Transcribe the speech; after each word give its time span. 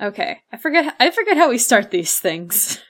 Okay. 0.00 0.40
I 0.52 0.56
forget 0.56 0.94
I 1.00 1.10
forget 1.10 1.36
how 1.36 1.50
we 1.50 1.58
start 1.58 1.90
these 1.90 2.18
things. 2.18 2.80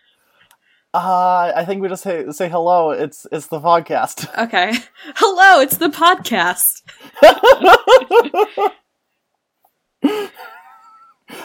Uh, 0.95 1.53
I 1.55 1.65
think 1.65 1.83
we 1.83 1.89
just 1.89 2.03
say 2.03 2.31
say 2.31 2.49
hello. 2.49 2.91
It's 2.91 3.27
it's 3.33 3.47
the 3.47 3.61
podcast. 3.61 4.29
Okay. 4.39 4.73
Hello, 5.17 5.61
it's 5.61 5.77
the 5.77 5.89
podcast. 5.89 6.83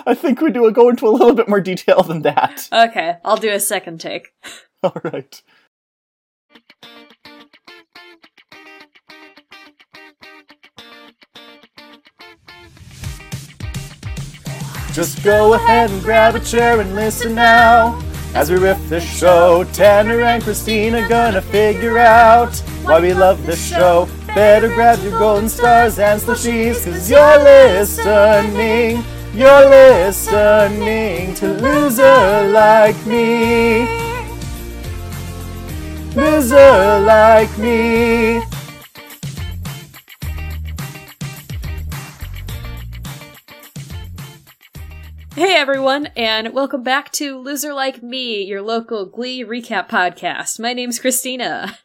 I 0.05 0.13
think 0.13 0.41
we 0.41 0.51
do 0.51 0.69
go 0.71 0.89
into 0.89 1.07
a 1.07 1.09
little 1.11 1.33
bit 1.33 1.49
more 1.49 1.59
detail 1.61 2.03
than 2.03 2.21
that. 2.21 2.69
Okay, 2.71 3.17
I'll 3.25 3.37
do 3.37 3.51
a 3.51 3.59
second 3.59 3.99
take. 3.99 4.29
All 4.83 4.95
right. 5.03 5.41
Just 14.93 15.23
go 15.23 15.55
ahead 15.55 15.89
and 15.89 16.03
grab 16.03 16.35
a 16.35 16.39
chair 16.39 16.79
and 16.79 16.95
listen 16.95 17.33
now. 17.33 17.99
As 18.35 18.51
we 18.51 18.57
riff 18.57 18.77
the 18.89 19.01
show, 19.01 19.63
Tanner 19.73 20.21
and 20.21 20.43
Christina 20.43 21.09
gonna 21.09 21.41
figure 21.41 21.97
out 21.97 22.55
why 22.83 22.99
we 22.99 23.11
love 23.11 23.43
this 23.43 23.67
show. 23.67 24.07
Better 24.27 24.67
grab 24.67 25.01
your 25.01 25.17
golden 25.17 25.49
stars 25.49 25.97
and 25.97 26.21
slushies, 26.21 26.85
cause 26.85 27.09
you're 27.09 27.39
listening. 27.39 29.03
You're 29.33 29.67
listening 29.67 31.33
to 31.35 31.53
Loser 31.55 32.49
Like 32.51 33.03
Me. 33.07 33.87
Loser 36.15 36.99
Like 36.99 37.57
Me. 37.57 38.52
Hey 45.43 45.57
everyone, 45.57 46.05
and 46.15 46.53
welcome 46.53 46.83
back 46.83 47.11
to 47.11 47.37
Loser 47.37 47.73
Like 47.73 48.01
Me, 48.01 48.41
your 48.41 48.61
local 48.61 49.05
Glee 49.05 49.43
recap 49.43 49.89
podcast. 49.89 50.57
My 50.57 50.71
name's 50.71 50.99
Christina. 50.99 51.79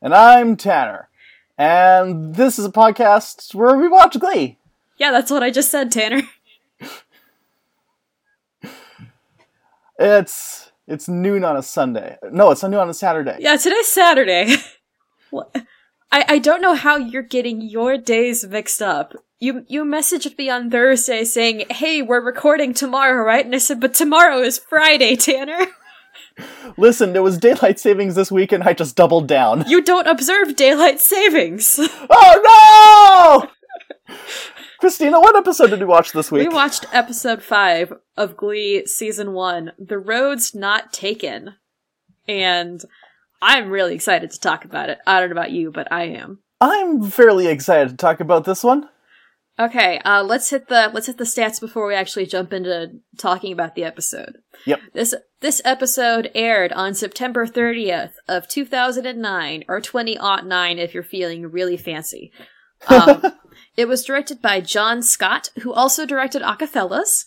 And 0.00 0.14
I'm 0.14 0.56
Tanner. 0.56 1.10
And 1.58 2.34
this 2.34 2.58
is 2.58 2.64
a 2.64 2.72
podcast 2.72 3.54
where 3.54 3.76
we 3.76 3.88
watch 3.88 4.18
Glee. 4.18 4.56
Yeah, 4.96 5.10
that's 5.10 5.30
what 5.30 5.42
I 5.42 5.50
just 5.50 5.70
said, 5.70 5.92
Tanner. 5.92 6.22
It's 9.98 10.72
it's 10.88 11.10
noon 11.10 11.44
on 11.44 11.58
a 11.58 11.62
Sunday. 11.62 12.16
No, 12.30 12.52
it's 12.52 12.62
noon 12.62 12.72
on 12.76 12.88
a 12.88 12.94
Saturday. 12.94 13.36
Yeah, 13.38 13.56
today's 13.56 13.88
Saturday. 13.88 14.56
What? 15.30 15.54
I, 16.12 16.24
I 16.28 16.38
don't 16.38 16.60
know 16.60 16.74
how 16.74 16.96
you're 16.96 17.22
getting 17.22 17.62
your 17.62 17.96
days 17.96 18.46
mixed 18.46 18.82
up. 18.82 19.14
You 19.40 19.64
you 19.66 19.84
messaged 19.84 20.36
me 20.38 20.50
on 20.50 20.70
Thursday 20.70 21.24
saying, 21.24 21.64
"Hey, 21.70 22.02
we're 22.02 22.20
recording 22.20 22.74
tomorrow, 22.74 23.24
right?" 23.24 23.44
And 23.44 23.54
I 23.54 23.58
said, 23.58 23.80
"But 23.80 23.94
tomorrow 23.94 24.38
is 24.38 24.58
Friday, 24.58 25.16
Tanner. 25.16 25.66
Listen, 26.76 27.12
there 27.12 27.22
was 27.22 27.38
daylight 27.38 27.78
savings 27.80 28.14
this 28.14 28.30
week 28.30 28.52
and 28.52 28.62
I 28.62 28.72
just 28.72 28.94
doubled 28.94 29.26
down. 29.26 29.64
You 29.66 29.82
don't 29.82 30.06
observe 30.06 30.54
daylight 30.54 31.00
savings." 31.00 31.80
Oh 32.10 33.48
no! 34.08 34.16
Christina, 34.80 35.20
what 35.20 35.36
episode 35.36 35.70
did 35.70 35.78
we 35.78 35.86
watch 35.86 36.12
this 36.12 36.30
week? 36.30 36.48
We 36.48 36.54
watched 36.54 36.86
episode 36.92 37.40
5 37.40 37.94
of 38.16 38.36
Glee 38.36 38.84
season 38.84 39.32
1, 39.32 39.72
The 39.78 39.98
Rhodes 39.98 40.56
Not 40.56 40.92
Taken. 40.92 41.54
And 42.26 42.84
I'm 43.42 43.70
really 43.70 43.94
excited 43.94 44.30
to 44.30 44.40
talk 44.40 44.64
about 44.64 44.88
it. 44.88 44.98
I 45.04 45.18
don't 45.18 45.28
know 45.28 45.34
about 45.34 45.50
you, 45.50 45.72
but 45.72 45.90
I 45.90 46.04
am. 46.04 46.38
I'm 46.60 47.10
fairly 47.10 47.48
excited 47.48 47.90
to 47.90 47.96
talk 47.96 48.20
about 48.20 48.44
this 48.44 48.62
one. 48.62 48.88
Okay, 49.58 49.98
uh, 49.98 50.22
let's 50.22 50.48
hit 50.48 50.68
the 50.68 50.90
let's 50.94 51.08
hit 51.08 51.18
the 51.18 51.24
stats 51.24 51.60
before 51.60 51.86
we 51.86 51.94
actually 51.94 52.24
jump 52.24 52.52
into 52.52 53.00
talking 53.18 53.52
about 53.52 53.74
the 53.74 53.84
episode. 53.84 54.38
Yep. 54.64 54.80
This 54.94 55.14
this 55.40 55.60
episode 55.64 56.30
aired 56.34 56.72
on 56.72 56.94
September 56.94 57.46
30th 57.46 58.12
of 58.28 58.48
2009 58.48 59.64
or 59.68 59.80
2009 59.80 60.78
if 60.78 60.94
you're 60.94 61.02
feeling 61.02 61.50
really 61.50 61.76
fancy. 61.76 62.32
Um, 62.88 63.22
it 63.76 63.86
was 63.86 64.04
directed 64.04 64.40
by 64.40 64.60
John 64.60 65.02
Scott, 65.02 65.50
who 65.62 65.72
also 65.72 66.06
directed 66.06 66.42
Acafellas, 66.42 67.26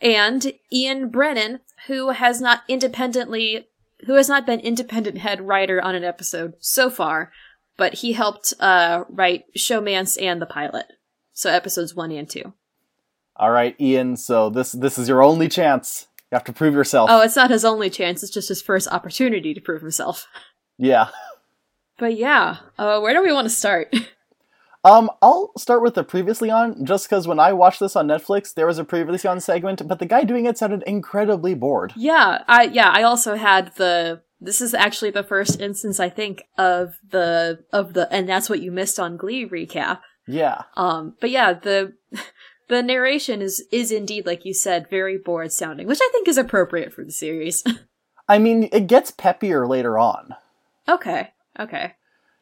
and 0.00 0.52
Ian 0.72 1.10
Brennan, 1.10 1.60
who 1.86 2.10
has 2.10 2.40
not 2.40 2.62
independently 2.66 3.68
who 4.06 4.14
has 4.14 4.28
not 4.28 4.46
been 4.46 4.60
independent 4.60 5.18
head 5.18 5.40
writer 5.40 5.80
on 5.82 5.94
an 5.94 6.04
episode 6.04 6.54
so 6.58 6.90
far, 6.90 7.32
but 7.76 7.94
he 7.94 8.12
helped 8.12 8.52
uh, 8.60 9.04
write 9.08 9.44
Showmance 9.56 10.20
and 10.20 10.40
the 10.40 10.46
pilot. 10.46 10.86
So 11.32 11.50
episodes 11.50 11.94
1 11.94 12.12
and 12.12 12.28
2. 12.28 12.52
All 13.36 13.50
right, 13.50 13.74
Ian. 13.80 14.16
So 14.16 14.50
this 14.50 14.72
this 14.72 14.98
is 14.98 15.08
your 15.08 15.22
only 15.22 15.48
chance. 15.48 16.06
You 16.30 16.36
have 16.36 16.44
to 16.44 16.52
prove 16.52 16.74
yourself. 16.74 17.08
Oh, 17.10 17.22
it's 17.22 17.36
not 17.36 17.50
his 17.50 17.64
only 17.64 17.88
chance, 17.88 18.22
it's 18.22 18.32
just 18.32 18.50
his 18.50 18.60
first 18.60 18.86
opportunity 18.88 19.54
to 19.54 19.60
prove 19.60 19.80
himself. 19.80 20.26
Yeah. 20.76 21.08
But 21.98 22.16
yeah, 22.16 22.58
uh, 22.78 23.00
where 23.00 23.14
do 23.14 23.22
we 23.22 23.32
want 23.32 23.46
to 23.46 23.54
start? 23.54 23.94
Um, 24.82 25.10
I'll 25.20 25.52
start 25.58 25.82
with 25.82 25.94
the 25.94 26.04
previously 26.04 26.50
on, 26.50 26.84
just 26.86 27.08
because 27.08 27.28
when 27.28 27.38
I 27.38 27.52
watched 27.52 27.80
this 27.80 27.96
on 27.96 28.06
Netflix, 28.08 28.54
there 28.54 28.66
was 28.66 28.78
a 28.78 28.84
previously 28.84 29.28
on 29.28 29.40
segment, 29.40 29.86
but 29.86 29.98
the 29.98 30.06
guy 30.06 30.24
doing 30.24 30.46
it 30.46 30.56
sounded 30.56 30.82
incredibly 30.86 31.54
bored. 31.54 31.92
yeah, 31.96 32.42
I 32.48 32.64
yeah, 32.64 32.90
I 32.90 33.02
also 33.02 33.34
had 33.36 33.74
the 33.76 34.22
this 34.40 34.60
is 34.62 34.72
actually 34.72 35.10
the 35.10 35.22
first 35.22 35.60
instance 35.60 36.00
I 36.00 36.08
think 36.08 36.44
of 36.56 36.98
the 37.10 37.62
of 37.72 37.92
the 37.92 38.10
and 38.12 38.28
that's 38.28 38.48
what 38.48 38.60
you 38.62 38.72
missed 38.72 38.98
on 38.98 39.18
Glee 39.18 39.46
recap. 39.46 40.00
Yeah. 40.26 40.62
Um, 40.76 41.14
but 41.20 41.30
yeah, 41.30 41.52
the 41.52 41.92
the 42.68 42.82
narration 42.82 43.42
is 43.42 43.66
is 43.70 43.92
indeed 43.92 44.24
like 44.24 44.46
you 44.46 44.54
said 44.54 44.88
very 44.88 45.18
bored 45.18 45.52
sounding, 45.52 45.86
which 45.86 46.00
I 46.00 46.08
think 46.12 46.26
is 46.26 46.38
appropriate 46.38 46.92
for 46.94 47.04
the 47.04 47.12
series. 47.12 47.62
I 48.28 48.38
mean, 48.38 48.68
it 48.72 48.86
gets 48.86 49.10
peppier 49.10 49.68
later 49.68 49.98
on. 49.98 50.36
okay, 50.88 51.32
okay. 51.58 51.94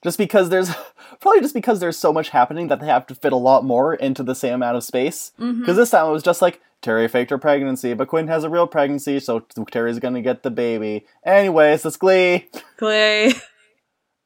Just 0.05 0.19
because 0.19 0.49
there's 0.49 0.71
probably 1.21 1.41
just 1.41 1.55
because 1.55 1.81
there's 1.81 1.97
so 1.99 2.13
much 2.13 2.29
happening 2.31 2.69
that 2.69 2.81
they 2.81 2.87
have 2.87 3.07
to 3.09 3.15
fit 3.15 3.33
a 3.33 3.37
lot 3.37 3.65
more 3.65 3.95
into 3.95 4.23
the 4.23 4.35
same 4.35 4.55
amount 4.55 4.77
of 4.77 4.85
space. 4.85 5.33
Because 5.39 5.77
this 5.77 5.91
time 5.91 6.07
it 6.07 6.13
was 6.13 6.23
just 6.23 6.41
like 6.43 6.61
Terry 6.83 7.09
faked 7.09 7.31
her 7.31 7.39
pregnancy, 7.39 7.93
but 7.95 8.07
Quinn 8.09 8.29
has 8.29 8.45
a 8.45 8.51
real 8.51 8.67
pregnancy, 8.69 9.19
so 9.19 9.41
Terry's 9.71 9.99
gonna 9.99 10.23
get 10.23 10.43
the 10.45 10.51
baby. 10.51 11.07
Anyways, 11.25 11.83
that's 11.83 11.97
Glee. 11.97 12.49
Clay. 12.77 13.33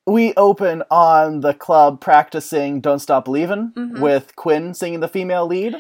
We 0.05 0.35
open 0.37 0.83
on 0.91 1.43
the 1.43 1.55
club 1.55 2.01
practicing 2.01 2.81
"Don't 2.81 2.99
Stop 2.99 3.25
Believin'" 3.27 3.73
Mhm. 3.77 4.01
with 4.01 4.35
Quinn 4.35 4.75
singing 4.75 4.99
the 4.99 5.07
female 5.07 5.47
lead. 5.47 5.77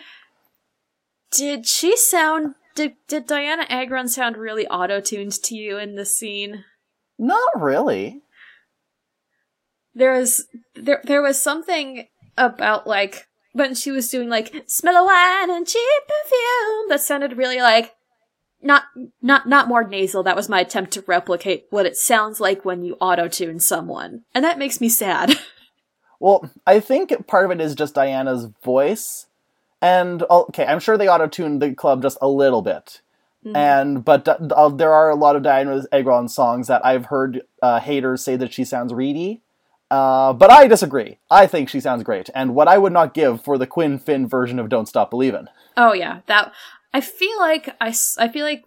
Did 1.32 1.66
she 1.66 1.96
sound 1.96 2.54
did 2.76 2.94
did 3.08 3.26
Dianna 3.26 3.66
Agron 3.68 4.06
sound 4.08 4.36
really 4.36 4.66
auto-tuned 4.68 5.32
to 5.42 5.56
you 5.56 5.76
in 5.76 5.96
this 5.96 6.16
scene? 6.16 6.64
Not 7.18 7.60
really. 7.60 8.22
There 9.94 10.12
was 10.12 10.46
there 10.74 11.00
there 11.04 11.22
was 11.22 11.42
something 11.42 12.06
about 12.38 12.86
like 12.86 13.28
when 13.52 13.74
she 13.74 13.90
was 13.90 14.08
doing 14.08 14.28
like 14.28 14.64
smell 14.66 14.96
of 14.96 15.06
wine 15.06 15.50
and 15.50 15.66
cheap 15.66 15.82
perfume 16.08 16.88
that 16.88 17.00
sounded 17.00 17.36
really 17.36 17.60
like 17.60 17.94
not 18.62 18.84
not 19.20 19.48
not 19.48 19.68
more 19.68 19.86
nasal. 19.86 20.22
That 20.22 20.36
was 20.36 20.48
my 20.48 20.60
attempt 20.60 20.92
to 20.92 21.04
replicate 21.06 21.66
what 21.70 21.86
it 21.86 21.96
sounds 21.96 22.40
like 22.40 22.64
when 22.64 22.84
you 22.84 22.96
auto-tune 23.00 23.60
someone. 23.60 24.22
And 24.34 24.44
that 24.44 24.58
makes 24.58 24.80
me 24.80 24.88
sad. 24.88 25.34
Well, 26.20 26.48
I 26.64 26.78
think 26.78 27.26
part 27.26 27.44
of 27.46 27.50
it 27.50 27.60
is 27.60 27.74
just 27.74 27.96
Dianna's 27.96 28.48
voice, 28.62 29.26
and 29.80 30.22
okay, 30.30 30.64
I'm 30.64 30.78
sure 30.78 30.96
they 30.96 31.08
auto 31.08 31.26
tuned 31.26 31.60
the 31.60 31.74
club 31.74 32.00
just 32.00 32.16
a 32.22 32.28
little 32.28 32.62
bit. 32.62 33.00
Mhm. 33.44 33.56
And 33.56 34.04
but 34.04 34.28
uh, 34.28 34.68
there 34.68 34.92
are 34.92 35.10
a 35.10 35.16
lot 35.16 35.34
of 35.34 35.42
Dianna 35.42 35.84
Agron 35.90 36.28
songs 36.28 36.68
that 36.68 36.86
I've 36.86 37.06
heard 37.06 37.42
uh, 37.60 37.80
haters 37.80 38.22
say 38.22 38.36
that 38.36 38.52
she 38.52 38.64
sounds 38.64 38.94
reedy. 38.94 39.40
Uh, 39.92 40.32
but 40.32 40.50
I 40.50 40.68
disagree. 40.68 41.18
I 41.30 41.46
think 41.46 41.68
she 41.68 41.78
sounds 41.78 42.02
great, 42.02 42.30
and 42.34 42.54
what 42.54 42.66
I 42.66 42.78
would 42.78 42.94
not 42.94 43.12
give 43.12 43.44
for 43.44 43.58
the 43.58 43.66
Quinn 43.66 43.98
Finn 43.98 44.26
version 44.26 44.58
of 44.58 44.70
"Don't 44.70 44.88
Stop 44.88 45.10
Believin'." 45.10 45.50
Oh 45.76 45.92
yeah, 45.92 46.20
that 46.28 46.50
I 46.94 47.02
feel 47.02 47.38
like 47.38 47.76
I, 47.78 47.94
I 48.18 48.28
feel 48.28 48.46
like 48.46 48.64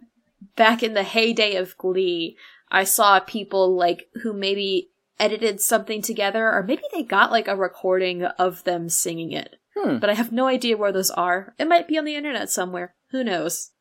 back 0.55 0.83
in 0.83 0.93
the 0.93 1.01
heyday 1.01 1.55
of 1.55 1.75
Glee, 1.79 2.37
I 2.69 2.83
saw 2.83 3.19
people 3.19 3.75
like 3.75 4.07
who 4.21 4.33
maybe 4.33 4.91
edited 5.19 5.61
something 5.61 6.03
together, 6.03 6.51
or 6.51 6.61
maybe 6.61 6.83
they 6.93 7.01
got 7.01 7.31
like 7.31 7.47
a 7.47 7.55
recording 7.55 8.23
of 8.23 8.63
them 8.63 8.87
singing 8.87 9.31
it. 9.31 9.55
Hmm. 9.75 9.97
But 9.97 10.11
I 10.11 10.13
have 10.13 10.31
no 10.31 10.45
idea 10.45 10.77
where 10.77 10.91
those 10.91 11.09
are. 11.09 11.55
It 11.57 11.67
might 11.67 11.87
be 11.87 11.97
on 11.97 12.05
the 12.05 12.15
internet 12.15 12.51
somewhere. 12.51 12.93
Who 13.09 13.23
knows? 13.23 13.71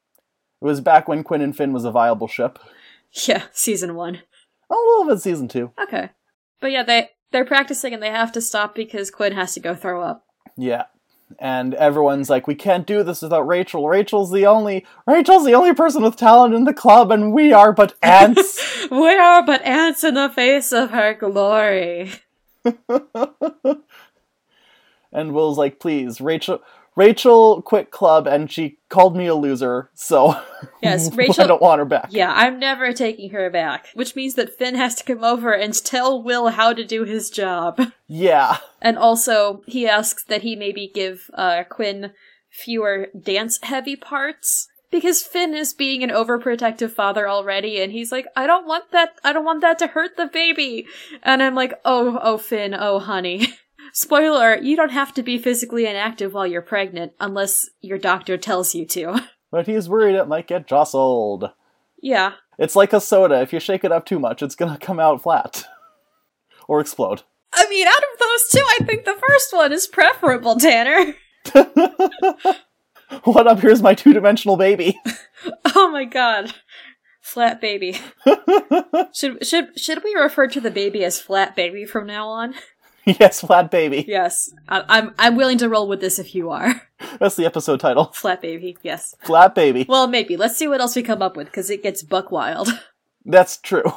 It 0.62 0.64
was 0.64 0.80
back 0.80 1.08
when 1.08 1.22
Quinn 1.22 1.42
and 1.42 1.54
Finn 1.54 1.74
was 1.74 1.84
a 1.84 1.90
viable 1.90 2.26
ship. 2.26 2.58
Yeah, 3.26 3.42
season 3.52 3.94
one. 3.94 4.22
A 4.70 4.74
little 4.74 5.06
bit 5.06 5.20
season 5.20 5.46
two. 5.46 5.72
Okay, 5.78 6.08
but 6.58 6.72
yeah, 6.72 6.82
they 6.82 7.10
they're 7.34 7.44
practicing 7.44 7.92
and 7.92 8.02
they 8.02 8.10
have 8.10 8.30
to 8.32 8.40
stop 8.40 8.76
because 8.76 9.10
Quinn 9.10 9.32
has 9.32 9.54
to 9.54 9.60
go 9.60 9.74
throw 9.74 10.00
up. 10.02 10.24
Yeah. 10.56 10.84
And 11.40 11.74
everyone's 11.74 12.30
like, 12.30 12.46
we 12.46 12.54
can't 12.54 12.86
do 12.86 13.02
this 13.02 13.22
without 13.22 13.48
Rachel. 13.48 13.88
Rachel's 13.88 14.30
the 14.30 14.46
only 14.46 14.86
Rachel's 15.04 15.44
the 15.44 15.54
only 15.54 15.74
person 15.74 16.04
with 16.04 16.14
talent 16.14 16.54
in 16.54 16.62
the 16.62 16.72
club, 16.72 17.10
and 17.10 17.32
we 17.32 17.52
are 17.52 17.72
but 17.72 17.94
ants. 18.02 18.86
we 18.90 19.16
are 19.16 19.44
but 19.44 19.62
ants 19.62 20.04
in 20.04 20.14
the 20.14 20.28
face 20.28 20.72
of 20.72 20.92
her 20.92 21.12
glory. 21.12 22.12
and 25.12 25.32
Will's 25.34 25.58
like, 25.58 25.80
please, 25.80 26.20
Rachel 26.20 26.62
Rachel 26.96 27.62
quit 27.62 27.90
club 27.90 28.26
and 28.26 28.50
she 28.50 28.78
called 28.88 29.16
me 29.16 29.26
a 29.26 29.34
loser, 29.34 29.90
so 29.94 30.40
Yes, 30.82 31.12
Rachel. 31.14 31.44
I 31.44 31.46
don't 31.46 31.62
want 31.62 31.78
her 31.78 31.84
back. 31.84 32.08
Yeah, 32.10 32.32
I'm 32.34 32.58
never 32.58 32.92
taking 32.92 33.30
her 33.30 33.50
back. 33.50 33.88
Which 33.94 34.14
means 34.14 34.34
that 34.34 34.56
Finn 34.56 34.74
has 34.74 34.94
to 34.96 35.04
come 35.04 35.24
over 35.24 35.52
and 35.52 35.74
tell 35.74 36.22
Will 36.22 36.48
how 36.48 36.72
to 36.72 36.84
do 36.84 37.04
his 37.04 37.30
job. 37.30 37.80
Yeah. 38.06 38.58
And 38.82 38.98
also, 38.98 39.62
he 39.66 39.88
asks 39.88 40.24
that 40.24 40.42
he 40.42 40.54
maybe 40.56 40.90
give 40.94 41.30
uh, 41.32 41.64
Quinn 41.64 42.12
fewer 42.50 43.06
dance 43.18 43.58
heavy 43.62 43.96
parts. 43.96 44.68
Because 44.90 45.22
Finn 45.22 45.54
is 45.54 45.72
being 45.72 46.04
an 46.04 46.10
overprotective 46.10 46.92
father 46.92 47.26
already, 47.26 47.80
and 47.80 47.90
he's 47.90 48.12
like, 48.12 48.26
I 48.36 48.46
don't 48.46 48.66
want 48.66 48.92
that, 48.92 49.14
I 49.24 49.32
don't 49.32 49.46
want 49.46 49.62
that 49.62 49.78
to 49.78 49.86
hurt 49.88 50.16
the 50.18 50.26
baby. 50.26 50.86
And 51.22 51.42
I'm 51.42 51.54
like, 51.54 51.72
oh, 51.84 52.20
oh, 52.22 52.36
Finn, 52.36 52.76
oh, 52.78 53.00
honey. 53.00 53.48
Spoiler, 53.94 54.56
you 54.56 54.74
don't 54.76 54.90
have 54.90 55.14
to 55.14 55.22
be 55.22 55.38
physically 55.38 55.86
inactive 55.86 56.34
while 56.34 56.46
you're 56.46 56.60
pregnant, 56.62 57.12
unless 57.20 57.70
your 57.80 57.96
doctor 57.96 58.36
tells 58.36 58.74
you 58.74 58.84
to. 58.86 59.20
But 59.52 59.68
he's 59.68 59.88
worried 59.88 60.16
it 60.16 60.26
might 60.26 60.48
get 60.48 60.66
jostled. 60.66 61.48
yeah, 62.02 62.32
It's 62.58 62.74
like 62.74 62.92
a 62.92 63.00
soda. 63.00 63.40
If 63.40 63.52
you 63.52 63.60
shake 63.60 63.84
it 63.84 63.92
up 63.92 64.04
too 64.04 64.18
much, 64.18 64.42
it's 64.42 64.56
gonna 64.56 64.76
come 64.78 64.98
out 64.98 65.22
flat. 65.22 65.62
or 66.68 66.80
explode. 66.80 67.22
I 67.52 67.68
mean, 67.68 67.86
out 67.86 67.94
of 67.94 68.18
those 68.18 68.48
two, 68.50 68.64
I 68.80 68.84
think 68.84 69.04
the 69.04 69.14
first 69.28 69.52
one 69.52 69.72
is 69.72 69.86
preferable, 69.86 70.56
Tanner. 70.56 71.14
What 73.22 73.46
up? 73.46 73.60
Here's 73.60 73.80
my 73.82 73.94
two 73.94 74.12
dimensional 74.12 74.56
baby. 74.56 74.98
Oh 75.76 75.88
my 75.92 76.04
god. 76.04 76.52
Flat 77.20 77.60
baby. 77.60 77.96
should 79.14 79.46
should 79.46 79.78
should 79.78 80.02
we 80.02 80.14
refer 80.14 80.48
to 80.48 80.60
the 80.60 80.70
baby 80.72 81.04
as 81.04 81.20
flat 81.20 81.54
baby 81.54 81.84
from 81.84 82.08
now 82.08 82.28
on? 82.28 82.54
yes, 83.20 83.40
flat 83.40 83.70
baby. 83.70 84.04
Yes. 84.06 84.50
I, 84.68 84.84
I'm 84.88 85.14
I'm 85.18 85.36
willing 85.36 85.58
to 85.58 85.68
roll 85.68 85.88
with 85.88 86.00
this 86.00 86.18
if 86.18 86.34
you 86.34 86.50
are. 86.50 86.82
That's 87.20 87.36
the 87.36 87.44
episode 87.44 87.80
title. 87.80 88.06
Flat 88.14 88.40
baby, 88.40 88.76
yes. 88.82 89.14
Flat 89.20 89.54
baby. 89.54 89.84
Well, 89.88 90.06
maybe. 90.06 90.36
Let's 90.36 90.56
see 90.56 90.66
what 90.68 90.80
else 90.80 90.96
we 90.96 91.02
come 91.02 91.20
up 91.20 91.36
with, 91.36 91.46
because 91.46 91.68
it 91.70 91.82
gets 91.82 92.02
buck 92.02 92.30
wild. 92.30 92.68
That's 93.24 93.58
true. 93.58 93.92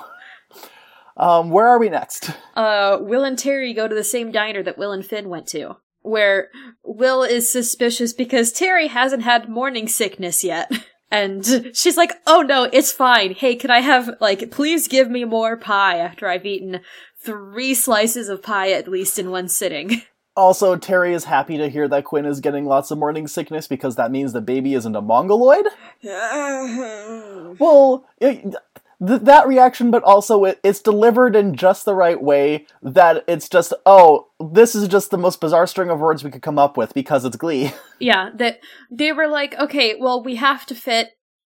Um, 1.15 1.49
where 1.49 1.67
are 1.67 1.79
we 1.79 1.89
next? 1.89 2.31
Uh, 2.55 2.97
Will 2.99 3.23
and 3.23 3.39
Terry 3.39 3.73
go 3.73 3.87
to 3.87 3.95
the 3.95 4.03
same 4.03 4.31
diner 4.31 4.61
that 4.63 4.77
Will 4.77 4.91
and 4.91 5.05
Finn 5.05 5.29
went 5.29 5.47
to, 5.47 5.77
where 6.01 6.49
Will 6.83 7.23
is 7.23 7.49
suspicious 7.51 8.13
because 8.13 8.51
Terry 8.51 8.87
hasn't 8.87 9.23
had 9.23 9.49
morning 9.49 9.87
sickness 9.87 10.43
yet. 10.43 10.71
And 11.09 11.71
she's 11.73 11.95
like, 11.97 12.11
oh 12.27 12.41
no, 12.41 12.69
it's 12.73 12.91
fine. 12.91 13.33
Hey, 13.33 13.55
can 13.55 13.71
I 13.71 13.79
have, 13.79 14.17
like, 14.19 14.51
please 14.51 14.89
give 14.89 15.09
me 15.09 15.23
more 15.23 15.55
pie 15.55 15.97
after 15.97 16.27
I've 16.27 16.45
eaten 16.45 16.81
three 17.27 17.73
slices 17.73 18.29
of 18.29 18.41
pie 18.41 18.71
at 18.71 18.87
least 18.87 19.19
in 19.19 19.29
one 19.29 19.49
sitting. 19.49 20.01
Also, 20.37 20.75
Terry 20.75 21.15
is 21.15 21.23
happy 21.23 21.57
to 21.57 21.67
hear 21.67 21.87
that 21.87 22.03
Quinn 22.03 22.27
is 22.27 22.41
getting 22.41 22.67
lots 22.67 22.91
of 22.91 22.99
morning 22.99 23.27
sickness 23.27 23.67
because 23.67 23.95
that 23.95 24.11
means 24.11 24.33
the 24.33 24.39
baby 24.39 24.75
isn't 24.75 24.95
a 24.95 25.01
mongoloid. 25.01 25.65
Well, 27.59 28.05
it, 28.21 28.43
th- 28.43 29.21
that 29.21 29.47
reaction, 29.47 29.89
but 29.89 30.03
also 30.03 30.43
it, 30.45 30.59
it's 30.63 30.79
delivered 30.79 31.35
in 31.35 31.55
just 31.55 31.85
the 31.85 31.95
right 31.95 32.21
way 32.21 32.67
that 32.83 33.23
it's 33.27 33.49
just, 33.49 33.73
oh, 33.87 34.27
this 34.39 34.75
is 34.75 34.87
just 34.87 35.09
the 35.09 35.17
most 35.17 35.41
bizarre 35.41 35.65
string 35.65 35.89
of 35.89 35.99
words 35.99 36.23
we 36.23 36.29
could 36.29 36.43
come 36.43 36.59
up 36.59 36.77
with 36.77 36.93
because 36.93 37.25
it's 37.25 37.35
Glee. 37.35 37.71
yeah, 37.99 38.29
that 38.35 38.59
they 38.91 39.11
were 39.11 39.27
like, 39.27 39.57
okay, 39.57 39.95
well, 39.99 40.21
we 40.21 40.35
have 40.35 40.67
to 40.67 40.75
fit, 40.75 41.13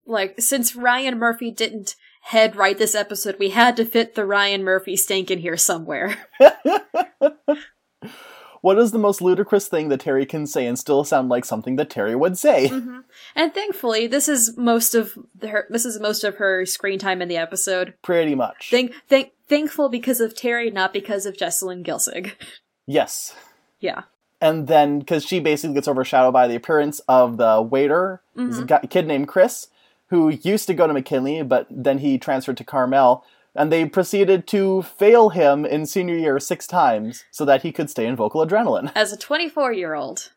like, 0.06 0.40
since 0.40 0.76
Ryan 0.76 1.18
Murphy 1.18 1.50
didn't 1.50 1.96
head 2.28 2.56
write 2.56 2.78
this 2.78 2.94
episode, 2.94 3.38
we 3.40 3.50
had 3.50 3.78
to 3.78 3.86
fit 3.86 4.16
the 4.16 4.26
Ryan 4.26 4.64
Murphy 4.64 4.96
stank 4.98 5.32
in 5.32 5.40
here 5.40 5.56
somewhere. 5.56 6.18
what 8.62 8.78
is 8.78 8.92
the 8.92 9.00
most 9.00 9.22
ludicrous 9.22 9.70
thing 9.70 9.88
that 9.90 10.02
Terry 10.02 10.26
can 10.26 10.46
say 10.46 10.68
and 10.68 10.78
still 10.78 11.06
sound 11.06 11.30
like 11.30 11.46
something 11.46 11.78
that 11.78 11.90
Terry 11.90 12.16
would 12.16 12.38
say? 12.38 12.68
Mm-hmm. 12.68 13.00
And 13.36 13.54
thankfully, 13.54 14.08
this 14.08 14.28
is 14.28 14.58
most 14.58 14.94
of 14.94 15.18
her. 15.42 15.68
This 15.70 15.86
is 15.86 16.02
most 16.02 16.26
of 16.26 16.36
her 16.36 16.66
screen 16.66 17.00
time 17.00 17.22
in 17.22 17.30
the 17.30 17.38
episode. 17.38 17.94
Pretty 18.02 18.36
much. 18.36 18.70
Thank, 18.72 18.94
thank, 19.08 19.32
thankful 19.48 19.88
because 19.88 20.20
of 20.20 20.36
Terry, 20.36 20.70
not 20.70 20.92
because 20.92 21.26
of 21.26 21.38
Jessalyn 21.38 21.86
Gilsig. 21.86 22.34
yes. 22.86 23.36
Yeah, 23.80 24.04
and 24.42 24.68
then 24.68 25.00
because 25.00 25.24
she 25.24 25.40
basically 25.40 25.76
gets 25.76 25.88
overshadowed 25.88 26.34
by 26.34 26.48
the 26.48 26.56
appearance 26.56 27.00
of 27.08 27.38
the 27.38 27.62
waiter, 27.62 28.22
He's 28.36 28.60
a 28.60 28.66
guy- 28.66 28.86
kid 28.90 29.08
named 29.08 29.28
Chris, 29.28 29.68
who 30.10 30.30
used 30.30 30.68
to 30.68 30.74
go 30.74 30.88
to 30.88 30.94
McKinley, 30.94 31.44
but 31.44 31.68
then 31.70 32.00
he 32.00 32.18
transferred 32.18 32.58
to 32.58 32.64
Carmel, 32.64 33.24
and 33.56 33.72
they 33.72 33.86
proceeded 33.86 34.48
to 34.48 34.84
fail 34.84 35.30
him 35.30 35.66
in 35.66 35.86
senior 35.86 36.16
year 36.16 36.40
six 36.40 36.68
times 36.68 37.26
so 37.32 37.44
that 37.46 37.64
he 37.64 37.72
could 37.72 37.90
stay 37.90 38.06
in 38.06 38.16
vocal 38.16 38.46
adrenaline. 38.46 38.92
as 38.96 39.12
a 39.12 39.18
24 39.18 39.74
year 39.74 39.94
old. 39.94 40.32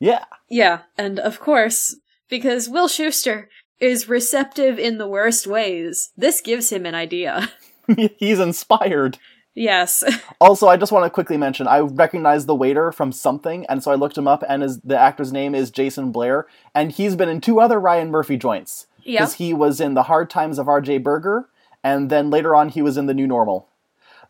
Yeah, 0.00 0.24
Yeah, 0.50 0.80
and 0.98 1.18
of 1.20 1.40
course, 1.40 1.96
because 2.28 2.68
Will 2.68 2.88
Schuester 2.88 3.46
is 3.80 4.08
receptive 4.08 4.78
in 4.78 4.98
the 4.98 5.06
worst 5.08 5.46
ways, 5.46 6.10
this 6.16 6.40
gives 6.40 6.70
him 6.70 6.84
an 6.84 6.94
idea. 6.94 7.50
he's 8.16 8.40
inspired. 8.40 9.18
yes. 9.54 10.02
Also, 10.40 10.66
I 10.68 10.76
just 10.76 10.92
want 10.92 11.04
to 11.04 11.10
quickly 11.10 11.36
mention 11.36 11.68
I 11.68 11.78
recognize 11.78 12.44
the 12.44 12.54
waiter 12.56 12.92
from 12.92 13.12
something, 13.12 13.64
and 13.66 13.82
so 13.82 13.92
I 13.92 13.94
looked 13.94 14.18
him 14.18 14.28
up, 14.28 14.42
and 14.46 14.62
his, 14.62 14.80
the 14.80 14.98
actor's 14.98 15.32
name 15.32 15.54
is 15.54 15.70
Jason 15.70 16.10
Blair, 16.12 16.46
and 16.74 16.90
he's 16.92 17.16
been 17.16 17.28
in 17.28 17.40
two 17.40 17.60
other 17.60 17.78
Ryan 17.80 18.10
Murphy 18.10 18.36
joints. 18.36 18.86
Yeah. 19.04 19.20
Because 19.20 19.34
he 19.34 19.54
was 19.54 19.80
in 19.80 19.94
The 19.94 20.04
Hard 20.04 20.30
Times 20.30 20.58
of 20.58 20.68
R.J. 20.68 20.98
Berger, 20.98 21.48
and 21.82 22.10
then 22.10 22.30
later 22.30 22.54
on 22.54 22.70
he 22.70 22.82
was 22.82 22.96
in 22.96 23.06
The 23.06 23.14
New 23.14 23.26
Normal. 23.26 23.68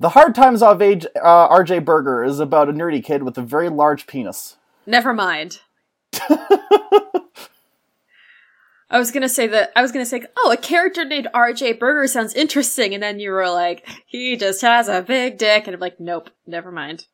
The 0.01 0.11
Hard 0.11 0.35
Times 0.35 0.63
of 0.63 0.83
Age, 0.83 1.07
uh, 1.17 1.47
R.J. 1.49 1.81
Berger 1.81 2.25
is 2.25 2.41
about 2.41 2.69
a 2.69 2.73
nerdy 2.73 3.03
kid 3.03 3.23
with 3.23 3.39
a 3.39 3.43
very 3.43 3.69
large 3.69 4.07
penis. 4.07 4.57
Never 4.87 5.13
mind. 5.13 5.61
I 8.91 8.99
was 8.99 9.11
gonna 9.11 9.29
say 9.29 9.47
that 9.49 9.73
I 9.75 9.83
was 9.83 9.93
gonna 9.93 10.07
say, 10.07 10.25
oh, 10.37 10.53
a 10.53 10.57
character 10.57 11.05
named 11.05 11.29
R.J. 11.35 11.75
Berger 11.75 12.07
sounds 12.07 12.35
interesting, 12.35 12.95
and 12.95 13.03
then 13.03 13.19
you 13.19 13.31
were 13.31 13.49
like, 13.51 13.89
he 14.07 14.37
just 14.37 14.61
has 14.61 14.89
a 14.89 15.03
big 15.03 15.39
dick, 15.39 15.67
and 15.67 15.75
I'm 15.75 15.81
like, 15.81 15.99
nope, 15.99 16.31
never 16.47 16.71
mind. 16.71 17.07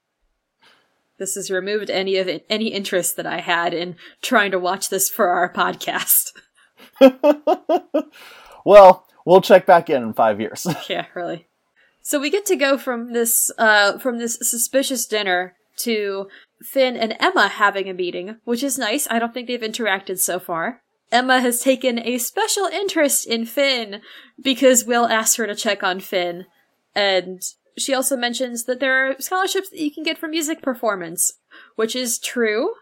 This 1.18 1.34
has 1.34 1.50
removed 1.50 1.90
any 1.90 2.16
of 2.16 2.28
it, 2.28 2.46
any 2.48 2.68
interest 2.68 3.16
that 3.16 3.26
I 3.26 3.40
had 3.40 3.74
in 3.74 3.96
trying 4.22 4.50
to 4.52 4.58
watch 4.58 4.88
this 4.88 5.08
for 5.08 5.28
our 5.28 5.52
podcast. 5.52 6.32
Well, 8.64 9.06
we'll 9.24 9.40
check 9.40 9.66
back 9.66 9.90
in 9.90 10.02
in 10.02 10.12
five 10.12 10.40
years. 10.40 10.66
yeah, 10.88 11.06
really. 11.14 11.46
So 12.02 12.18
we 12.18 12.30
get 12.30 12.46
to 12.46 12.56
go 12.56 12.78
from 12.78 13.12
this 13.12 13.50
uh 13.58 13.98
from 13.98 14.18
this 14.18 14.38
suspicious 14.42 15.06
dinner 15.06 15.54
to 15.78 16.28
Finn 16.62 16.96
and 16.96 17.16
Emma 17.20 17.48
having 17.48 17.88
a 17.88 17.94
meeting, 17.94 18.36
which 18.44 18.62
is 18.62 18.78
nice. 18.78 19.08
I 19.10 19.18
don't 19.18 19.32
think 19.32 19.48
they've 19.48 19.60
interacted 19.60 20.18
so 20.18 20.38
far. 20.38 20.82
Emma 21.12 21.40
has 21.40 21.60
taken 21.60 21.98
a 21.98 22.18
special 22.18 22.66
interest 22.66 23.26
in 23.26 23.44
Finn 23.44 24.00
because 24.40 24.84
Will 24.84 25.06
asked 25.06 25.36
her 25.38 25.46
to 25.46 25.54
check 25.54 25.82
on 25.82 26.00
Finn. 26.00 26.46
And 26.94 27.42
she 27.76 27.94
also 27.94 28.16
mentions 28.16 28.64
that 28.64 28.78
there 28.78 29.10
are 29.10 29.16
scholarships 29.18 29.70
that 29.70 29.80
you 29.80 29.90
can 29.90 30.04
get 30.04 30.18
for 30.18 30.28
music 30.28 30.62
performance, 30.62 31.32
which 31.76 31.96
is 31.96 32.18
true 32.18 32.74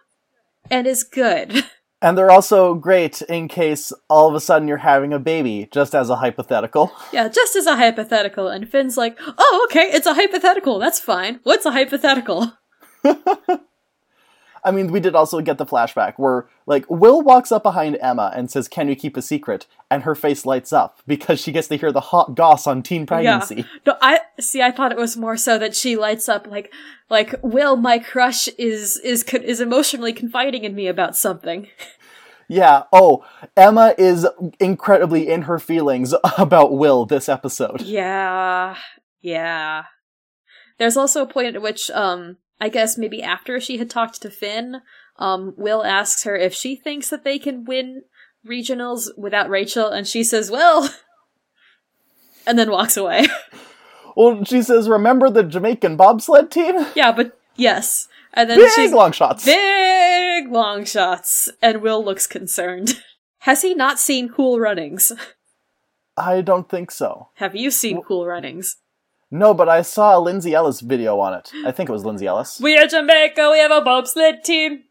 and 0.71 0.87
is 0.87 1.05
good. 1.05 1.65
and 2.01 2.17
they're 2.17 2.31
also 2.31 2.75
great 2.75 3.23
in 3.23 3.49
case 3.49 3.93
all 4.09 4.29
of 4.29 4.35
a 4.35 4.41
sudden 4.41 4.69
you're 4.69 4.79
having 4.79 5.13
a 5.13 5.19
baby, 5.19 5.69
just 5.71 5.95
as 5.95 6.11
a 6.11 6.17
hypothetical. 6.17 6.93
yeah, 7.13 7.29
just 7.29 7.57
as 7.57 7.67
a 7.67 7.77
hypothetical. 7.77 8.49
And 8.49 8.69
Finn's 8.69 8.97
like, 8.97 9.19
oh, 9.21 9.69
okay, 9.71 9.91
it's 9.93 10.07
a 10.07 10.15
hypothetical. 10.15 10.79
That's 10.79 11.01
fine. 11.01 11.41
What's 11.43 11.67
a 11.67 11.73
hypothetical? 11.73 12.53
I 14.65 14.71
mean, 14.71 14.93
we 14.93 15.01
did 15.01 15.15
also 15.15 15.41
get 15.41 15.59
the 15.59 15.67
flashback 15.67 16.15
where, 16.17 16.47
like, 16.67 16.85
Will 16.89 17.23
walks 17.23 17.53
up 17.53 17.63
behind 17.63 17.99
Emma 18.01 18.33
and 18.35 18.51
says, 18.51 18.69
Can 18.69 18.89
you 18.89 18.97
keep 18.97 19.17
a 19.17 19.23
secret? 19.23 19.67
And 19.91 20.03
her 20.03 20.15
face 20.15 20.45
lights 20.45 20.73
up 20.73 21.01
because 21.07 21.41
she 21.41 21.53
gets 21.53 21.69
to 21.69 21.77
hear 21.77 21.93
the 21.93 22.01
hot 22.01 22.35
goss 22.35 22.67
on 22.67 22.83
teen 22.83 23.07
pregnancy. 23.07 23.65
No, 23.87 23.97
I 24.03 24.21
see. 24.39 24.61
I 24.63 24.71
thought 24.71 24.93
it 24.93 24.99
was 24.99 25.17
more 25.17 25.37
so 25.37 25.59
that 25.59 25.75
she 25.75 25.97
lights 25.97 26.29
up 26.29 26.47
like, 26.47 26.73
like 27.09 27.35
Will, 27.43 27.77
my 27.77 27.99
crush, 27.99 28.49
is 28.59 28.99
is 28.99 29.23
is 29.25 29.61
emotionally 29.61 30.13
confiding 30.13 30.65
in 30.65 30.75
me 30.75 30.89
about 30.89 31.17
something. 31.17 31.69
Yeah. 32.49 32.85
Oh, 32.93 33.25
Emma 33.57 33.95
is 33.99 34.27
incredibly 34.59 35.29
in 35.29 35.43
her 35.43 35.59
feelings 35.59 36.15
about 36.39 36.73
Will 36.73 37.05
this 37.05 37.29
episode. 37.29 37.83
Yeah, 37.83 38.77
yeah. 39.21 39.85
There's 40.79 40.97
also 40.97 41.23
a 41.23 41.27
point 41.27 41.57
at 41.57 41.63
which, 41.63 41.91
um, 41.91 42.39
I 42.61 42.69
guess 42.69 42.99
maybe 42.99 43.23
after 43.23 43.61
she 43.61 43.79
had 43.79 43.91
talked 43.91 44.21
to 44.23 44.31
Finn, 44.31 44.83
um, 45.19 45.55
Will 45.57 45.85
asks 45.85 46.25
her 46.25 46.37
if 46.37 46.55
she 46.55 46.75
thinks 46.77 47.11
that 47.11 47.25
they 47.25 47.39
can 47.39 47.65
win 47.65 48.03
regionals 48.47 49.09
without 49.17 49.51
Rachel, 49.51 49.89
and 49.89 50.07
she 50.07 50.25
says, 50.25 50.51
"Well," 50.51 50.91
and 52.47 52.59
then 52.59 52.71
walks 52.71 52.97
away. 52.97 53.27
Well, 54.17 54.43
she 54.43 54.63
says, 54.63 54.89
Remember 54.89 55.31
the 55.31 55.45
Jamaican 55.45 55.97
bobsled 55.97 56.51
team? 56.51 56.85
yeah, 56.97 57.13
but 57.13 57.39
yes, 57.55 58.09
and 58.35 58.51
then 58.51 58.59
Big 58.59 58.71
she's 58.73 58.93
long 58.93 59.13
shots. 59.13 59.45
Big 59.45 60.51
long 60.51 60.85
shots, 60.85 61.49
and 61.63 61.81
Will 61.81 62.05
looks 62.05 62.27
concerned. 62.27 63.01
Has 63.43 63.63
he 63.63 63.75
not 63.75 64.01
seen 64.01 64.29
Cool 64.29 64.59
Runnings? 64.59 65.13
I 66.17 66.41
don't 66.41 66.69
think 66.69 66.91
so. 66.91 67.29
Have 67.37 67.55
you 67.55 67.71
seen 67.71 68.03
Cool 68.03 68.27
Runnings? 68.27 68.79
No, 69.31 69.53
but 69.53 69.69
I 69.69 69.83
saw 69.83 70.19
a 70.19 70.21
Lindsay 70.21 70.55
Ellis 70.55 70.81
video 70.81 71.19
on 71.21 71.35
it. 71.35 71.53
I 71.67 71.73
think 71.73 71.89
it 71.89 71.93
was 71.93 72.05
Lindsay 72.05 72.27
Ellis. 72.27 72.61
We 72.61 72.79
are 72.79 72.87
Jamaica, 72.87 73.51
we 73.53 73.59
have 73.59 73.71
a 73.71 73.83
bobsled 73.83 74.43
team. 74.45 74.85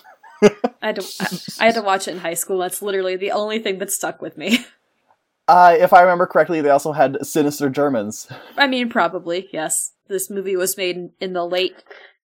I 0.42 0.50
had 0.80 0.96
to 0.96 1.02
I, 1.20 1.64
I 1.64 1.66
had 1.66 1.74
to 1.74 1.82
watch 1.82 2.08
it 2.08 2.12
in 2.12 2.18
high 2.18 2.34
school. 2.34 2.58
That's 2.58 2.80
literally 2.80 3.16
the 3.16 3.32
only 3.32 3.58
thing 3.58 3.78
that 3.78 3.90
stuck 3.90 4.22
with 4.22 4.36
me. 4.36 4.64
Uh, 5.48 5.74
if 5.76 5.92
I 5.92 6.02
remember 6.02 6.28
correctly, 6.28 6.60
they 6.60 6.70
also 6.70 6.92
had 6.92 7.26
sinister 7.26 7.68
Germans. 7.68 8.28
I 8.56 8.68
mean, 8.68 8.88
probably 8.88 9.48
yes. 9.52 9.94
This 10.06 10.30
movie 10.30 10.54
was 10.54 10.76
made 10.76 10.94
in, 10.94 11.10
in 11.18 11.32
the 11.32 11.44
late 11.44 11.82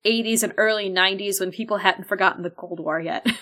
'80s 0.05 0.43
and 0.43 0.53
early 0.57 0.91
'90s 0.91 1.39
when 1.39 1.53
people 1.53 1.77
hadn't 1.77 2.09
forgotten 2.09 2.43
the 2.43 2.51
Cold 2.51 2.81
War 2.81 3.01
yet. 3.01 3.25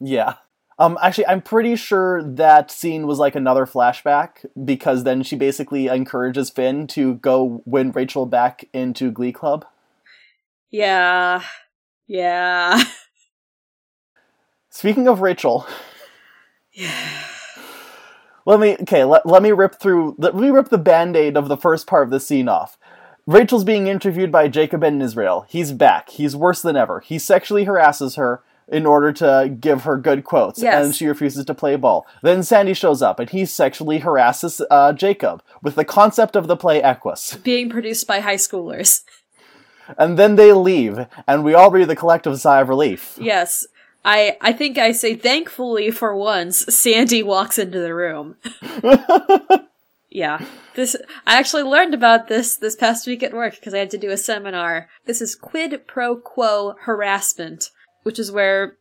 Yeah. 0.00 0.34
Um, 0.78 0.98
actually, 1.00 1.26
I'm 1.28 1.40
pretty 1.40 1.76
sure 1.76 2.22
that 2.22 2.70
scene 2.70 3.06
was 3.06 3.18
like 3.18 3.36
another 3.36 3.64
flashback 3.64 4.44
because 4.64 5.04
then 5.04 5.22
she 5.22 5.36
basically 5.36 5.86
encourages 5.86 6.50
Finn 6.50 6.86
to 6.88 7.14
go 7.16 7.62
win 7.64 7.92
Rachel 7.92 8.26
back 8.26 8.64
into 8.72 9.10
Glee 9.12 9.32
Club. 9.32 9.64
yeah, 10.70 11.42
yeah, 12.06 12.82
Speaking 14.68 15.06
of 15.06 15.20
Rachel, 15.20 15.66
yeah. 16.72 17.22
let 18.44 18.58
me 18.58 18.76
okay. 18.80 19.04
Let, 19.04 19.24
let 19.24 19.40
me 19.40 19.52
rip 19.52 19.76
through. 19.80 20.16
Let 20.18 20.34
me 20.34 20.50
rip 20.50 20.70
the 20.70 20.78
band-aid 20.78 21.36
of 21.36 21.46
the 21.46 21.56
first 21.56 21.86
part 21.86 22.02
of 22.02 22.10
the 22.10 22.18
scene 22.18 22.48
off. 22.48 22.76
Rachel's 23.26 23.64
being 23.64 23.86
interviewed 23.86 24.32
by 24.32 24.48
Jacob 24.48 24.80
Ben 24.80 25.00
Israel. 25.00 25.46
He's 25.48 25.70
back. 25.70 26.10
He's 26.10 26.34
worse 26.34 26.60
than 26.60 26.76
ever. 26.76 26.98
He 26.98 27.20
sexually 27.20 27.64
harasses 27.64 28.16
her 28.16 28.42
in 28.68 28.86
order 28.86 29.12
to 29.12 29.54
give 29.60 29.84
her 29.84 29.96
good 29.96 30.24
quotes, 30.24 30.62
Yes. 30.62 30.84
and 30.84 30.94
she 30.94 31.06
refuses 31.06 31.44
to 31.44 31.54
play 31.54 31.76
ball. 31.76 32.06
Then 32.22 32.42
Sandy 32.42 32.74
shows 32.74 33.02
up, 33.02 33.20
and 33.20 33.28
he 33.30 33.44
sexually 33.44 33.98
harasses 33.98 34.60
uh, 34.70 34.92
Jacob 34.92 35.42
with 35.62 35.74
the 35.74 35.84
concept 35.84 36.34
of 36.36 36.46
the 36.46 36.56
play 36.56 36.82
Equus. 36.82 37.36
Being 37.42 37.68
produced 37.70 38.06
by 38.06 38.20
high 38.20 38.36
schoolers. 38.36 39.02
And 39.98 40.18
then 40.18 40.36
they 40.36 40.52
leave, 40.52 41.06
and 41.26 41.44
we 41.44 41.52
all 41.52 41.70
breathe 41.70 41.90
a 41.90 41.96
collective 41.96 42.40
sigh 42.40 42.60
of 42.62 42.68
relief. 42.70 43.18
Yes. 43.20 43.66
I 44.02 44.36
I 44.40 44.52
think 44.52 44.76
I 44.78 44.92
say 44.92 45.14
thankfully 45.14 45.90
for 45.90 46.14
once 46.16 46.58
Sandy 46.74 47.22
walks 47.22 47.58
into 47.58 47.80
the 47.80 47.94
room. 47.94 48.36
yeah. 50.10 50.44
This 50.74 50.96
I 51.26 51.38
actually 51.38 51.62
learned 51.62 51.94
about 51.94 52.28
this 52.28 52.56
this 52.56 52.76
past 52.76 53.06
week 53.06 53.22
at 53.22 53.32
work 53.32 53.54
because 53.54 53.74
I 53.74 53.78
had 53.78 53.90
to 53.90 53.98
do 53.98 54.10
a 54.10 54.16
seminar. 54.16 54.88
This 55.06 55.20
is 55.20 55.34
quid 55.34 55.86
pro 55.86 56.16
quo 56.16 56.74
harassment, 56.82 57.70
which 58.04 58.18
is 58.18 58.30
where 58.30 58.76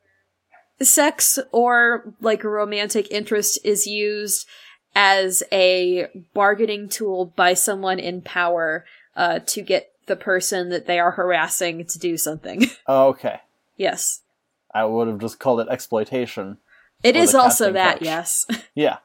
sex 0.81 1.39
or 1.51 2.13
like 2.21 2.43
a 2.43 2.49
romantic 2.49 3.11
interest 3.11 3.59
is 3.63 3.87
used 3.87 4.47
as 4.95 5.43
a 5.51 6.07
bargaining 6.33 6.87
tool 6.87 7.33
by 7.35 7.53
someone 7.53 7.99
in 7.99 8.21
power 8.21 8.85
uh, 9.15 9.39
to 9.39 9.61
get 9.61 9.91
the 10.05 10.15
person 10.15 10.69
that 10.69 10.85
they 10.85 10.99
are 10.99 11.11
harassing 11.11 11.85
to 11.85 11.99
do 11.99 12.17
something. 12.17 12.63
okay. 12.87 13.39
yes. 13.77 14.21
I 14.73 14.85
would 14.85 15.07
have 15.07 15.19
just 15.19 15.39
called 15.39 15.61
it 15.61 15.67
exploitation. 15.69 16.57
It 17.03 17.15
is 17.15 17.35
also 17.35 17.71
that, 17.73 17.99
couch. 17.99 18.05
yes. 18.05 18.45
Yeah. 18.75 18.97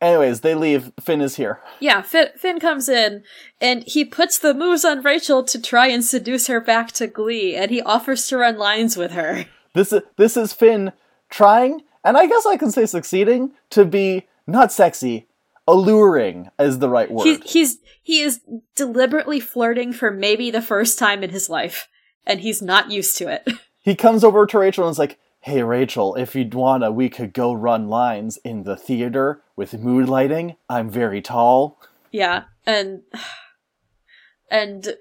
Anyways, 0.00 0.40
they 0.40 0.56
leave. 0.56 0.90
Finn 1.00 1.20
is 1.20 1.36
here. 1.36 1.60
yeah, 1.78 2.02
Finn, 2.02 2.30
Finn 2.36 2.58
comes 2.58 2.88
in 2.88 3.22
and 3.60 3.84
he 3.84 4.04
puts 4.04 4.36
the 4.36 4.52
moves 4.52 4.84
on 4.84 5.00
Rachel 5.00 5.44
to 5.44 5.62
try 5.62 5.86
and 5.86 6.04
seduce 6.04 6.48
her 6.48 6.60
back 6.60 6.90
to 6.92 7.06
Glee, 7.06 7.54
and 7.54 7.70
he 7.70 7.80
offers 7.80 8.26
to 8.26 8.36
run 8.36 8.58
lines 8.58 8.96
with 8.96 9.12
her. 9.12 9.44
This 9.74 9.92
is 9.92 10.02
this 10.16 10.36
is 10.36 10.52
Finn 10.52 10.92
trying, 11.30 11.82
and 12.04 12.16
I 12.16 12.26
guess 12.26 12.46
I 12.46 12.56
can 12.56 12.70
say 12.70 12.86
succeeding, 12.86 13.52
to 13.70 13.84
be 13.84 14.26
not 14.46 14.72
sexy, 14.72 15.28
alluring 15.66 16.50
is 16.58 16.78
the 16.78 16.88
right 16.88 17.10
word. 17.10 17.24
He, 17.24 17.36
he's 17.44 17.78
he 18.02 18.20
is 18.20 18.40
deliberately 18.76 19.40
flirting 19.40 19.92
for 19.92 20.10
maybe 20.10 20.50
the 20.50 20.62
first 20.62 20.98
time 20.98 21.22
in 21.22 21.30
his 21.30 21.48
life, 21.48 21.88
and 22.26 22.40
he's 22.40 22.60
not 22.60 22.90
used 22.90 23.16
to 23.18 23.28
it. 23.28 23.48
he 23.80 23.94
comes 23.94 24.24
over 24.24 24.46
to 24.46 24.58
Rachel 24.58 24.84
and 24.84 24.92
is 24.92 24.98
like, 24.98 25.18
"Hey 25.40 25.62
Rachel, 25.62 26.14
if 26.16 26.34
you'd 26.34 26.54
wanna, 26.54 26.90
we 26.90 27.08
could 27.08 27.32
go 27.32 27.52
run 27.52 27.88
lines 27.88 28.38
in 28.44 28.64
the 28.64 28.76
theater 28.76 29.42
with 29.56 29.74
mood 29.74 30.08
lighting. 30.08 30.56
I'm 30.68 30.90
very 30.90 31.22
tall." 31.22 31.78
yeah, 32.12 32.44
and 32.66 33.02
and 34.50 34.96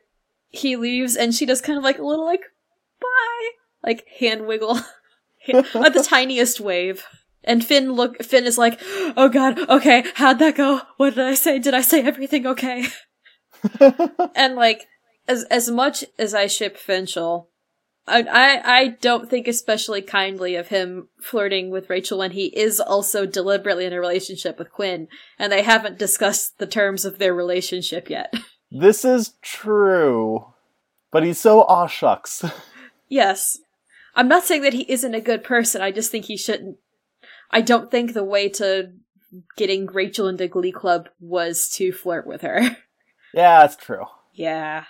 he 0.49 0.75
leaves, 0.75 1.15
and 1.15 1.35
she 1.35 1.45
does 1.45 1.61
kind 1.61 1.77
of 1.77 1.83
like 1.83 1.99
a 1.99 2.05
little 2.05 2.25
like 2.25 2.43
bye, 2.99 3.49
like 3.83 4.05
hand 4.19 4.47
wiggle, 4.47 4.75
like 5.47 5.93
the 5.93 6.05
tiniest 6.07 6.59
wave. 6.59 7.03
And 7.43 7.65
Finn 7.65 7.93
look 7.93 8.23
Finn 8.23 8.45
is 8.45 8.57
like, 8.57 8.79
"Oh 9.17 9.27
god, 9.27 9.57
okay, 9.67 10.03
how'd 10.15 10.39
that 10.39 10.55
go? 10.55 10.81
What 10.97 11.15
did 11.15 11.25
I 11.25 11.33
say? 11.33 11.57
Did 11.57 11.73
I 11.73 11.81
say 11.81 12.03
everything 12.03 12.45
okay?" 12.45 12.85
and 14.35 14.55
like 14.55 14.87
as 15.27 15.43
as 15.45 15.69
much 15.69 16.03
as 16.19 16.35
I 16.35 16.47
ship 16.47 16.77
Finchel, 16.77 17.47
I, 18.07 18.21
I 18.23 18.77
I 18.77 18.87
don't 19.01 19.29
think 19.29 19.47
especially 19.47 20.01
kindly 20.01 20.55
of 20.55 20.67
him 20.67 21.07
flirting 21.19 21.71
with 21.71 21.89
Rachel 21.89 22.19
when 22.19 22.31
he 22.31 22.45
is 22.47 22.79
also 22.79 23.25
deliberately 23.25 23.85
in 23.85 23.93
a 23.93 23.99
relationship 23.99 24.59
with 24.59 24.71
Quinn, 24.71 25.07
and 25.39 25.51
they 25.51 25.63
haven't 25.63 25.97
discussed 25.97 26.57
the 26.57 26.67
terms 26.67 27.05
of 27.05 27.17
their 27.17 27.33
relationship 27.33 28.09
yet. 28.09 28.33
This 28.71 29.03
is 29.03 29.33
true, 29.41 30.45
but 31.11 31.23
he's 31.23 31.39
so 31.39 31.61
aw 31.61 31.87
shucks. 31.87 32.43
yes, 33.09 33.59
I'm 34.15 34.27
not 34.27 34.43
saying 34.43 34.61
that 34.63 34.73
he 34.73 34.91
isn't 34.91 35.15
a 35.15 35.21
good 35.21 35.43
person. 35.43 35.81
I 35.81 35.91
just 35.91 36.11
think 36.11 36.25
he 36.25 36.37
shouldn't. 36.37 36.77
I 37.49 37.61
don't 37.61 37.91
think 37.91 38.13
the 38.13 38.23
way 38.23 38.49
to 38.49 38.91
getting 39.57 39.85
Rachel 39.87 40.27
into 40.27 40.47
Glee 40.47 40.71
Club 40.71 41.09
was 41.19 41.69
to 41.75 41.91
flirt 41.91 42.27
with 42.27 42.41
her. 42.41 42.61
yeah, 43.33 43.61
that's 43.61 43.75
true. 43.75 44.05
Yeah. 44.33 44.85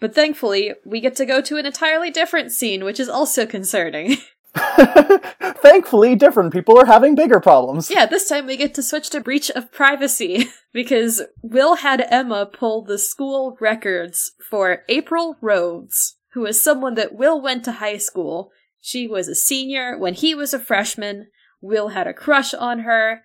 But 0.00 0.14
thankfully, 0.14 0.74
we 0.84 1.00
get 1.00 1.16
to 1.16 1.26
go 1.26 1.40
to 1.40 1.56
an 1.56 1.66
entirely 1.66 2.10
different 2.10 2.52
scene, 2.52 2.84
which 2.84 3.00
is 3.00 3.08
also 3.08 3.46
concerning. 3.46 4.16
Thankfully, 5.40 6.14
different 6.14 6.52
people 6.52 6.78
are 6.78 6.86
having 6.86 7.14
bigger 7.14 7.40
problems. 7.40 7.90
yeah, 7.90 8.06
this 8.06 8.28
time 8.28 8.46
we 8.46 8.56
get 8.56 8.74
to 8.74 8.82
switch 8.82 9.10
to 9.10 9.20
breach 9.20 9.50
of 9.50 9.72
privacy, 9.72 10.48
because 10.72 11.22
Will 11.42 11.76
had 11.76 12.06
Emma 12.10 12.46
pull 12.46 12.82
the 12.82 12.98
school 12.98 13.56
records 13.60 14.32
for 14.48 14.82
April 14.88 15.36
Rhodes, 15.40 16.15
who 16.36 16.44
is 16.44 16.62
someone 16.62 16.96
that 16.96 17.14
Will 17.14 17.40
went 17.40 17.64
to 17.64 17.72
high 17.72 17.96
school. 17.96 18.52
She 18.78 19.08
was 19.08 19.26
a 19.26 19.34
senior 19.34 19.96
when 19.96 20.12
he 20.12 20.34
was 20.34 20.52
a 20.52 20.58
freshman. 20.58 21.28
Will 21.62 21.88
had 21.88 22.06
a 22.06 22.12
crush 22.12 22.52
on 22.52 22.80
her, 22.80 23.22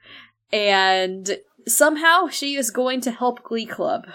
and 0.54 1.38
somehow 1.68 2.30
she 2.30 2.56
is 2.56 2.72
going 2.72 3.02
to 3.02 3.12
help 3.12 3.44
Glee 3.44 3.66
Club. 3.66 4.08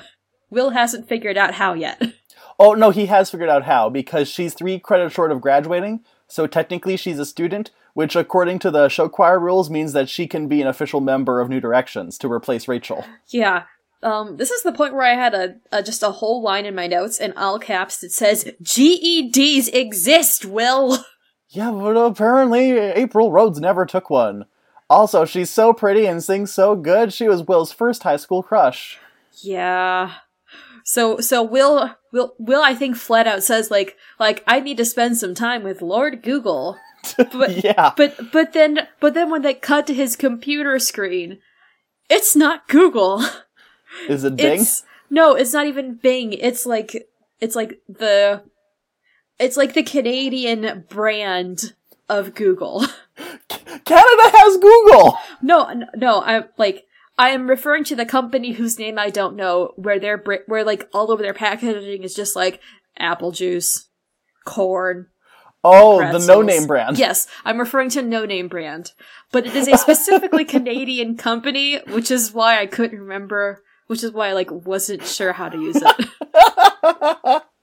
Will 0.48 0.70
hasn't 0.70 1.10
figured 1.10 1.36
out 1.36 1.54
how 1.54 1.74
yet. 1.74 2.02
Oh 2.58 2.72
no, 2.72 2.88
he 2.88 3.04
has 3.04 3.30
figured 3.30 3.50
out 3.50 3.64
how 3.64 3.90
because 3.90 4.28
she's 4.28 4.54
three 4.54 4.78
credits 4.78 5.14
short 5.14 5.30
of 5.30 5.42
graduating. 5.42 6.00
So 6.26 6.46
technically, 6.46 6.96
she's 6.96 7.18
a 7.18 7.26
student, 7.26 7.70
which, 7.92 8.16
according 8.16 8.60
to 8.60 8.70
the 8.70 8.88
show 8.88 9.10
choir 9.10 9.38
rules, 9.38 9.68
means 9.68 9.92
that 9.92 10.08
she 10.08 10.26
can 10.26 10.48
be 10.48 10.62
an 10.62 10.66
official 10.66 11.02
member 11.02 11.42
of 11.42 11.50
New 11.50 11.60
Directions 11.60 12.16
to 12.16 12.32
replace 12.32 12.66
Rachel. 12.66 13.04
Yeah. 13.28 13.64
Um, 14.02 14.36
this 14.36 14.50
is 14.50 14.62
the 14.62 14.72
point 14.72 14.94
where 14.94 15.06
I 15.06 15.14
had 15.14 15.34
a, 15.34 15.56
a 15.72 15.82
just 15.82 16.02
a 16.02 16.10
whole 16.10 16.42
line 16.42 16.66
in 16.66 16.74
my 16.74 16.86
notes 16.86 17.18
in 17.18 17.32
all 17.32 17.58
caps 17.58 17.98
that 17.98 18.12
says 18.12 18.44
GEDs 18.62 19.68
exist, 19.72 20.44
Will. 20.44 20.98
Yeah, 21.48 21.70
but 21.70 21.96
apparently 21.96 22.72
April 22.72 23.30
Rhodes 23.30 23.60
never 23.60 23.86
took 23.86 24.10
one. 24.10 24.46
Also, 24.90 25.24
she's 25.24 25.48
so 25.48 25.72
pretty 25.72 26.04
and 26.04 26.22
sings 26.22 26.52
so 26.52 26.76
good. 26.76 27.12
She 27.12 27.28
was 27.28 27.44
Will's 27.44 27.72
first 27.72 28.02
high 28.02 28.16
school 28.16 28.42
crush. 28.42 28.98
Yeah. 29.42 30.12
So 30.84 31.18
so 31.18 31.42
Will 31.42 31.94
Will 32.12 32.34
Will 32.38 32.62
I 32.62 32.74
think 32.74 32.96
flat 32.96 33.26
out 33.26 33.42
says 33.42 33.70
like 33.70 33.96
like 34.20 34.44
I 34.46 34.60
need 34.60 34.76
to 34.76 34.84
spend 34.84 35.18
some 35.18 35.34
time 35.34 35.62
with 35.62 35.82
Lord 35.82 36.22
Google. 36.22 36.78
But 37.16 37.62
yeah. 37.62 37.92
but 37.96 38.32
but 38.32 38.52
then 38.52 38.88
but 38.98 39.14
then 39.14 39.30
when 39.30 39.42
they 39.42 39.54
cut 39.54 39.86
to 39.86 39.94
his 39.94 40.16
computer 40.16 40.76
screen, 40.80 41.38
it's 42.10 42.34
not 42.34 42.66
Google. 42.66 43.24
Is 44.08 44.24
it 44.24 44.36
Bing? 44.36 44.60
It's 44.60 44.84
no, 45.10 45.34
it's 45.34 45.52
not 45.52 45.66
even 45.66 45.94
Bing. 45.94 46.32
It's 46.32 46.66
like 46.66 47.08
it's 47.40 47.56
like 47.56 47.80
the 47.88 48.42
it's 49.38 49.56
like 49.56 49.74
the 49.74 49.82
Canadian 49.82 50.84
brand 50.88 51.74
of 52.08 52.34
Google. 52.34 52.84
Canada 53.84 54.30
has 54.34 54.56
Google! 54.58 55.18
no, 55.42 55.84
no, 55.94 56.22
I'm 56.22 56.44
like 56.58 56.86
I 57.18 57.30
am 57.30 57.48
referring 57.48 57.84
to 57.84 57.96
the 57.96 58.04
company 58.04 58.52
whose 58.52 58.78
name 58.78 58.98
I 58.98 59.10
don't 59.10 59.36
know, 59.36 59.72
where 59.76 59.98
their 59.98 60.22
where 60.46 60.64
like 60.64 60.88
all 60.92 61.10
over 61.10 61.22
their 61.22 61.34
packaging 61.34 62.02
is 62.02 62.14
just 62.14 62.36
like 62.36 62.60
apple 62.98 63.32
juice, 63.32 63.88
corn. 64.44 65.08
Oh, 65.64 65.98
pretzels. 65.98 66.26
the 66.26 66.32
no 66.32 66.42
name 66.42 66.66
brand. 66.66 66.98
Yes, 66.98 67.26
I'm 67.44 67.58
referring 67.58 67.90
to 67.90 68.02
no 68.02 68.24
name 68.24 68.48
brand, 68.48 68.92
but 69.32 69.46
it 69.46 69.56
is 69.56 69.66
a 69.66 69.76
specifically 69.76 70.44
Canadian 70.56 71.16
company, 71.16 71.80
which 71.88 72.10
is 72.10 72.32
why 72.32 72.60
I 72.60 72.66
couldn't 72.66 73.00
remember. 73.00 73.64
Which 73.86 74.02
is 74.02 74.12
why 74.12 74.28
I 74.28 74.32
like 74.32 74.50
wasn't 74.50 75.04
sure 75.04 75.32
how 75.32 75.48
to 75.48 75.58
use 75.58 75.80
it. 75.80 77.42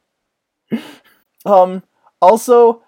Um, 1.45 1.83
also, 2.21 2.83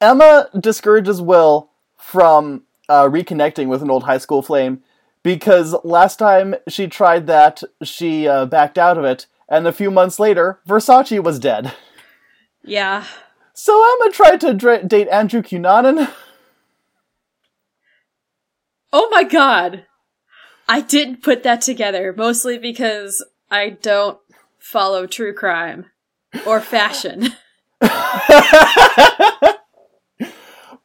Emma 0.00 0.48
discourages 0.58 1.20
Will 1.20 1.70
from 1.96 2.64
uh, 2.88 3.04
reconnecting 3.04 3.68
with 3.68 3.82
an 3.82 3.90
old 3.90 4.04
high 4.04 4.18
school 4.18 4.42
flame 4.42 4.82
because 5.22 5.74
last 5.84 6.16
time 6.18 6.54
she 6.68 6.86
tried 6.86 7.26
that, 7.26 7.62
she 7.82 8.26
uh, 8.26 8.46
backed 8.46 8.78
out 8.78 8.98
of 8.98 9.04
it, 9.04 9.26
and 9.48 9.66
a 9.66 9.72
few 9.72 9.90
months 9.90 10.18
later, 10.18 10.60
Versace 10.66 11.22
was 11.22 11.38
dead. 11.38 11.72
yeah. 12.64 13.04
So 13.52 13.82
Emma 13.94 14.12
tried 14.12 14.40
to 14.42 14.54
dra- 14.54 14.84
date 14.86 15.08
Andrew 15.08 15.42
Cunanan. 15.42 16.10
Oh 18.92 19.08
my 19.12 19.22
god! 19.22 19.86
I 20.70 20.82
didn't 20.82 21.22
put 21.22 21.42
that 21.42 21.62
together, 21.62 22.14
mostly 22.16 22.56
because 22.56 23.24
I 23.50 23.70
don't 23.70 24.18
follow 24.60 25.06
true 25.08 25.34
crime 25.34 25.86
or 26.46 26.60
fashion. 26.60 27.30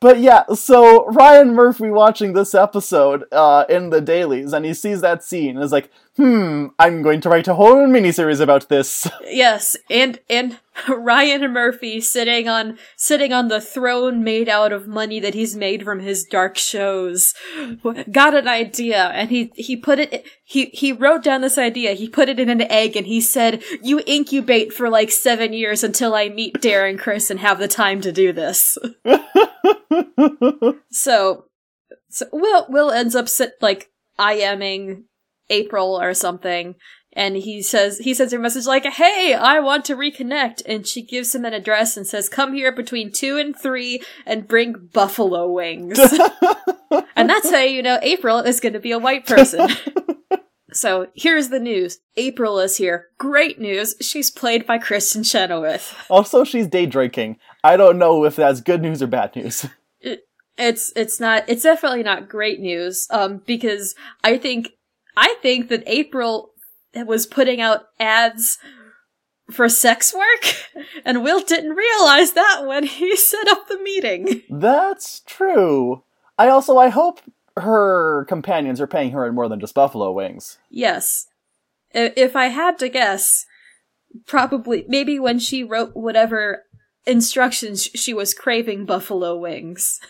But 0.06 0.20
yeah, 0.20 0.44
so 0.54 1.08
Ryan 1.08 1.56
Murphy 1.56 1.90
watching 1.90 2.34
this 2.34 2.54
episode 2.54 3.24
uh, 3.32 3.66
in 3.68 3.90
the 3.90 4.02
dailies, 4.02 4.54
and 4.54 4.64
he 4.64 4.76
sees 4.76 5.02
that 5.02 5.24
scene 5.24 5.56
and 5.56 5.64
is 5.64 5.72
like, 5.72 5.90
"Hmm, 6.18 6.68
I'm 6.80 7.02
going 7.02 7.22
to 7.22 7.30
write 7.30 7.48
a 7.48 7.56
whole 7.56 7.88
miniseries 7.88 8.40
about 8.40 8.70
this." 8.70 9.08
yes, 9.30 9.76
and 9.90 10.20
and 10.30 10.60
Ryan 10.90 11.52
Murphy 11.52 12.02
sitting 12.02 12.48
on 12.48 12.78
sitting 12.96 13.32
on 13.32 13.48
the 13.48 13.62
throne 13.62 14.24
made 14.24 14.50
out 14.50 14.72
of 14.72 14.88
money 14.88 15.20
that 15.20 15.34
he's 15.34 15.56
made 15.56 15.84
from 15.84 16.00
his 16.00 16.24
dark 16.24 16.58
shows 16.58 17.34
got 18.12 18.34
an 18.34 18.48
idea 18.48 19.06
and 19.10 19.30
he 19.30 19.52
he 19.56 19.76
put 19.76 20.00
it 20.00 20.26
he 20.44 20.66
he 20.66 20.92
wrote 20.92 21.24
down 21.24 21.42
this 21.42 21.58
idea 21.58 21.94
he 21.94 22.10
put 22.10 22.30
it 22.30 22.40
in 22.40 22.50
an 22.50 22.62
egg 22.64 22.96
and 22.96 23.08
he 23.08 23.22
said 23.22 23.64
you 23.82 24.02
incubate 24.06 24.74
for 24.74 24.90
like 24.90 25.12
7 25.12 25.54
years 25.54 25.84
until 25.84 26.14
I 26.14 26.30
meet 26.30 26.56
Darren 26.56 27.00
Criss 27.00 27.30
and 27.30 27.40
have 27.40 27.60
the 27.60 27.68
time 27.68 28.02
to 28.02 28.12
do 28.12 28.34
this 28.34 28.78
so 30.92 31.46
so 32.10 32.26
Will 32.32 32.66
Will 32.70 32.92
ends 32.92 33.16
up 33.16 33.30
sit, 33.30 33.54
like 33.62 33.90
IMing 34.20 35.04
April 35.50 36.00
or 36.00 36.14
something 36.14 36.76
and 37.16 37.38
he 37.38 37.62
says 37.62 38.00
he 38.00 38.14
sends 38.14 38.34
her 38.34 38.40
a 38.40 38.42
message 38.42 38.66
like 38.66 38.86
hey 38.86 39.34
i 39.34 39.60
want 39.60 39.86
to 39.86 39.96
reconnect 39.96 40.62
and 40.68 40.86
she 40.86 41.02
gives 41.02 41.34
him 41.34 41.46
an 41.46 41.54
address 41.54 41.96
and 41.96 42.06
says 42.06 42.28
come 42.28 42.54
here 42.54 42.72
between 42.72 43.12
two 43.12 43.38
and 43.38 43.58
three 43.58 44.02
and 44.26 44.48
bring 44.48 44.90
buffalo 44.94 45.50
wings. 45.50 46.00
And 47.18 47.30
that's 47.30 47.50
how 47.50 47.62
you 47.62 47.82
know 47.82 48.00
april 48.02 48.40
is 48.40 48.60
going 48.60 48.74
to 48.74 48.80
be 48.80 48.92
a 48.92 49.00
white 49.00 49.26
person. 49.26 49.70
So 50.72 51.08
here's 51.16 51.48
the 51.48 51.60
news. 51.60 52.00
April 52.18 52.60
is 52.60 52.76
here. 52.76 53.08
Great 53.18 53.62
news. 53.62 53.96
She's 54.02 54.30
played 54.30 54.68
by 54.68 54.78
kristin 54.78 55.30
chenoweth. 55.30 55.96
Also 56.10 56.44
she's 56.44 56.68
day 56.68 56.86
drinking. 56.86 57.38
I 57.64 57.78
don't 57.78 57.98
know 57.98 58.26
if 58.26 58.36
that's 58.36 58.60
good 58.60 58.82
news 58.82 59.02
or 59.02 59.08
bad 59.08 59.38
news. 59.38 59.66
It's 60.58 60.92
it's 60.96 61.20
not 61.20 61.44
it's 61.48 61.64
definitely 61.64 62.04
not 62.04 62.30
great 62.30 62.62
news 62.62 63.08
um 63.10 63.42
because 63.46 63.94
i 64.24 64.38
think 64.38 64.70
i 65.18 65.36
think 65.42 65.70
that 65.70 65.84
april 65.88 66.52
was 67.06 67.26
putting 67.26 67.60
out 67.60 67.88
ads 68.00 68.58
for 69.52 69.70
sex 69.70 70.14
work, 70.14 70.56
and 71.06 71.24
Will 71.24 71.42
didn't 71.42 71.76
realize 71.76 72.34
that 72.34 72.64
when 72.66 72.84
he 72.84 73.16
set 73.16 73.48
up 73.48 73.68
the 73.68 73.80
meeting. 73.80 74.42
That's 74.50 75.22
true. 75.22 76.04
I 76.38 76.50
also 76.50 76.78
I 76.78 76.90
hope 76.90 77.22
her 77.58 78.26
companions 78.26 78.82
are 78.82 78.88
paying 78.88 79.12
her 79.12 79.26
in 79.26 79.36
more 79.36 79.48
than 79.48 79.60
just 79.60 79.76
buffalo 79.76 80.12
wings. 80.12 80.58
Yes. 80.70 81.28
If 81.92 82.36
I 82.36 82.48
had 82.48 82.78
to 82.80 82.90
guess, 82.90 83.46
probably 84.26 84.86
maybe 84.90 85.18
when 85.18 85.40
she 85.40 85.64
wrote 85.64 85.96
whatever 85.96 86.64
instructions 87.06 87.84
she 87.84 88.14
was 88.14 88.34
craving 88.34 88.86
buffalo 88.86 89.38
wings. 89.38 90.00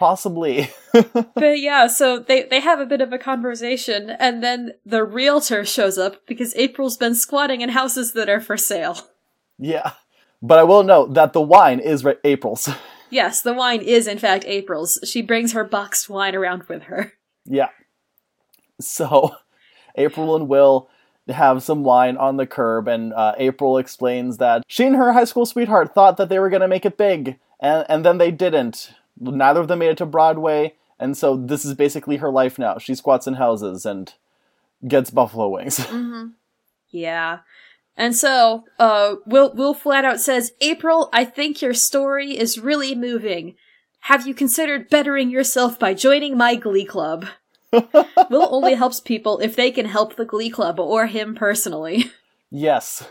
Possibly. 0.00 0.70
but 1.34 1.58
yeah, 1.60 1.86
so 1.86 2.18
they, 2.18 2.44
they 2.44 2.60
have 2.60 2.80
a 2.80 2.86
bit 2.86 3.02
of 3.02 3.12
a 3.12 3.18
conversation, 3.18 4.08
and 4.08 4.42
then 4.42 4.72
the 4.86 5.04
realtor 5.04 5.62
shows 5.62 5.98
up 5.98 6.26
because 6.26 6.56
April's 6.56 6.96
been 6.96 7.14
squatting 7.14 7.60
in 7.60 7.68
houses 7.68 8.14
that 8.14 8.30
are 8.30 8.40
for 8.40 8.56
sale. 8.56 8.96
Yeah. 9.58 9.92
But 10.40 10.58
I 10.58 10.62
will 10.62 10.84
note 10.84 11.12
that 11.12 11.34
the 11.34 11.42
wine 11.42 11.80
is 11.80 12.04
April's. 12.24 12.68
Yes, 13.12 13.42
the 13.42 13.52
wine 13.52 13.80
is 13.80 14.06
in 14.06 14.20
fact 14.20 14.44
April's. 14.46 15.00
She 15.02 15.20
brings 15.20 15.52
her 15.52 15.64
boxed 15.64 16.08
wine 16.08 16.36
around 16.36 16.62
with 16.68 16.84
her. 16.84 17.14
Yeah. 17.44 17.70
So, 18.80 19.34
April 19.96 20.36
and 20.36 20.46
Will 20.46 20.88
have 21.28 21.64
some 21.64 21.82
wine 21.82 22.16
on 22.16 22.36
the 22.36 22.46
curb, 22.46 22.86
and 22.86 23.12
uh, 23.12 23.34
April 23.36 23.78
explains 23.78 24.36
that 24.36 24.62
she 24.68 24.84
and 24.84 24.94
her 24.94 25.12
high 25.12 25.24
school 25.24 25.44
sweetheart 25.44 25.92
thought 25.92 26.18
that 26.18 26.28
they 26.28 26.38
were 26.38 26.50
going 26.50 26.62
to 26.62 26.68
make 26.68 26.86
it 26.86 26.96
big, 26.96 27.40
and, 27.58 27.84
and 27.88 28.04
then 28.04 28.18
they 28.18 28.30
didn't 28.30 28.92
neither 29.20 29.60
of 29.60 29.68
them 29.68 29.78
made 29.78 29.90
it 29.90 29.98
to 29.98 30.06
Broadway, 30.06 30.74
and 30.98 31.16
so 31.16 31.36
this 31.36 31.64
is 31.64 31.74
basically 31.74 32.16
her 32.16 32.30
life 32.30 32.58
now. 32.58 32.78
She 32.78 32.94
squats 32.94 33.26
in 33.26 33.34
houses 33.34 33.86
and 33.86 34.12
gets 34.86 35.10
buffalo 35.10 35.48
wings. 35.48 35.78
Mm-hmm. 35.90 36.28
Yeah. 36.92 37.40
And 37.96 38.16
so, 38.16 38.64
uh, 38.80 39.16
Will, 39.26 39.52
Will 39.54 39.74
flat 39.74 40.04
out 40.04 40.20
says, 40.20 40.52
April, 40.60 41.08
I 41.12 41.24
think 41.24 41.62
your 41.62 41.74
story 41.74 42.36
is 42.36 42.58
really 42.58 42.96
moving. 42.96 43.54
Have 44.00 44.26
you 44.26 44.34
considered 44.34 44.88
bettering 44.88 45.30
yourself 45.30 45.78
by 45.78 45.94
joining 45.94 46.36
my 46.36 46.56
glee 46.56 46.84
club? 46.84 47.26
Will 47.72 48.48
only 48.50 48.74
helps 48.74 48.98
people 48.98 49.38
if 49.38 49.54
they 49.54 49.70
can 49.70 49.86
help 49.86 50.16
the 50.16 50.24
glee 50.24 50.50
club 50.50 50.80
or 50.80 51.06
him 51.06 51.34
personally. 51.34 52.10
Yes. 52.50 53.08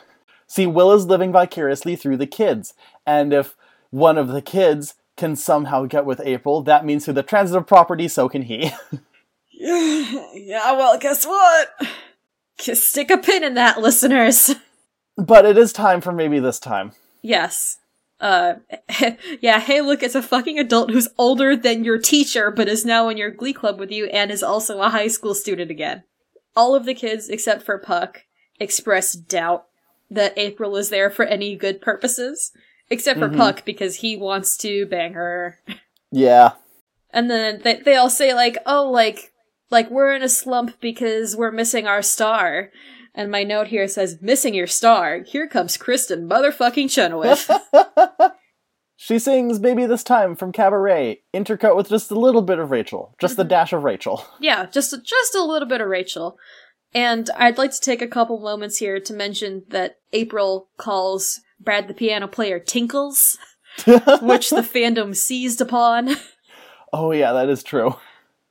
See, 0.47 0.67
Will 0.67 0.91
is 0.91 1.05
living 1.05 1.31
vicariously 1.31 1.95
through 1.95 2.17
the 2.17 2.27
kids, 2.27 2.73
and 3.05 3.31
if 3.31 3.55
one 3.91 4.17
of 4.17 4.29
the 4.29 4.41
kids 4.41 4.95
can 5.19 5.35
somehow 5.35 5.85
get 5.85 6.05
with 6.05 6.21
April, 6.23 6.63
that 6.63 6.85
means 6.85 7.05
through 7.05 7.13
the 7.13 7.23
transitive 7.23 7.67
property, 7.67 8.07
so 8.07 8.29
can 8.29 8.41
he. 8.43 8.71
yeah, 9.51 10.71
well, 10.71 10.97
guess 10.97 11.25
what? 11.25 11.69
Stick 12.57 13.11
a 13.11 13.17
pin 13.17 13.43
in 13.43 13.53
that, 13.55 13.79
listeners. 13.79 14.55
But 15.17 15.45
it 15.45 15.57
is 15.57 15.73
time 15.73 15.99
for 15.99 16.13
maybe 16.13 16.39
this 16.39 16.59
time. 16.59 16.93
Yes. 17.21 17.77
Uh, 18.21 18.55
yeah, 19.41 19.59
hey, 19.59 19.81
look, 19.81 20.01
it's 20.01 20.15
a 20.15 20.23
fucking 20.23 20.57
adult 20.57 20.91
who's 20.91 21.09
older 21.17 21.55
than 21.55 21.83
your 21.83 21.97
teacher, 21.97 22.49
but 22.49 22.69
is 22.69 22.85
now 22.85 23.09
in 23.09 23.17
your 23.17 23.29
glee 23.29 23.53
club 23.53 23.77
with 23.77 23.91
you 23.91 24.05
and 24.07 24.31
is 24.31 24.41
also 24.41 24.81
a 24.81 24.89
high 24.89 25.07
school 25.07 25.35
student 25.35 25.69
again. 25.69 26.03
All 26.55 26.75
of 26.75 26.85
the 26.85 26.93
kids, 26.93 27.27
except 27.27 27.63
for 27.63 27.77
Puck, 27.77 28.23
express 28.59 29.13
doubt 29.13 29.65
that 30.09 30.37
April 30.37 30.77
is 30.77 30.89
there 30.89 31.09
for 31.09 31.25
any 31.25 31.55
good 31.55 31.81
purposes. 31.81 32.51
Except 32.89 33.19
for 33.19 33.27
mm-hmm. 33.27 33.37
Puck, 33.37 33.65
because 33.65 33.97
he 33.97 34.15
wants 34.15 34.57
to 34.57 34.85
bang 34.87 35.13
her. 35.13 35.59
Yeah. 36.11 36.53
And 37.11 37.29
then 37.29 37.61
they, 37.63 37.75
they 37.75 37.95
all 37.95 38.09
say, 38.09 38.33
like, 38.33 38.57
oh, 38.65 38.89
like, 38.89 39.31
like, 39.69 39.89
we're 39.89 40.13
in 40.15 40.23
a 40.23 40.29
slump 40.29 40.79
because 40.79 41.35
we're 41.35 41.51
missing 41.51 41.87
our 41.87 42.01
star. 42.01 42.71
And 43.13 43.31
my 43.31 43.43
note 43.43 43.67
here 43.67 43.87
says, 43.87 44.19
missing 44.21 44.53
your 44.53 44.67
star. 44.67 45.23
Here 45.23 45.47
comes 45.47 45.77
Kristin 45.77 46.27
motherfucking 46.27 46.91
Chenoweth. 46.91 47.49
she 48.95 49.19
sings 49.19 49.59
Maybe 49.59 49.85
This 49.85 50.03
Time 50.03 50.35
from 50.35 50.51
Cabaret, 50.51 51.21
intercut 51.33 51.75
with 51.75 51.89
just 51.89 52.11
a 52.11 52.19
little 52.19 52.41
bit 52.41 52.59
of 52.59 52.71
Rachel. 52.71 53.15
Just 53.19 53.37
the 53.37 53.43
mm-hmm. 53.43 53.49
dash 53.49 53.73
of 53.73 53.83
Rachel. 53.83 54.25
Yeah, 54.39 54.67
just, 54.67 54.91
just 55.03 55.35
a 55.35 55.43
little 55.43 55.67
bit 55.67 55.81
of 55.81 55.87
Rachel. 55.87 56.37
And 56.93 57.29
I'd 57.35 57.57
like 57.57 57.71
to 57.71 57.81
take 57.81 58.01
a 58.01 58.07
couple 58.07 58.39
moments 58.39 58.77
here 58.77 58.99
to 58.99 59.13
mention 59.13 59.63
that 59.69 59.97
April 60.11 60.69
calls 60.77 61.41
Brad 61.59 61.87
the 61.87 61.93
piano 61.93 62.27
player 62.27 62.59
Tinkles, 62.59 63.37
which 63.85 64.49
the 64.49 64.61
fandom 64.61 65.15
seized 65.15 65.61
upon. 65.61 66.15
Oh, 66.91 67.11
yeah, 67.11 67.33
that 67.33 67.49
is 67.49 67.63
true. 67.63 67.95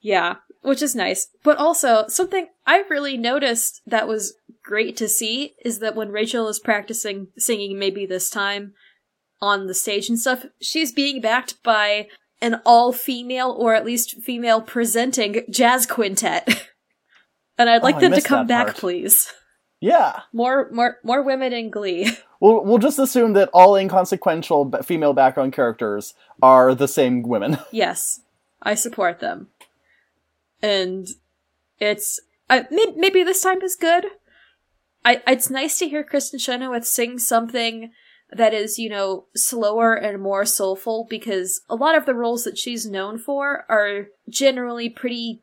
Yeah, 0.01 0.37
which 0.62 0.83
is 0.83 0.94
nice. 0.94 1.29
But 1.42 1.59
also, 1.59 2.07
something 2.09 2.49
I 2.66 2.85
really 2.88 3.16
noticed 3.16 3.81
that 3.87 4.09
was 4.09 4.35
great 4.62 4.97
to 4.99 5.09
see 5.09 5.55
is 5.64 5.79
that 5.81 5.97
when 5.97 6.11
Rachel 6.11 6.49
is 6.49 6.61
practicing 6.61 7.29
singing 7.37 7.79
Maybe 7.79 8.07
This 8.07 8.31
Time 8.31 8.75
on 9.40 9.66
the 9.66 9.75
stage 9.75 10.09
and 10.09 10.18
stuff, 10.18 10.44
she's 10.61 10.92
being 10.92 11.21
backed 11.21 11.62
by 11.62 12.09
an 12.40 12.61
all 12.64 12.92
female, 12.92 13.51
or 13.51 13.75
at 13.75 13.85
least 13.85 14.21
female 14.21 14.61
presenting 14.61 15.42
jazz 15.51 15.87
quintet. 15.87 16.47
and 17.59 17.68
I'd 17.68 17.81
oh, 17.81 17.85
like 17.85 17.97
oh, 17.97 18.01
them 18.01 18.12
to 18.12 18.21
come 18.21 18.47
back, 18.47 18.77
please. 18.77 19.33
Yeah. 19.80 20.20
More 20.32 20.70
more 20.72 20.98
more 21.02 21.22
women 21.22 21.52
in 21.52 21.70
Glee. 21.70 22.10
We'll 22.40 22.64
we'll 22.64 22.78
just 22.78 23.00
assume 23.00 23.32
that 23.32 23.50
all 23.52 23.74
inconsequential 23.74 24.70
female 24.84 25.12
background 25.12 25.54
characters 25.54 26.14
are 26.40 26.72
the 26.72 26.86
same 26.86 27.22
women. 27.22 27.58
Yes, 27.72 28.20
I 28.62 28.76
support 28.76 29.18
them, 29.18 29.48
and 30.62 31.08
it's 31.80 32.20
uh, 32.48 32.62
maybe, 32.70 32.92
maybe 32.96 33.22
this 33.24 33.42
time 33.42 33.60
is 33.62 33.74
good. 33.74 34.06
I 35.04 35.20
it's 35.26 35.50
nice 35.50 35.80
to 35.80 35.88
hear 35.88 36.04
Kristin 36.04 36.40
Chenoweth 36.40 36.86
sing 36.86 37.18
something 37.18 37.90
that 38.30 38.54
is 38.54 38.78
you 38.78 38.88
know 38.88 39.26
slower 39.34 39.94
and 39.94 40.22
more 40.22 40.44
soulful 40.44 41.08
because 41.10 41.62
a 41.68 41.74
lot 41.74 41.96
of 41.96 42.06
the 42.06 42.14
roles 42.14 42.44
that 42.44 42.56
she's 42.56 42.86
known 42.86 43.18
for 43.18 43.64
are 43.68 44.06
generally 44.28 44.88
pretty 44.88 45.42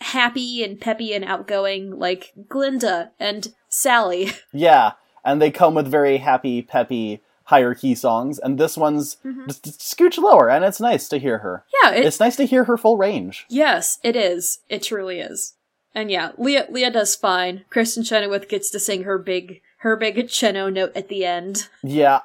happy 0.00 0.62
and 0.62 0.80
peppy 0.80 1.12
and 1.12 1.24
outgoing, 1.24 1.98
like 1.98 2.32
Glinda 2.48 3.12
and 3.18 3.54
Sally. 3.68 4.32
Yeah, 4.52 4.92
and 5.24 5.40
they 5.42 5.50
come 5.50 5.74
with 5.74 5.88
very 5.88 6.18
happy, 6.18 6.62
peppy, 6.62 7.20
higher 7.44 7.74
key 7.74 7.94
songs, 7.94 8.38
and 8.38 8.58
this 8.58 8.76
one's 8.76 9.16
mm-hmm. 9.24 9.46
just, 9.46 9.64
scooch 9.80 10.18
lower, 10.18 10.50
and 10.50 10.64
it's 10.64 10.80
nice 10.80 11.08
to 11.08 11.18
hear 11.18 11.38
her. 11.38 11.64
Yeah, 11.82 11.92
it, 11.92 12.06
it's 12.06 12.20
nice 12.20 12.36
to 12.36 12.44
hear 12.44 12.64
her 12.64 12.76
full 12.76 12.96
range. 12.96 13.46
Yes, 13.48 13.98
it 14.02 14.16
is. 14.16 14.60
It 14.68 14.82
truly 14.82 15.20
is. 15.20 15.54
And 15.94 16.10
yeah, 16.10 16.32
Lea 16.38 16.62
Lea 16.70 16.90
does 16.90 17.16
fine. 17.16 17.64
Kristin 17.70 18.06
Chenoweth 18.06 18.48
gets 18.48 18.70
to 18.70 18.78
sing 18.78 19.04
her 19.04 19.18
big 19.18 19.60
her 19.78 19.96
big 19.96 20.28
cello 20.28 20.68
note 20.68 20.92
at 20.94 21.08
the 21.08 21.24
end. 21.24 21.68
Yeah. 21.82 22.20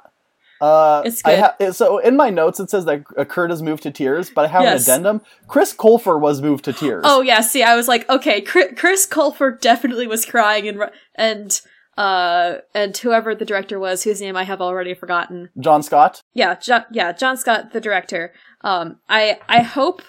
Uh, 0.63 1.01
It's 1.05 1.21
good. 1.21 1.39
ha- 1.39 1.71
so 1.71 1.97
in 1.97 2.15
my 2.15 2.29
notes 2.29 2.59
it 2.59 2.69
says 2.69 2.85
that 2.85 3.03
uh, 3.17 3.25
Kurt 3.25 3.49
has 3.49 3.61
moved 3.61 3.83
to 3.83 3.91
tears, 3.91 4.29
but 4.29 4.45
I 4.45 4.47
have 4.47 4.61
Yes. 4.63 4.87
an 4.87 4.93
addendum. 4.93 5.21
Chris 5.47 5.73
Colfer 5.73 6.17
was 6.19 6.41
moved 6.41 6.63
to 6.65 6.73
tears. 6.73 7.03
Oh 7.05 7.21
yeah, 7.21 7.41
see, 7.41 7.63
I 7.63 7.75
was 7.75 7.87
like, 7.89 8.09
okay, 8.09 8.39
Chris, 8.41 8.67
Chris 8.77 9.05
Colfer 9.05 9.59
definitely 9.59 10.07
was 10.07 10.25
crying, 10.25 10.67
and 10.69 10.79
and 11.15 11.61
uh 11.97 12.55
and 12.73 12.95
whoever 12.97 13.35
the 13.35 13.45
director 13.45 13.77
was, 13.77 14.03
whose 14.03 14.21
name 14.21 14.37
I 14.37 14.43
have 14.45 14.61
already 14.61 14.93
forgotten. 14.93 15.49
John 15.59 15.83
Scott. 15.83 16.23
Yeah, 16.33 16.55
John, 16.55 16.85
yeah, 16.91 17.11
John 17.11 17.35
Scott, 17.37 17.73
the 17.73 17.81
director. 17.81 18.33
Um, 18.61 18.99
I 19.09 19.39
I 19.49 19.61
hope 19.63 20.01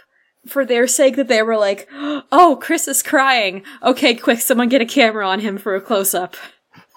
for 0.46 0.64
their 0.64 0.86
sake 0.86 1.16
that 1.16 1.26
they 1.28 1.42
were 1.42 1.56
like, 1.56 1.88
oh, 2.30 2.58
Chris 2.62 2.86
is 2.86 3.02
crying. 3.02 3.62
Okay, 3.82 4.14
quick, 4.14 4.40
someone 4.40 4.68
get 4.68 4.82
a 4.82 4.86
camera 4.86 5.26
on 5.26 5.40
him 5.40 5.58
for 5.58 5.74
a 5.74 5.80
close 5.80 6.14
up. 6.14 6.36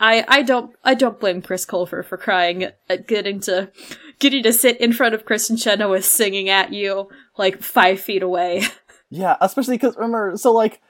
I 0.00 0.24
I 0.28 0.42
don't 0.42 0.74
I 0.84 0.94
don't 0.94 1.20
blame 1.20 1.42
Chris 1.42 1.66
Colfer 1.66 2.04
for 2.04 2.16
crying 2.16 2.70
at 2.88 3.06
getting 3.06 3.40
to 3.40 3.70
getting 4.18 4.42
to 4.42 4.52
sit 4.52 4.80
in 4.80 4.92
front 4.92 5.14
of 5.14 5.24
Kristin 5.24 5.62
Chenoweth 5.62 6.04
singing 6.04 6.48
at 6.48 6.72
you 6.72 7.08
like 7.38 7.62
five 7.62 8.00
feet 8.00 8.22
away. 8.22 8.62
Yeah, 9.08 9.36
especially 9.40 9.76
because 9.76 9.94
remember, 9.94 10.36
so 10.36 10.52
like 10.52 10.80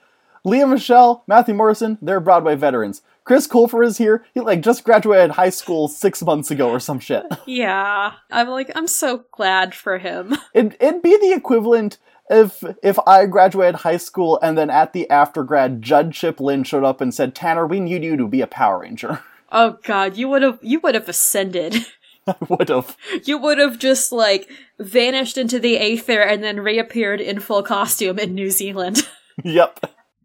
Lea 0.42 0.64
Michele, 0.64 1.22
Matthew 1.26 1.54
Morrison, 1.54 1.98
they're 2.00 2.18
Broadway 2.18 2.54
veterans. 2.54 3.02
Chris 3.24 3.46
Colfer 3.46 3.84
is 3.84 3.98
here. 3.98 4.24
He 4.32 4.40
like 4.40 4.62
just 4.62 4.84
graduated 4.84 5.32
high 5.32 5.50
school 5.50 5.86
six 5.86 6.22
months 6.22 6.50
ago 6.50 6.70
or 6.70 6.80
some 6.80 6.98
shit. 6.98 7.26
Yeah, 7.46 8.12
I'm 8.30 8.48
like 8.48 8.70
I'm 8.74 8.86
so 8.86 9.24
glad 9.32 9.74
for 9.74 9.98
him. 9.98 10.34
It, 10.54 10.76
it'd 10.80 11.02
be 11.02 11.16
the 11.18 11.32
equivalent 11.32 11.98
if 12.28 12.62
if 12.82 12.98
I 13.06 13.26
graduated 13.26 13.76
high 13.76 13.96
school 13.96 14.38
and 14.42 14.56
then 14.56 14.70
at 14.70 14.92
the 14.92 15.08
after 15.10 15.44
grad, 15.44 15.82
Judd 15.82 16.12
Chip 16.12 16.40
Lynn 16.40 16.64
showed 16.64 16.84
up 16.84 17.00
and 17.00 17.14
said, 17.14 17.34
"Tanner, 17.34 17.66
we 17.66 17.80
need 17.80 18.02
you 18.02 18.16
to 18.16 18.28
be 18.28 18.40
a 18.40 18.46
Power 18.46 18.80
Ranger." 18.80 19.20
Oh 19.52 19.78
God, 19.84 20.16
you 20.16 20.28
would 20.28 20.42
have 20.42 20.58
you 20.60 20.80
would 20.80 20.96
have 20.96 21.08
ascended. 21.08 21.76
I 22.26 22.34
would 22.48 22.68
have. 22.68 22.96
You 23.22 23.38
would 23.38 23.58
have 23.58 23.78
just 23.78 24.10
like 24.10 24.50
vanished 24.76 25.38
into 25.38 25.60
the 25.60 25.78
aether 25.78 26.20
and 26.20 26.42
then 26.42 26.58
reappeared 26.58 27.20
in 27.20 27.38
full 27.38 27.62
costume 27.62 28.18
in 28.18 28.34
New 28.34 28.50
Zealand. 28.50 29.08
Yep. 29.44 29.80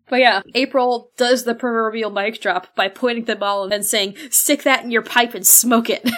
But 0.09 0.21
yeah, 0.21 0.41
April 0.55 1.11
does 1.17 1.43
the 1.43 1.53
proverbial 1.53 2.09
mic 2.09 2.39
drop 2.41 2.73
by 2.75 2.87
pointing 2.87 3.25
them 3.25 3.43
all 3.43 3.71
and 3.71 3.85
saying, 3.85 4.15
"Stick 4.31 4.63
that 4.63 4.83
in 4.83 4.89
your 4.89 5.01
pipe 5.01 5.35
and 5.35 5.45
smoke 5.45 5.89
it." 5.89 6.09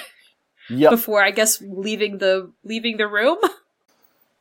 Yep. 0.70 0.92
Before 0.92 1.22
I 1.22 1.32
guess 1.32 1.62
leaving 1.62 2.20
the 2.20 2.54
leaving 2.64 2.98
the 2.98 3.08
room. 3.08 3.38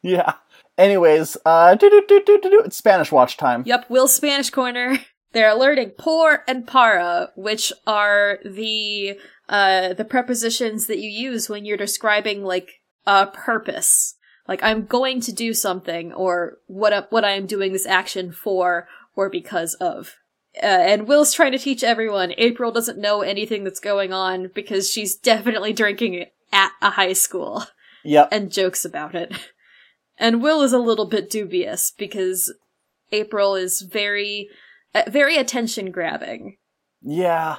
Yeah. 0.02 0.34
Anyways, 0.78 1.36
uh. 1.44 1.76
It's 1.80 2.76
Spanish 2.76 3.12
watch 3.12 3.36
time. 3.36 3.62
Yep, 3.66 3.90
Will 3.90 4.08
Spanish 4.08 4.50
Corner. 4.50 4.98
They're 5.32 5.48
alerting 5.50 5.90
por 5.98 6.44
and 6.46 6.66
para, 6.66 7.30
which 7.36 7.72
are 7.86 8.38
the 8.44 9.18
uh 9.48 9.94
the 9.94 10.04
prepositions 10.04 10.86
that 10.88 10.98
you 10.98 11.08
use 11.08 11.48
when 11.48 11.64
you're 11.64 11.76
describing 11.78 12.42
like 12.44 12.80
a 13.06 13.26
purpose. 13.26 14.14
Like 14.46 14.62
I'm 14.62 14.84
going 14.84 15.20
to 15.22 15.32
do 15.32 15.54
something 15.54 16.12
or 16.12 16.58
what 16.66 16.92
I- 16.92 17.06
what 17.10 17.24
I 17.24 17.30
am 17.32 17.46
doing 17.46 17.72
this 17.72 17.86
action 17.86 18.30
for 18.32 18.88
or 19.16 19.30
because 19.30 19.74
of. 19.74 20.16
Uh, 20.62 20.66
and 20.66 21.08
Will's 21.08 21.32
trying 21.32 21.52
to 21.52 21.58
teach 21.58 21.82
everyone. 21.82 22.34
April 22.36 22.70
doesn't 22.72 22.98
know 22.98 23.22
anything 23.22 23.64
that's 23.64 23.80
going 23.80 24.12
on 24.12 24.50
because 24.54 24.90
she's 24.90 25.16
definitely 25.16 25.72
drinking 25.72 26.26
at 26.52 26.72
a 26.82 26.90
high 26.90 27.14
school 27.14 27.64
Yep. 28.04 28.28
and 28.32 28.52
jokes 28.52 28.84
about 28.84 29.14
it. 29.14 29.32
And 30.18 30.42
Will 30.42 30.62
is 30.62 30.72
a 30.72 30.78
little 30.78 31.06
bit 31.06 31.30
dubious 31.30 31.92
because 31.96 32.52
April 33.10 33.54
is 33.54 33.80
very, 33.80 34.48
uh, 34.94 35.02
very 35.08 35.36
attention 35.36 35.90
grabbing. 35.90 36.58
Yeah. 37.00 37.56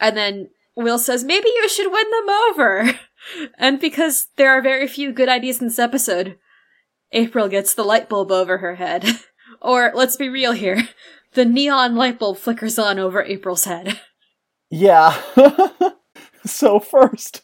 And 0.00 0.16
then 0.16 0.50
Will 0.76 0.98
says, 0.98 1.24
maybe 1.24 1.48
you 1.48 1.68
should 1.68 1.92
win 1.92 2.10
them 2.10 2.28
over. 2.28 2.98
And 3.56 3.80
because 3.80 4.26
there 4.36 4.50
are 4.50 4.60
very 4.60 4.86
few 4.86 5.10
good 5.10 5.30
ideas 5.30 5.58
in 5.58 5.68
this 5.68 5.78
episode, 5.78 6.36
April 7.10 7.48
gets 7.48 7.72
the 7.72 7.82
light 7.82 8.06
bulb 8.06 8.30
over 8.30 8.58
her 8.58 8.74
head. 8.74 9.06
or, 9.62 9.92
let's 9.94 10.16
be 10.16 10.28
real 10.28 10.52
here, 10.52 10.90
the 11.32 11.46
neon 11.46 11.96
light 11.96 12.18
bulb 12.18 12.36
flickers 12.36 12.78
on 12.78 12.98
over 12.98 13.22
April's 13.22 13.64
head. 13.64 13.98
Yeah. 14.70 15.16
so 16.44 16.80
first, 16.80 17.42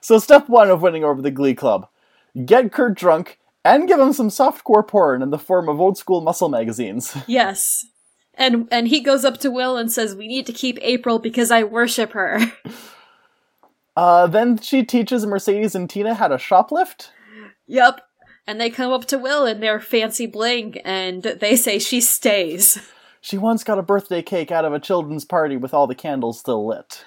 so 0.00 0.18
step 0.18 0.48
one 0.48 0.70
of 0.70 0.80
winning 0.80 1.02
over 1.02 1.20
the 1.20 1.30
Glee 1.32 1.54
Club: 1.54 1.88
get 2.44 2.70
Kurt 2.70 2.94
drunk 2.96 3.37
and 3.64 3.88
give 3.88 3.98
him 4.00 4.12
some 4.12 4.28
softcore 4.28 4.86
porn 4.86 5.22
in 5.22 5.30
the 5.30 5.38
form 5.38 5.68
of 5.68 5.80
old 5.80 5.98
school 5.98 6.20
muscle 6.20 6.48
magazines. 6.48 7.16
Yes. 7.26 7.84
And 8.34 8.68
and 8.70 8.86
he 8.86 9.00
goes 9.00 9.24
up 9.24 9.38
to 9.38 9.50
Will 9.50 9.76
and 9.76 9.90
says, 9.90 10.14
"We 10.14 10.28
need 10.28 10.46
to 10.46 10.52
keep 10.52 10.78
April 10.80 11.18
because 11.18 11.50
I 11.50 11.64
worship 11.64 12.12
her." 12.12 12.38
Uh, 13.96 14.28
then 14.28 14.56
she 14.58 14.84
teaches 14.84 15.26
Mercedes 15.26 15.74
and 15.74 15.90
Tina 15.90 16.14
how 16.14 16.28
to 16.28 16.36
shoplift. 16.36 17.08
Yep. 17.66 18.00
And 18.46 18.60
they 18.60 18.70
come 18.70 18.92
up 18.92 19.06
to 19.06 19.18
Will 19.18 19.44
in 19.44 19.58
their 19.58 19.80
fancy 19.80 20.26
bling 20.26 20.78
and 20.84 21.24
they 21.24 21.56
say 21.56 21.80
she 21.80 22.00
stays. 22.00 22.78
She 23.20 23.36
once 23.36 23.64
got 23.64 23.76
a 23.80 23.82
birthday 23.82 24.22
cake 24.22 24.52
out 24.52 24.64
of 24.64 24.72
a 24.72 24.78
children's 24.78 25.24
party 25.24 25.56
with 25.56 25.74
all 25.74 25.88
the 25.88 25.96
candles 25.96 26.38
still 26.38 26.64
lit. 26.64 27.04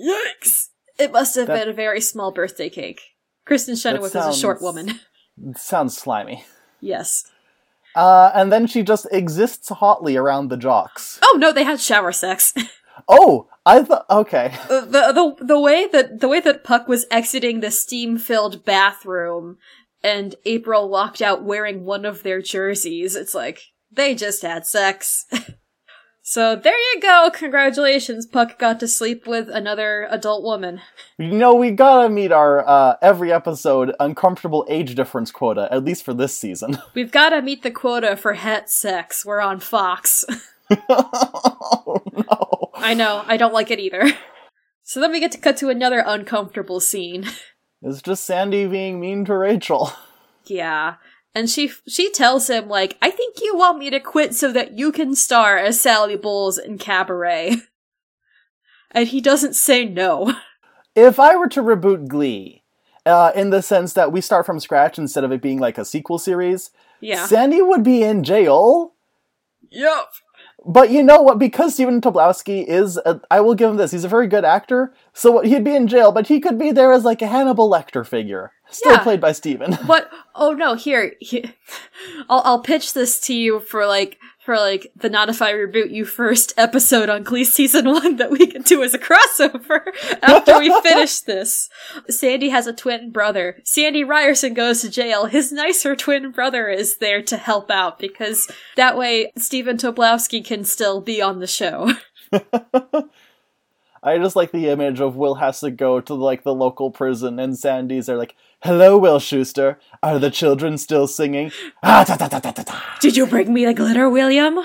Yikes! 0.00 0.68
It 1.00 1.10
must 1.10 1.34
have 1.34 1.48
That- 1.48 1.58
been 1.64 1.68
a 1.68 1.72
very 1.72 2.00
small 2.00 2.30
birthday 2.30 2.70
cake. 2.70 3.00
Kristin 3.44 3.82
Chenoweth 3.82 4.14
is 4.14 4.26
a 4.26 4.32
short 4.32 4.62
woman. 4.62 5.00
Sounds 5.56 5.96
slimy. 5.96 6.44
yes. 6.80 7.24
Uh, 7.96 8.30
and 8.34 8.52
then 8.52 8.68
she 8.68 8.82
just 8.84 9.06
exists 9.10 9.68
hotly 9.68 10.16
around 10.16 10.48
the 10.48 10.56
jocks. 10.56 11.18
Oh 11.22 11.36
no, 11.40 11.52
they 11.52 11.64
had 11.64 11.80
shower 11.80 12.12
sex. 12.12 12.54
Oh, 13.08 13.48
I 13.64 13.82
thought 13.82 14.04
okay. 14.10 14.52
the, 14.68 15.34
the 15.40 15.44
the 15.44 15.58
way 15.58 15.88
that 15.90 16.20
the 16.20 16.28
way 16.28 16.38
that 16.40 16.64
Puck 16.64 16.86
was 16.86 17.06
exiting 17.10 17.60
the 17.60 17.70
steam-filled 17.70 18.62
bathroom 18.64 19.56
and 20.04 20.34
April 20.44 20.88
walked 20.90 21.22
out 21.22 21.42
wearing 21.42 21.84
one 21.86 22.04
of 22.04 22.22
their 22.22 22.42
jerseys, 22.42 23.16
it's 23.16 23.34
like 23.34 23.62
they 23.90 24.14
just 24.14 24.42
had 24.42 24.66
sex. 24.66 25.24
so 26.30 26.54
there 26.54 26.78
you 26.94 27.00
go. 27.00 27.28
Congratulations, 27.34 28.24
Puck 28.24 28.56
got 28.56 28.78
to 28.78 28.86
sleep 28.86 29.26
with 29.26 29.48
another 29.48 30.06
adult 30.12 30.44
woman. 30.44 30.80
You 31.18 31.32
know, 31.32 31.56
we 31.56 31.72
gotta 31.72 32.08
meet 32.08 32.30
our 32.30 32.64
uh, 32.64 32.94
every 33.02 33.32
episode 33.32 33.92
uncomfortable 33.98 34.64
age 34.68 34.94
difference 34.94 35.32
quota, 35.32 35.66
at 35.72 35.84
least 35.84 36.04
for 36.04 36.14
this 36.14 36.38
season. 36.38 36.78
We've 36.94 37.10
got 37.10 37.30
to 37.30 37.42
meet 37.42 37.64
the 37.64 37.72
quota 37.72 38.16
for 38.16 38.34
het 38.34 38.70
sex. 38.70 39.26
We're 39.26 39.40
on 39.40 39.58
Fox. 39.58 40.24
oh 40.88 42.00
no. 42.12 42.70
I 42.76 42.94
know, 42.94 43.24
I 43.26 43.36
don't 43.36 43.52
like 43.52 43.72
it 43.72 43.80
either. 43.80 44.12
So 44.84 45.00
then 45.00 45.10
we 45.10 45.18
get 45.18 45.32
to 45.32 45.38
cut 45.38 45.56
to 45.56 45.68
another 45.68 46.04
uncomfortable 46.06 46.78
scene. 46.78 47.26
It's 47.82 48.02
just 48.02 48.24
Sandy 48.24 48.66
being 48.68 49.00
mean 49.00 49.24
to 49.24 49.36
Rachel. 49.36 49.92
Yeah. 50.46 50.94
And 51.34 51.48
she 51.48 51.70
she 51.86 52.10
tells 52.10 52.50
him 52.50 52.68
like, 52.68 52.98
"I 53.00 53.10
think 53.10 53.36
you 53.40 53.56
want 53.56 53.78
me 53.78 53.88
to 53.90 54.00
quit 54.00 54.34
so 54.34 54.50
that 54.52 54.76
you 54.76 54.90
can 54.90 55.14
star 55.14 55.58
as 55.58 55.80
Sally 55.80 56.16
Bowles 56.16 56.58
in 56.58 56.78
Cabaret." 56.78 57.56
And 58.92 59.06
he 59.06 59.20
doesn't 59.20 59.54
say 59.54 59.84
no. 59.84 60.34
If 60.96 61.20
I 61.20 61.36
were 61.36 61.48
to 61.50 61.62
reboot 61.62 62.08
Glee, 62.08 62.64
uh, 63.06 63.30
in 63.36 63.50
the 63.50 63.62
sense 63.62 63.92
that 63.92 64.10
we 64.10 64.20
start 64.20 64.44
from 64.44 64.58
scratch 64.58 64.98
instead 64.98 65.22
of 65.22 65.30
it 65.30 65.40
being 65.40 65.60
like 65.60 65.78
a 65.78 65.84
sequel 65.84 66.18
series, 66.18 66.70
Yeah. 67.00 67.24
Sandy 67.26 67.62
would 67.62 67.84
be 67.84 68.02
in 68.02 68.24
jail. 68.24 68.94
Yep. 69.70 70.08
But 70.66 70.90
you 70.90 71.02
know 71.02 71.22
what? 71.22 71.38
Because 71.38 71.74
Stephen 71.74 72.00
Tobolowsky 72.00 72.64
is, 72.66 72.98
a, 72.98 73.20
I 73.30 73.40
will 73.40 73.54
give 73.54 73.70
him 73.70 73.76
this. 73.76 73.92
He's 73.92 74.04
a 74.04 74.08
very 74.08 74.26
good 74.26 74.44
actor. 74.44 74.92
So 75.14 75.40
he'd 75.40 75.64
be 75.64 75.74
in 75.74 75.86
jail, 75.88 76.12
but 76.12 76.26
he 76.26 76.38
could 76.40 76.58
be 76.58 76.70
there 76.70 76.92
as 76.92 77.04
like 77.04 77.22
a 77.22 77.26
Hannibal 77.26 77.70
Lecter 77.70 78.06
figure, 78.06 78.52
still 78.68 78.92
Yeah. 78.92 79.02
played 79.02 79.20
by 79.20 79.32
Stephen. 79.32 79.78
But 79.86 80.10
oh 80.34 80.52
no, 80.52 80.74
here, 80.74 81.14
he- 81.20 81.50
I'll 82.28 82.42
I'll 82.44 82.62
pitch 82.62 82.92
this 82.92 83.18
to 83.20 83.34
you 83.34 83.60
for 83.60 83.86
like 83.86 84.18
for 84.50 84.56
like 84.56 84.90
the 84.96 85.08
not 85.08 85.28
if 85.28 85.40
I 85.40 85.52
reboot 85.52 85.92
you 85.92 86.04
first 86.04 86.52
episode 86.56 87.08
on 87.08 87.22
Glee 87.22 87.44
season 87.44 87.84
one 87.84 88.16
that 88.16 88.32
we 88.32 88.48
can 88.48 88.62
do 88.62 88.82
as 88.82 88.94
a 88.94 88.98
crossover 88.98 89.80
after 90.22 90.58
we 90.58 90.74
finish 90.82 91.20
this. 91.20 91.68
Sandy 92.08 92.48
has 92.48 92.66
a 92.66 92.72
twin 92.72 93.12
brother. 93.12 93.60
Sandy 93.62 94.02
Ryerson 94.02 94.54
goes 94.54 94.80
to 94.80 94.90
jail. 94.90 95.26
His 95.26 95.52
nicer 95.52 95.94
twin 95.94 96.32
brother 96.32 96.68
is 96.68 96.96
there 96.96 97.22
to 97.22 97.36
help 97.36 97.70
out 97.70 98.00
because 98.00 98.50
that 98.74 98.98
way 98.98 99.30
Stephen 99.38 99.76
Tobolowsky 99.76 100.44
can 100.44 100.64
still 100.64 101.00
be 101.00 101.22
on 101.22 101.38
the 101.38 101.46
show. 101.46 101.92
I 104.02 104.18
just 104.18 104.34
like 104.34 104.50
the 104.50 104.66
image 104.66 105.00
of 105.00 105.14
Will 105.14 105.36
has 105.36 105.60
to 105.60 105.70
go 105.70 106.00
to 106.00 106.14
like 106.14 106.42
the 106.42 106.54
local 106.56 106.90
prison, 106.90 107.38
and 107.38 107.56
Sandy's 107.56 108.08
are 108.08 108.16
like, 108.16 108.34
"Hello, 108.62 108.98
Will 108.98 109.18
Schuester. 109.18 109.76
Are 110.02 110.18
the 110.18 110.30
children 110.30 110.78
still 110.78 111.06
singing?" 111.06 111.52
Ah, 111.82 112.04
ta, 112.04 112.16
ta, 112.16 112.28
ta, 112.28 112.40
ta, 112.40 112.50
ta. 112.52 112.96
Did 113.00 113.16
you 113.16 113.26
bring 113.26 113.52
me 113.52 113.64
the 113.64 113.74
glitter, 113.74 114.08
William? 114.08 114.58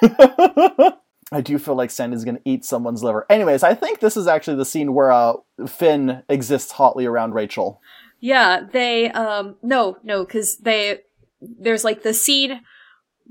I 1.30 1.42
do 1.42 1.58
feel 1.58 1.74
like 1.74 1.90
Sandy's 1.90 2.24
gonna 2.24 2.40
eat 2.44 2.64
someone's 2.64 3.02
liver. 3.02 3.26
Anyways, 3.28 3.62
I 3.62 3.74
think 3.74 4.00
this 4.00 4.16
is 4.16 4.26
actually 4.26 4.56
the 4.56 4.64
scene 4.64 4.94
where 4.94 5.12
uh, 5.12 5.34
Finn 5.66 6.22
exists 6.28 6.72
hotly 6.72 7.04
around 7.04 7.34
Rachel. 7.34 7.80
Yeah, 8.20 8.62
they 8.72 9.10
um 9.10 9.56
no, 9.62 9.98
no, 10.02 10.24
cuz 10.24 10.56
they 10.56 11.00
there's 11.40 11.84
like 11.84 12.02
the 12.02 12.14
scene 12.14 12.60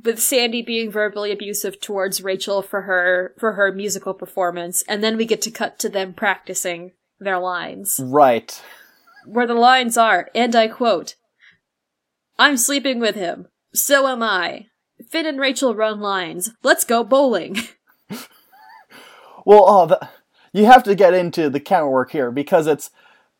with 0.04 0.20
Sandy 0.20 0.62
being 0.62 0.92
verbally 0.92 1.32
abusive 1.32 1.80
towards 1.82 2.24
Rachel 2.24 2.62
for 2.62 2.84
her 2.84 3.34
for 3.40 3.54
her 3.54 3.72
musical 3.72 4.14
performance 4.14 4.84
and 4.88 5.04
then 5.04 5.18
we 5.18 5.26
get 5.26 5.42
to 5.42 5.52
cut 5.52 5.80
to 5.80 5.90
them 5.90 6.14
practicing 6.14 6.92
their 7.20 7.40
lines. 7.40 8.00
Right. 8.02 8.62
Where 9.28 9.48
the 9.48 9.54
lines 9.54 9.98
are, 9.98 10.30
and 10.34 10.56
I 10.56 10.68
quote 10.68 11.16
I'm 12.40 12.58
sleeping 12.58 13.00
with 13.00 13.16
him. 13.16 13.48
So 13.74 14.08
am 14.08 14.24
I. 14.24 14.68
Finn 15.10 15.26
and 15.26 15.40
Rachel 15.40 15.76
run 15.76 16.00
lines. 16.00 16.52
Let's 16.64 16.84
go 16.84 17.04
bowling. 17.04 17.58
Well, 19.48 19.64
oh, 19.66 19.86
the, 19.86 20.10
you 20.52 20.66
have 20.66 20.84
to 20.84 20.94
get 20.94 21.14
into 21.14 21.50
the 21.50 21.62
camera 21.62 21.90
work 21.90 22.12
here 22.12 22.32
because 22.32 22.68
it's, 22.68 22.92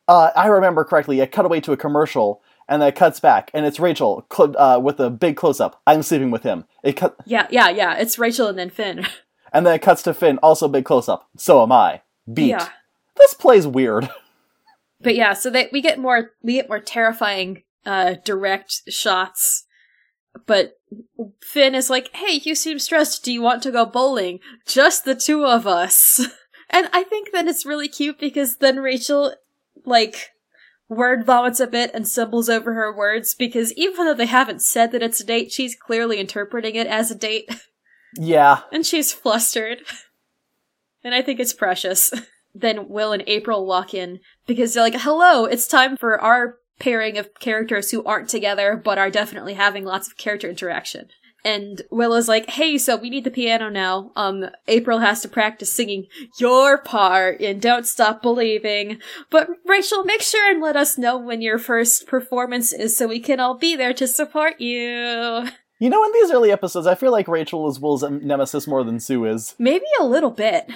uh, 0.08 0.32
I 0.38 0.48
remember 0.48 0.86
correctly, 0.86 1.20
a 1.20 1.28
cutaway 1.28 1.60
to 1.60 1.74
a 1.74 1.78
commercial 1.78 2.42
and 2.70 2.82
then 2.82 2.88
it 2.88 2.96
cuts 2.96 3.20
back 3.20 3.52
and 3.54 3.66
it's 3.66 3.78
Rachel 3.78 4.26
cl- 4.34 4.58
uh, 4.58 4.80
with 4.80 5.02
a 5.02 5.10
big 5.10 5.36
close 5.36 5.60
up. 5.60 5.82
I'm 5.86 6.04
sleeping 6.04 6.32
with 6.32 6.44
him. 6.44 6.64
It 6.82 6.94
cut, 6.94 7.18
yeah, 7.26 7.48
yeah, 7.50 7.68
yeah. 7.72 7.98
It's 7.98 8.18
Rachel 8.18 8.48
and 8.48 8.58
then 8.58 8.70
Finn. 8.70 9.06
and 9.52 9.68
then 9.68 9.76
it 9.76 9.82
cuts 9.82 10.02
to 10.04 10.14
Finn, 10.14 10.38
also 10.38 10.70
big 10.70 10.86
close 10.86 11.10
up. 11.10 11.28
So 11.36 11.62
am 11.62 11.74
I. 11.74 12.04
Beat. 12.34 12.52
Yeah. 12.52 12.70
This 13.18 13.34
play's 13.34 13.68
weird. 13.68 14.10
But 15.02 15.16
yeah, 15.16 15.34
so 15.34 15.50
that 15.52 15.72
we 15.72 15.82
get 15.82 16.00
more 16.00 16.32
we 16.42 16.54
get 16.54 16.70
more 16.70 16.80
terrifying 16.80 17.64
uh 17.86 18.16
direct 18.26 18.82
shots. 18.92 19.66
But 20.46 20.80
Finn 21.42 21.76
is 21.76 21.90
like, 21.90 22.16
"Hey, 22.16 22.42
you 22.44 22.56
seem 22.56 22.80
stressed. 22.80 23.24
Do 23.24 23.32
you 23.32 23.42
want 23.42 23.64
to 23.64 23.72
go 23.72 23.86
bowling? 23.86 24.40
Just 24.66 25.06
the 25.06 25.16
two 25.16 25.46
of 25.46 25.68
us." 25.68 26.26
And 26.70 26.90
I 26.92 27.04
think 27.04 27.32
that 27.32 27.48
it's 27.48 27.66
really 27.66 27.88
cute 27.88 28.20
because 28.20 28.58
then 28.58 28.82
Rachel 28.82 29.34
like 29.86 30.32
word 30.90 31.26
vomits 31.26 31.62
a 31.62 31.66
bit 31.68 31.92
and 31.94 32.06
stumbles 32.06 32.50
over 32.50 32.74
her 32.74 32.94
words 32.94 33.34
because 33.34 33.72
even 33.76 34.06
though 34.06 34.14
they 34.14 34.26
haven't 34.26 34.62
said 34.62 34.92
that 34.92 35.02
it's 35.02 35.22
a 35.22 35.26
date, 35.26 35.52
she's 35.52 35.76
clearly 35.78 36.20
interpreting 36.20 36.76
it 36.76 36.86
as 36.88 37.10
a 37.10 37.16
date 37.16 37.50
Yeah. 38.18 38.64
and 38.70 38.86
she's 38.86 39.14
flustered. 39.14 39.80
And 41.06 41.16
I 41.16 41.22
think 41.22 41.40
it's 41.40 41.54
precious. 41.54 42.12
then 42.54 42.90
Will 42.90 43.14
and 43.14 43.24
April 43.28 43.66
walk 43.66 43.94
in 43.94 44.20
because 44.48 44.74
they're 44.74 44.84
like, 44.84 45.02
hello, 45.02 45.46
it's 45.46 45.68
time 45.68 45.98
for 45.98 46.20
our 46.20 46.58
pairing 46.80 47.18
of 47.18 47.34
characters 47.40 47.92
who 47.92 48.04
aren't 48.04 48.30
together 48.30 48.80
but 48.82 48.98
are 48.98 49.10
definitely 49.10 49.56
having 49.56 49.84
lots 49.84 50.08
of 50.08 50.18
character 50.18 50.50
interaction. 50.50 51.10
And 51.46 51.82
Will 51.92 52.14
is 52.14 52.28
like, 52.28 52.50
hey, 52.50 52.78
so 52.78 52.98
we 52.98 53.10
need 53.10 53.24
the 53.24 53.32
piano 53.32 53.70
now. 53.70 54.12
Um, 54.16 54.50
April 54.68 55.00
has 55.00 55.22
to 55.22 55.30
practice 55.30 55.72
singing 55.72 56.08
your 56.40 56.78
part 56.78 57.40
in 57.40 57.60
Don't 57.60 57.88
Stop 57.88 58.22
Believing. 58.22 59.00
But 59.30 59.48
Rachel, 59.66 60.04
make 60.04 60.22
sure 60.22 60.52
and 60.52 60.62
let 60.62 60.76
us 60.76 60.98
know 60.98 61.18
when 61.18 61.42
your 61.42 61.58
first 61.58 62.06
performance 62.06 62.74
is 62.74 62.98
so 62.98 63.08
we 63.08 63.22
can 63.22 63.40
all 63.40 63.56
be 63.58 63.76
there 63.78 63.94
to 63.94 64.08
support 64.08 64.60
you. 64.60 65.48
You 65.80 65.90
know, 65.90 66.04
in 66.04 66.12
these 66.14 66.32
early 66.32 66.52
episodes, 66.52 66.88
I 66.88 66.96
feel 66.96 67.12
like 67.12 67.28
Rachel 67.28 67.70
is 67.70 67.80
Will's 67.80 68.04
nemesis 68.04 68.68
more 68.68 68.84
than 68.84 69.00
Sue 69.00 69.26
is. 69.26 69.56
Maybe 69.60 69.86
a 70.00 70.06
little 70.06 70.32
bit. 70.32 70.70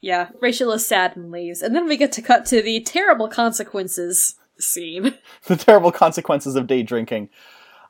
Yeah, 0.00 0.28
Rachel 0.40 0.72
is 0.72 0.86
sad 0.86 1.16
and 1.16 1.30
leaves. 1.30 1.62
And 1.62 1.74
then 1.74 1.86
we 1.88 1.96
get 1.96 2.12
to 2.12 2.22
cut 2.22 2.46
to 2.46 2.62
the 2.62 2.80
terrible 2.80 3.28
consequences 3.28 4.36
scene. 4.58 5.14
the 5.46 5.56
terrible 5.56 5.92
consequences 5.92 6.56
of 6.56 6.66
day 6.66 6.82
drinking. 6.82 7.30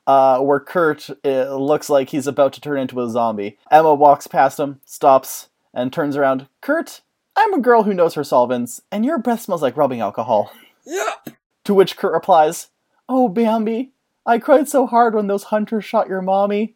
Uh, 0.06 0.40
where 0.40 0.60
Kurt 0.60 1.10
uh, 1.22 1.54
looks 1.54 1.90
like 1.90 2.08
he's 2.08 2.26
about 2.26 2.54
to 2.54 2.62
turn 2.62 2.78
into 2.78 3.00
a 3.02 3.10
zombie. 3.10 3.58
Emma 3.70 3.92
walks 3.94 4.26
past 4.26 4.58
him, 4.58 4.80
stops, 4.86 5.48
and 5.74 5.92
turns 5.92 6.16
around. 6.16 6.48
Kurt, 6.62 7.02
I'm 7.36 7.52
a 7.52 7.60
girl 7.60 7.82
who 7.82 7.92
knows 7.92 8.14
her 8.14 8.24
solvents, 8.24 8.80
and 8.90 9.04
your 9.04 9.18
breath 9.18 9.42
smells 9.42 9.60
like 9.60 9.76
rubbing 9.76 10.00
alcohol. 10.00 10.50
Yep. 10.86 11.36
To 11.64 11.74
which 11.74 11.98
Kurt 11.98 12.14
replies, 12.14 12.68
Oh, 13.06 13.28
Bambi, 13.28 13.92
I 14.24 14.38
cried 14.38 14.66
so 14.66 14.86
hard 14.86 15.14
when 15.14 15.26
those 15.26 15.44
hunters 15.44 15.84
shot 15.84 16.08
your 16.08 16.22
mommy. 16.22 16.74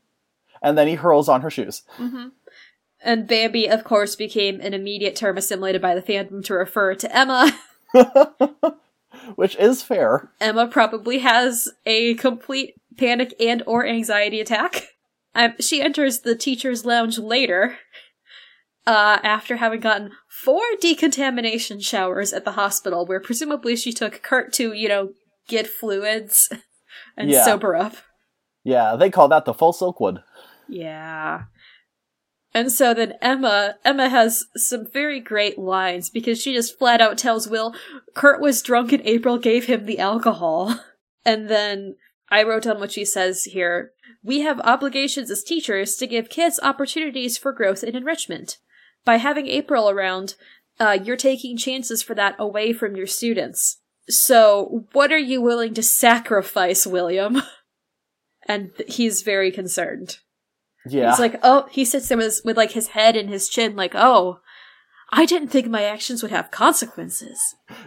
And 0.61 0.77
then 0.77 0.87
he 0.87 0.95
hurls 0.95 1.29
on 1.29 1.41
her 1.41 1.51
shoes. 1.51 1.83
hmm 1.97 2.29
And 3.05 3.27
Bambi, 3.27 3.69
of 3.69 3.85
course, 3.85 4.15
became 4.17 4.61
an 4.61 4.75
immediate 4.75 5.17
term 5.17 5.37
assimilated 5.37 5.83
by 5.83 5.95
the 5.95 6.03
fandom 6.03 6.45
to 6.45 6.55
refer 6.55 6.95
to 6.95 7.17
Emma. 7.17 7.53
Which 9.35 9.57
is 9.57 9.83
fair. 9.83 10.31
Emma 10.41 10.67
probably 10.67 11.19
has 11.19 11.69
a 11.85 12.15
complete 12.15 12.75
panic 12.97 13.35
and 13.41 13.63
or 13.67 13.87
anxiety 13.87 14.41
attack. 14.41 14.89
Um, 15.35 15.55
she 15.61 15.81
enters 15.81 16.21
the 16.21 16.35
teacher's 16.37 16.85
lounge 16.85 17.19
later, 17.19 17.79
uh, 18.87 19.19
after 19.23 19.57
having 19.57 19.81
gotten 19.81 20.11
four 20.29 20.61
decontamination 20.81 21.81
showers 21.81 22.33
at 22.33 22.45
the 22.45 22.53
hospital, 22.53 23.07
where 23.07 23.21
presumably 23.21 23.77
she 23.77 23.93
took 23.93 24.23
Kurt 24.23 24.53
to, 24.55 24.73
you 24.73 24.89
know, 24.89 25.13
get 25.49 25.67
fluids 25.67 26.51
and 27.17 27.31
Yeah. 27.31 27.45
sober 27.45 27.75
up. 27.77 27.97
Yeah, 28.65 28.97
they 28.97 29.11
call 29.11 29.29
that 29.29 29.45
the 29.45 29.55
full 29.55 29.73
Silkwood. 29.73 30.23
Yeah. 30.69 31.45
And 32.55 32.71
so 32.71 32.93
then 32.93 33.15
Emma, 33.23 33.77
Emma 33.85 34.09
has 34.09 34.45
some 34.57 34.87
very 34.87 35.21
great 35.21 35.59
lines 35.59 36.11
because 36.11 36.41
she 36.41 36.53
just 36.53 36.79
flat 36.79 37.01
out 37.01 37.17
tells 37.17 37.49
Will, 37.49 37.75
Kurt 38.15 38.41
was 38.41 38.63
drunk 38.63 38.93
and 38.93 39.03
April 39.07 39.39
gave 39.39 39.67
him 39.67 39.87
the 39.87 39.99
alcohol. 39.99 40.79
And 41.25 41.49
then 41.49 41.95
I 42.31 42.43
wrote 42.43 42.65
down 42.65 42.81
what 42.81 42.91
she 42.91 43.05
says 43.05 43.45
here. 43.45 43.93
We 44.25 44.41
have 44.41 44.59
obligations 44.63 45.31
as 45.31 45.45
teachers 45.45 45.95
to 45.95 46.07
give 46.09 46.29
kids 46.29 46.59
opportunities 46.61 47.39
for 47.39 47.53
growth 47.53 47.85
and 47.85 47.95
enrichment. 47.95 48.59
By 49.05 49.19
having 49.19 49.47
April 49.47 49.89
around, 49.89 50.35
uh, 50.81 50.99
you're 51.01 51.17
taking 51.17 51.57
chances 51.57 52.03
for 52.03 52.15
that 52.17 52.35
away 52.41 52.73
from 52.73 52.97
your 52.97 53.07
students. 53.07 53.79
So, 54.09 54.87
what 54.93 55.13
are 55.13 55.17
you 55.17 55.41
willing 55.41 55.75
to 55.75 55.83
sacrifice, 55.85 56.87
William? 56.87 57.43
And 58.49 58.73
he's 58.89 59.23
very 59.23 59.53
concerned. 59.53 60.19
Yeah. 60.87 61.11
He's 61.11 61.21
like, 61.21 61.39
oh, 61.43 61.67
he 61.71 61.85
sits 61.85 62.09
there 62.09 62.19
with, 62.19 62.41
with 62.45 62.57
like 62.57 62.73
his 62.73 62.89
head 62.89 63.17
and 63.17 63.29
his 63.29 63.49
chin, 63.49 63.77
like, 63.77 63.95
oh, 63.95 64.41
I 65.11 65.27
didn't 65.27 65.49
think 65.49 65.69
my 65.69 65.85
actions 65.85 66.23
would 66.23 66.33
have 66.33 66.51
consequences. 66.51 67.39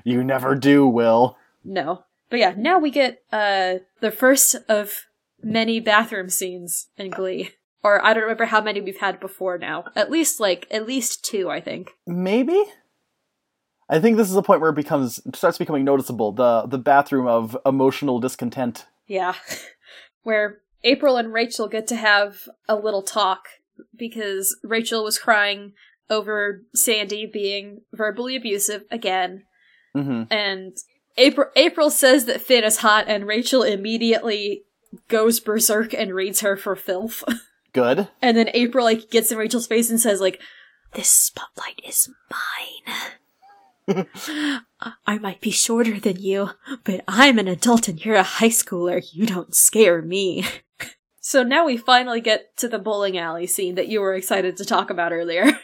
you 0.03 0.23
never 0.23 0.55
do, 0.55 0.88
Will. 0.88 1.38
No, 1.63 2.05
but 2.29 2.39
yeah, 2.39 2.53
now 2.55 2.77
we 2.79 2.91
get 2.91 3.23
uh 3.31 3.75
the 3.99 4.12
first 4.12 4.55
of 4.69 5.05
many 5.41 5.79
bathroom 5.79 6.29
scenes 6.29 6.88
in 6.97 7.10
Glee, 7.10 7.51
or 7.84 8.03
I 8.05 8.13
don't 8.13 8.23
remember 8.23 8.45
how 8.45 8.62
many 8.62 8.81
we've 8.81 8.99
had 8.99 9.19
before 9.19 9.58
now. 9.58 9.86
At 9.95 10.12
least 10.12 10.39
like 10.39 10.67
at 10.69 10.86
least 10.86 11.25
two, 11.25 11.49
I 11.49 11.62
think. 11.62 11.91
Maybe? 12.05 12.63
I 13.89 13.99
think 13.99 14.17
this 14.17 14.29
is 14.29 14.36
a 14.36 14.41
point 14.41 14.62
where 14.62 14.71
it 14.71 14.75
becomes 14.75 15.19
starts 15.38 15.58
becoming 15.58 15.84
noticeable. 15.84 16.31
The 16.31 16.65
the 16.67 16.77
bathroom 16.77 17.27
of 17.27 17.58
emotional 17.65 18.19
discontent. 18.19 18.86
Yeah, 19.08 19.34
where 20.23 20.60
April 20.85 21.17
and 21.17 21.33
Rachel 21.33 21.67
get 21.67 21.87
to 21.87 21.95
have 21.97 22.47
a 22.69 22.75
little 22.77 23.01
talk 23.01 23.47
because 23.97 24.55
Rachel 24.63 25.03
was 25.03 25.19
crying 25.19 25.73
over 26.09 26.61
Sandy 26.73 27.25
being 27.25 27.81
verbally 27.91 28.35
abusive 28.37 28.83
again. 28.89 29.43
hmm 29.93 30.23
and 30.29 30.77
April 31.17 31.49
April 31.55 31.89
says 31.89 32.25
that 32.25 32.41
Finn 32.41 32.63
is 32.63 32.77
hot, 32.77 33.05
and 33.07 33.25
Rachel 33.25 33.63
immediately 33.63 34.63
goes 35.07 35.39
berserk 35.39 35.93
and 35.93 36.13
reads 36.13 36.41
her 36.41 36.55
for 36.57 36.75
filth. 36.75 37.23
Good. 37.73 38.07
and 38.21 38.37
then 38.37 38.49
April 38.53 38.85
like 38.85 39.09
gets 39.09 39.31
in 39.31 39.37
Rachel's 39.37 39.67
face 39.67 39.89
and 39.89 39.99
says 39.99 40.21
like, 40.21 40.39
"This 40.93 41.09
spotlight 41.09 41.81
is 41.87 42.09
mine." 42.29 42.95
I 45.05 45.17
might 45.19 45.41
be 45.41 45.51
shorter 45.51 45.99
than 45.99 46.19
you, 46.19 46.49
but 46.83 47.03
I'm 47.07 47.37
an 47.39 47.47
adult 47.47 47.87
and 47.87 48.03
you're 48.03 48.15
a 48.15 48.23
high 48.23 48.49
schooler. 48.49 49.01
You 49.13 49.25
don't 49.25 49.53
scare 49.55 50.01
me. 50.01 50.43
So 51.27 51.41
now 51.41 51.65
we 51.65 51.75
finally 51.75 52.21
get 52.21 52.55
to 52.55 52.67
the 52.67 52.77
bowling 52.77 53.17
alley 53.17 53.47
scene 53.47 53.73
that 53.73 53.88
you 53.88 53.99
were 53.99 54.13
excited 54.13 54.55
to 54.57 54.63
talk 54.63 54.91
about 54.91 55.11
earlier. 55.11 55.45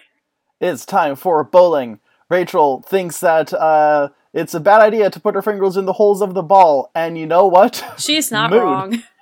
It's 0.60 0.86
time 0.86 1.15
for 1.15 1.43
bowling. 1.43 2.00
Rachel 2.30 2.84
thinks 2.84 3.19
that 3.21 3.52
uh, 3.52 4.10
it's 4.32 4.54
a 4.54 4.60
bad 4.60 4.82
idea 4.82 5.10
to 5.10 5.19
put 5.19 5.34
her 5.34 5.41
fingers 5.41 5.76
in 5.76 5.86
the 5.86 5.93
holes 5.93 6.21
of 6.21 6.36
the 6.36 6.43
ball, 6.43 6.91
and 6.93 7.17
you 7.17 7.26
know 7.26 7.47
what? 7.47 7.84
She's 7.97 8.32
not 8.32 8.52
wrong. 8.52 9.04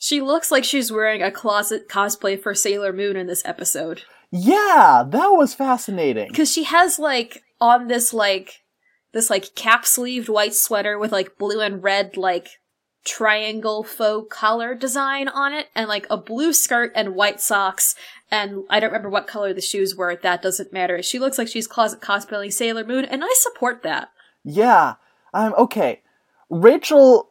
She 0.00 0.20
looks 0.20 0.52
like 0.52 0.62
she's 0.62 0.92
wearing 0.92 1.22
a 1.22 1.32
closet 1.32 1.88
cosplay 1.88 2.40
for 2.40 2.54
Sailor 2.54 2.92
Moon 2.92 3.16
in 3.16 3.26
this 3.26 3.44
episode. 3.44 4.02
yeah, 4.30 5.02
that 5.04 5.30
was 5.30 5.54
fascinating. 5.54 6.32
Cause 6.32 6.52
she 6.52 6.62
has 6.62 7.00
like 7.00 7.42
on 7.60 7.88
this 7.88 8.14
like 8.14 8.62
this 9.10 9.28
like 9.28 9.56
cap 9.56 9.84
sleeved 9.84 10.28
white 10.28 10.54
sweater 10.54 11.00
with 11.00 11.10
like 11.10 11.36
blue 11.36 11.60
and 11.60 11.82
red 11.82 12.16
like 12.16 12.60
triangle 13.08 13.82
faux 13.82 14.26
collar 14.30 14.74
design 14.74 15.26
on 15.28 15.52
it 15.52 15.68
and 15.74 15.88
like 15.88 16.06
a 16.10 16.16
blue 16.16 16.52
skirt 16.52 16.92
and 16.94 17.14
white 17.14 17.40
socks 17.40 17.94
and 18.30 18.64
I 18.68 18.78
don't 18.78 18.90
remember 18.90 19.08
what 19.08 19.26
color 19.26 19.54
the 19.54 19.62
shoes 19.62 19.96
were, 19.96 20.14
that 20.16 20.42
doesn't 20.42 20.70
matter. 20.72 21.02
She 21.02 21.18
looks 21.18 21.38
like 21.38 21.48
she's 21.48 21.66
closet 21.66 22.00
cosplaying 22.00 22.52
Sailor 22.52 22.84
Moon 22.84 23.06
and 23.06 23.24
I 23.24 23.32
support 23.32 23.82
that. 23.84 24.10
Yeah, 24.44 24.94
I'm 25.32 25.54
okay. 25.54 26.02
Rachel 26.50 27.30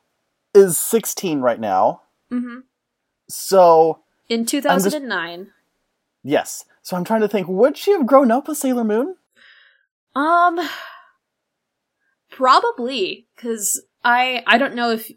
is 0.55 0.77
16 0.77 1.39
right 1.41 1.59
now, 1.59 2.01
Mm-hmm. 2.31 2.59
so 3.29 3.99
In 4.29 4.45
2009. 4.45 5.51
yes. 6.23 6.65
So 6.81 6.95
I'm 6.97 7.03
trying 7.03 7.21
to 7.21 7.27
think, 7.27 7.47
would 7.47 7.77
she 7.77 7.91
have 7.91 8.07
grown 8.07 8.31
up 8.31 8.47
with 8.47 8.57
Sailor 8.57 8.83
Moon? 8.85 9.15
Um, 10.15 10.59
probably 12.31 13.27
because 13.35 13.81
I 14.03 14.43
I 14.47 14.57
don't 14.57 14.75
know 14.75 14.91
if 14.91 15.11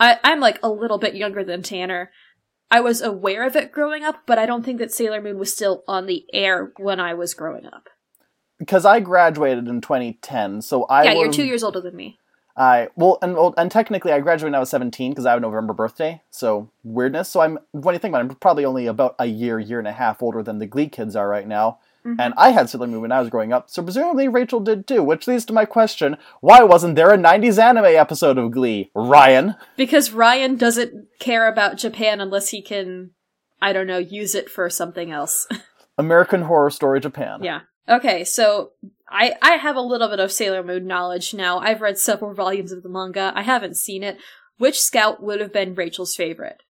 I 0.00 0.18
I'm 0.24 0.40
like 0.40 0.58
a 0.62 0.70
little 0.70 0.98
bit 0.98 1.14
younger 1.14 1.44
than 1.44 1.62
Tanner. 1.62 2.10
I 2.70 2.80
was 2.80 3.02
aware 3.02 3.46
of 3.46 3.56
it 3.56 3.72
growing 3.72 4.04
up, 4.04 4.22
but 4.26 4.38
I 4.38 4.46
don't 4.46 4.64
think 4.64 4.78
that 4.78 4.92
Sailor 4.92 5.20
Moon 5.20 5.38
was 5.38 5.52
still 5.52 5.82
on 5.88 6.06
the 6.06 6.24
air 6.32 6.72
when 6.78 7.00
I 7.00 7.14
was 7.14 7.34
growing 7.34 7.66
up. 7.66 7.88
because 8.58 8.84
I 8.84 9.00
graduated 9.00 9.66
in 9.68 9.80
2010, 9.80 10.62
so 10.62 10.84
I 10.84 11.04
yeah, 11.04 11.12
you're 11.12 11.32
two 11.32 11.44
years 11.44 11.62
older 11.62 11.80
than 11.80 11.96
me. 11.96 12.18
I 12.56 12.88
well, 12.96 13.18
and 13.22 13.34
well, 13.34 13.54
and 13.56 13.70
technically, 13.70 14.12
I 14.12 14.20
graduated 14.20 14.52
when 14.52 14.54
I 14.54 14.60
was 14.60 14.70
17 14.70 15.12
because 15.12 15.26
I 15.26 15.30
have 15.30 15.38
a 15.38 15.42
November 15.42 15.72
birthday. 15.72 16.22
So 16.30 16.70
weirdness. 16.82 17.28
So 17.28 17.40
I'm 17.40 17.58
when 17.72 17.94
you 17.94 17.98
think 17.98 18.12
about 18.12 18.24
it, 18.24 18.30
I'm 18.30 18.36
probably 18.36 18.64
only 18.64 18.86
about 18.86 19.14
a 19.18 19.26
year, 19.26 19.58
year 19.58 19.78
and 19.78 19.88
a 19.88 19.92
half 19.92 20.22
older 20.22 20.42
than 20.42 20.58
the 20.58 20.66
Glee 20.66 20.88
kids 20.88 21.16
are 21.16 21.28
right 21.28 21.46
now. 21.46 21.78
Mm-hmm. 22.04 22.20
And 22.20 22.34
I 22.36 22.50
had 22.50 22.70
Sailor 22.70 22.86
Moon 22.86 23.02
when 23.02 23.12
I 23.12 23.20
was 23.20 23.28
growing 23.28 23.52
up, 23.52 23.68
so 23.68 23.82
presumably 23.82 24.26
Rachel 24.26 24.60
did 24.60 24.86
too. 24.86 25.02
Which 25.02 25.28
leads 25.28 25.44
to 25.46 25.52
my 25.52 25.64
question: 25.66 26.16
Why 26.40 26.62
wasn't 26.62 26.96
there 26.96 27.12
a 27.12 27.18
90s 27.18 27.62
anime 27.62 27.84
episode 27.84 28.38
of 28.38 28.50
Glee? 28.50 28.90
Ryan. 28.94 29.54
Because 29.76 30.12
Ryan 30.12 30.56
doesn't 30.56 31.08
care 31.18 31.46
about 31.46 31.76
Japan 31.76 32.20
unless 32.20 32.48
he 32.48 32.62
can, 32.62 33.10
I 33.60 33.72
don't 33.72 33.86
know, 33.86 33.98
use 33.98 34.34
it 34.34 34.50
for 34.50 34.70
something 34.70 35.10
else. 35.12 35.46
American 35.98 36.42
Horror 36.42 36.70
Story 36.70 37.00
Japan. 37.00 37.42
yeah. 37.42 37.60
Okay, 37.88 38.22
so 38.24 38.70
I 39.10 39.34
I 39.42 39.52
have 39.52 39.76
a 39.76 39.80
little 39.80 40.08
bit 40.08 40.20
of 40.20 40.32
Sailor 40.32 40.62
Moon 40.62 40.86
knowledge 40.86 41.34
now. 41.34 41.58
I've 41.58 41.80
read 41.80 41.98
several 41.98 42.34
volumes 42.34 42.72
of 42.72 42.82
the 42.82 42.88
manga. 42.88 43.32
I 43.34 43.42
haven't 43.42 43.76
seen 43.76 44.02
it. 44.02 44.18
Which 44.58 44.80
scout 44.80 45.22
would 45.22 45.40
have 45.40 45.52
been 45.52 45.74
Rachel's 45.74 46.14
favorite? 46.14 46.62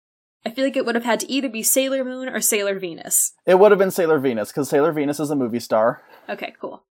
I 0.45 0.51
feel 0.51 0.63
like 0.63 0.77
it 0.77 0.85
would 0.85 0.95
have 0.95 1.03
had 1.03 1.19
to 1.21 1.31
either 1.31 1.49
be 1.49 1.63
Sailor 1.63 2.05
Moon 2.05 2.29
or 2.29 2.39
Sailor 2.39 2.79
Venus. 2.79 3.33
It 3.45 3.59
would 3.59 3.71
have 3.71 3.79
been 3.79 3.91
Sailor 3.91 4.19
Venus 4.19 4.49
because 4.49 4.69
Sailor 4.69 4.91
Venus 4.93 5.19
is 5.19 5.29
a 5.31 5.35
movie 5.35 5.59
star. 5.59 6.01
Okay, 6.29 6.53
cool. 6.61 6.83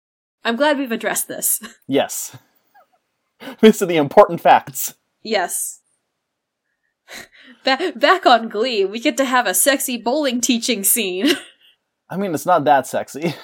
I'm 0.43 0.55
glad 0.57 0.77
we've 0.77 0.91
addressed 0.91 1.27
this. 1.27 1.60
Yes. 1.88 2.36
These 3.62 3.81
are 3.81 3.86
the 3.86 3.97
important 3.97 4.41
facts. 4.41 4.95
yes. 5.23 5.81
Ba- 7.63 7.93
back 7.95 8.25
on 8.25 8.49
Glee, 8.49 8.83
we 8.83 8.99
get 8.99 9.15
to 9.17 9.25
have 9.25 9.47
a 9.47 9.53
sexy 9.53 9.95
bowling 9.97 10.41
teaching 10.41 10.83
scene. 10.83 11.27
I 12.10 12.17
mean, 12.17 12.33
it's 12.33 12.45
not 12.45 12.65
that 12.65 12.88
sexy. 12.88 13.36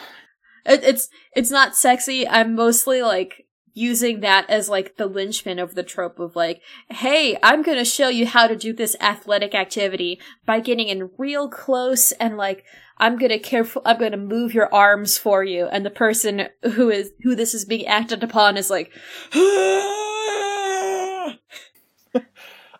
It, 0.66 0.84
it's 0.84 1.10
it's 1.36 1.52
not 1.52 1.76
sexy. 1.76 2.28
I'm 2.28 2.56
mostly 2.56 3.02
like 3.02 3.46
using 3.74 4.20
that 4.20 4.50
as 4.50 4.70
like 4.70 4.98
the 4.98 5.08
linchpin 5.08 5.60
of 5.60 5.76
the 5.76 5.84
trope 5.84 6.20
of 6.20 6.36
like, 6.36 6.62
hey, 6.90 7.38
I'm 7.42 7.64
gonna 7.64 7.86
show 7.86 8.08
you 8.08 8.26
how 8.26 8.48
to 8.48 8.56
do 8.56 8.74
this 8.74 8.96
athletic 9.02 9.56
activity 9.56 10.20
by 10.46 10.60
getting 10.60 10.90
in 10.90 11.10
real 11.18 11.50
close 11.50 12.12
and 12.14 12.38
like 12.38 12.64
I'm 12.98 13.18
gonna 13.18 13.40
careful 13.40 13.82
I'm 13.86 14.00
gonna 14.00 14.18
move 14.18 14.54
your 14.54 14.74
arms 14.74 15.18
for 15.18 15.44
you 15.44 15.68
and 15.68 15.86
the 15.86 15.90
person 15.90 16.48
who 16.64 16.90
is 16.90 17.12
who 17.24 17.36
this 17.36 17.54
is 17.54 17.66
being 17.66 17.88
acted 17.88 18.24
upon 18.24 18.58
is 18.58 18.70
like 18.70 18.92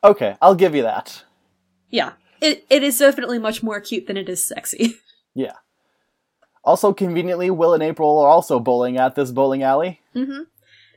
Okay, 0.04 0.36
I'll 0.42 0.56
give 0.56 0.76
you 0.76 0.84
that. 0.84 1.24
Yeah. 1.90 2.14
It 2.42 2.66
it 2.70 2.84
is 2.84 3.00
definitely 3.00 3.40
much 3.40 3.64
more 3.64 3.80
cute 3.80 4.08
than 4.08 4.18
it 4.18 4.30
is 4.30 4.44
sexy. 4.44 4.96
Yeah. 5.36 5.54
Also, 6.64 6.94
conveniently, 6.94 7.50
Will 7.50 7.74
and 7.74 7.84
April 7.84 8.20
are 8.20 8.30
also 8.30 8.60
bowling 8.60 8.98
at 8.98 9.16
this 9.16 9.32
bowling 9.32 9.64
alley. 9.64 10.02
mm-hmm. 10.16 10.44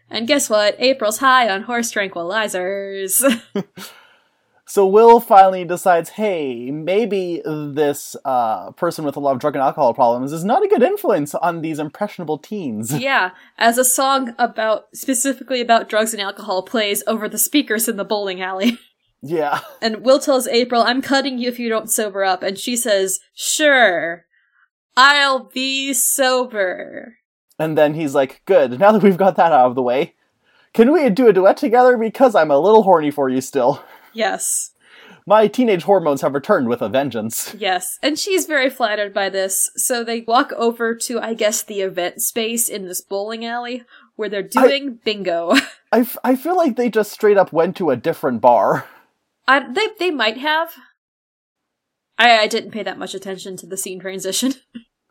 And 0.08 0.28
guess 0.28 0.48
what? 0.48 0.76
April's 0.78 1.18
high 1.18 1.48
on 1.48 1.62
horse 1.62 1.92
tranquilizers. 1.92 3.24
So 4.68 4.84
Will 4.84 5.20
finally 5.20 5.64
decides, 5.64 6.10
hey, 6.10 6.72
maybe 6.72 7.40
this 7.44 8.16
uh, 8.24 8.72
person 8.72 9.04
with 9.04 9.14
a 9.14 9.20
lot 9.20 9.32
of 9.32 9.38
drug 9.38 9.54
and 9.54 9.62
alcohol 9.62 9.94
problems 9.94 10.32
is 10.32 10.44
not 10.44 10.64
a 10.64 10.68
good 10.68 10.82
influence 10.82 11.36
on 11.36 11.60
these 11.60 11.78
impressionable 11.78 12.36
teens. 12.36 12.92
Yeah, 13.06 13.30
as 13.56 13.78
a 13.78 13.84
song 13.84 14.34
about 14.38 14.86
specifically 14.92 15.60
about 15.60 15.88
drugs 15.88 16.12
and 16.12 16.20
alcohol 16.20 16.64
plays 16.64 17.04
over 17.06 17.28
the 17.28 17.38
speakers 17.38 17.88
in 17.88 17.96
the 17.96 18.04
bowling 18.04 18.42
alley. 18.42 18.78
Yeah. 19.22 19.60
And 19.80 20.04
Will 20.04 20.20
tells 20.20 20.46
April, 20.46 20.82
I'm 20.82 21.00
cutting 21.00 21.38
you 21.38 21.48
if 21.48 21.58
you 21.58 21.68
don't 21.68 21.90
sober 21.90 22.22
up. 22.22 22.42
And 22.42 22.56
she 22.56 22.76
says, 22.76 23.18
Sure, 23.34 24.26
I'll 24.96 25.44
be 25.44 25.92
sober. 25.92 27.18
And 27.58 27.76
then 27.76 27.94
he's 27.94 28.14
like, 28.14 28.42
good, 28.44 28.78
now 28.78 28.92
that 28.92 29.02
we've 29.02 29.16
got 29.16 29.36
that 29.36 29.52
out 29.52 29.66
of 29.66 29.74
the 29.74 29.82
way, 29.82 30.14
can 30.74 30.92
we 30.92 31.08
do 31.10 31.28
a 31.28 31.32
duet 31.32 31.56
together? 31.56 31.96
Because 31.96 32.34
I'm 32.34 32.50
a 32.50 32.58
little 32.58 32.82
horny 32.82 33.10
for 33.10 33.28
you 33.28 33.40
still. 33.40 33.82
Yes, 34.12 34.72
My 35.26 35.46
teenage 35.48 35.82
hormones 35.82 36.20
have 36.22 36.34
returned 36.34 36.68
with 36.68 36.80
a 36.82 36.88
vengeance. 36.88 37.54
yes. 37.58 37.98
And 38.02 38.18
she's 38.18 38.46
very 38.46 38.70
flattered 38.70 39.12
by 39.12 39.28
this. 39.28 39.70
So 39.76 40.04
they 40.04 40.20
walk 40.22 40.52
over 40.52 40.94
to, 40.94 41.20
I 41.20 41.34
guess, 41.34 41.62
the 41.62 41.80
event 41.80 42.22
space 42.22 42.68
in 42.68 42.86
this 42.86 43.00
bowling 43.00 43.44
alley 43.44 43.84
where 44.16 44.28
they're 44.28 44.42
doing 44.42 44.98
bingo. 45.04 45.52
I, 45.92 46.00
f- 46.00 46.16
I 46.24 46.36
feel 46.36 46.56
like 46.56 46.76
they 46.76 46.88
just 46.90 47.12
straight 47.12 47.36
up 47.36 47.52
went 47.52 47.76
to 47.76 47.90
a 47.90 47.96
different 47.96 48.40
bar. 48.40 48.86
I, 49.48 49.70
they, 49.72 49.88
they 49.98 50.10
might 50.10 50.38
have. 50.38 50.74
I, 52.18 52.38
I 52.40 52.46
didn't 52.46 52.70
pay 52.70 52.82
that 52.82 52.98
much 52.98 53.14
attention 53.14 53.56
to 53.58 53.66
the 53.66 53.76
scene 53.76 54.00
transition. 54.00 54.54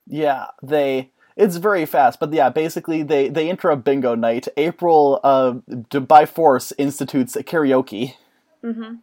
Yeah, 0.08 0.46
they. 0.62 1.12
It's 1.36 1.56
very 1.58 1.88
fast, 1.88 2.20
but 2.20 2.32
yeah, 2.32 2.50
basically 2.50 3.02
they 3.02 3.28
they 3.28 3.50
interrupt 3.50 3.84
bingo 3.84 4.14
night. 4.14 4.48
April, 4.56 5.20
uh, 5.24 5.54
by 6.00 6.28
force 6.28 6.72
institutes 6.78 7.36
karaoke, 7.38 8.14
Mm-hmm. 8.64 8.96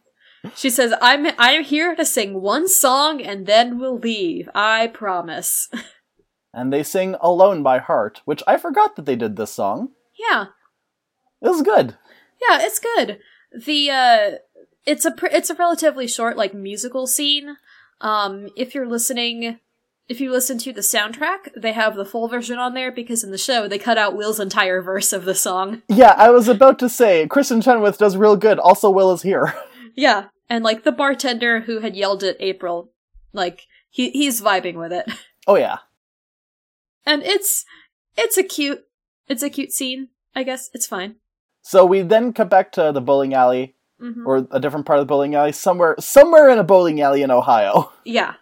She 0.54 0.70
says, 0.70 0.94
"I'm 1.02 1.26
I'm 1.38 1.64
here 1.64 1.96
to 1.96 2.04
sing 2.04 2.40
one 2.40 2.68
song 2.68 3.20
and 3.20 3.46
then 3.46 3.80
we'll 3.80 3.98
leave. 3.98 4.48
I 4.54 4.86
promise." 4.88 5.68
and 6.54 6.72
they 6.72 6.84
sing 6.84 7.16
"Alone" 7.20 7.64
by 7.64 7.78
Heart, 7.78 8.22
which 8.24 8.42
I 8.46 8.56
forgot 8.56 8.94
that 8.94 9.04
they 9.04 9.16
did 9.16 9.34
this 9.34 9.50
song. 9.52 9.88
yeah, 10.16 10.46
It 11.40 11.48
was 11.48 11.62
good. 11.62 11.96
yeah, 12.48 12.58
it's 12.62 12.78
good. 12.78 13.18
The 13.52 13.90
uh, 13.90 14.30
it's 14.86 15.04
a 15.04 15.10
pr- 15.10 15.26
it's 15.32 15.50
a 15.50 15.56
relatively 15.56 16.06
short 16.06 16.36
like 16.36 16.54
musical 16.54 17.08
scene. 17.08 17.56
Um, 18.02 18.50
if 18.56 18.74
you're 18.74 18.86
listening, 18.86 19.58
if 20.08 20.20
you 20.20 20.30
listen 20.30 20.58
to 20.58 20.72
the 20.72 20.82
soundtrack, 20.82 21.48
they 21.56 21.72
have 21.72 21.96
the 21.96 22.04
full 22.04 22.28
version 22.28 22.58
on 22.58 22.74
there 22.74 22.92
because 22.92 23.24
in 23.24 23.30
the 23.30 23.38
show 23.38 23.66
they 23.66 23.78
cut 23.78 23.96
out 23.96 24.16
Will's 24.16 24.40
entire 24.40 24.82
verse 24.82 25.12
of 25.12 25.24
the 25.24 25.34
song. 25.34 25.82
Yeah, 25.88 26.14
I 26.18 26.30
was 26.30 26.48
about 26.48 26.78
to 26.80 26.88
say 26.88 27.26
Kristin 27.28 27.62
Chenoweth 27.62 27.96
does 27.98 28.16
real 28.16 28.36
good. 28.36 28.58
Also, 28.58 28.90
Will 28.90 29.12
is 29.12 29.22
here. 29.22 29.54
Yeah, 29.94 30.28
and 30.48 30.64
like 30.64 30.84
the 30.84 30.90
bartender 30.90 31.60
who 31.60 31.80
had 31.80 31.94
yelled 31.94 32.24
at 32.24 32.38
April, 32.40 32.92
like 33.34 33.66
he 33.90 34.08
he's 34.08 34.40
vibing 34.40 34.76
with 34.76 34.90
it. 34.90 35.06
Oh 35.46 35.56
yeah, 35.56 35.78
and 37.04 37.22
it's 37.22 37.64
it's 38.16 38.36
a 38.36 38.42
cute 38.42 38.84
it's 39.28 39.42
a 39.42 39.50
cute 39.50 39.72
scene 39.72 40.08
i 40.34 40.42
guess 40.42 40.70
it's 40.72 40.86
fine 40.86 41.16
so 41.62 41.84
we 41.84 42.02
then 42.02 42.32
come 42.32 42.48
back 42.48 42.72
to 42.72 42.92
the 42.92 43.00
bowling 43.00 43.34
alley 43.34 43.74
hmm 44.02 44.26
or 44.26 44.46
a 44.50 44.58
different 44.60 44.84
part 44.86 44.98
of 44.98 45.06
the 45.06 45.08
bowling 45.12 45.34
alley, 45.34 45.52
somewhere 45.52 45.94
somewhere 45.98 46.48
in 46.50 46.58
a 46.58 46.64
bowling 46.64 47.00
alley 47.00 47.22
in 47.22 47.30
Ohio. 47.30 47.92
yeah 48.04 48.34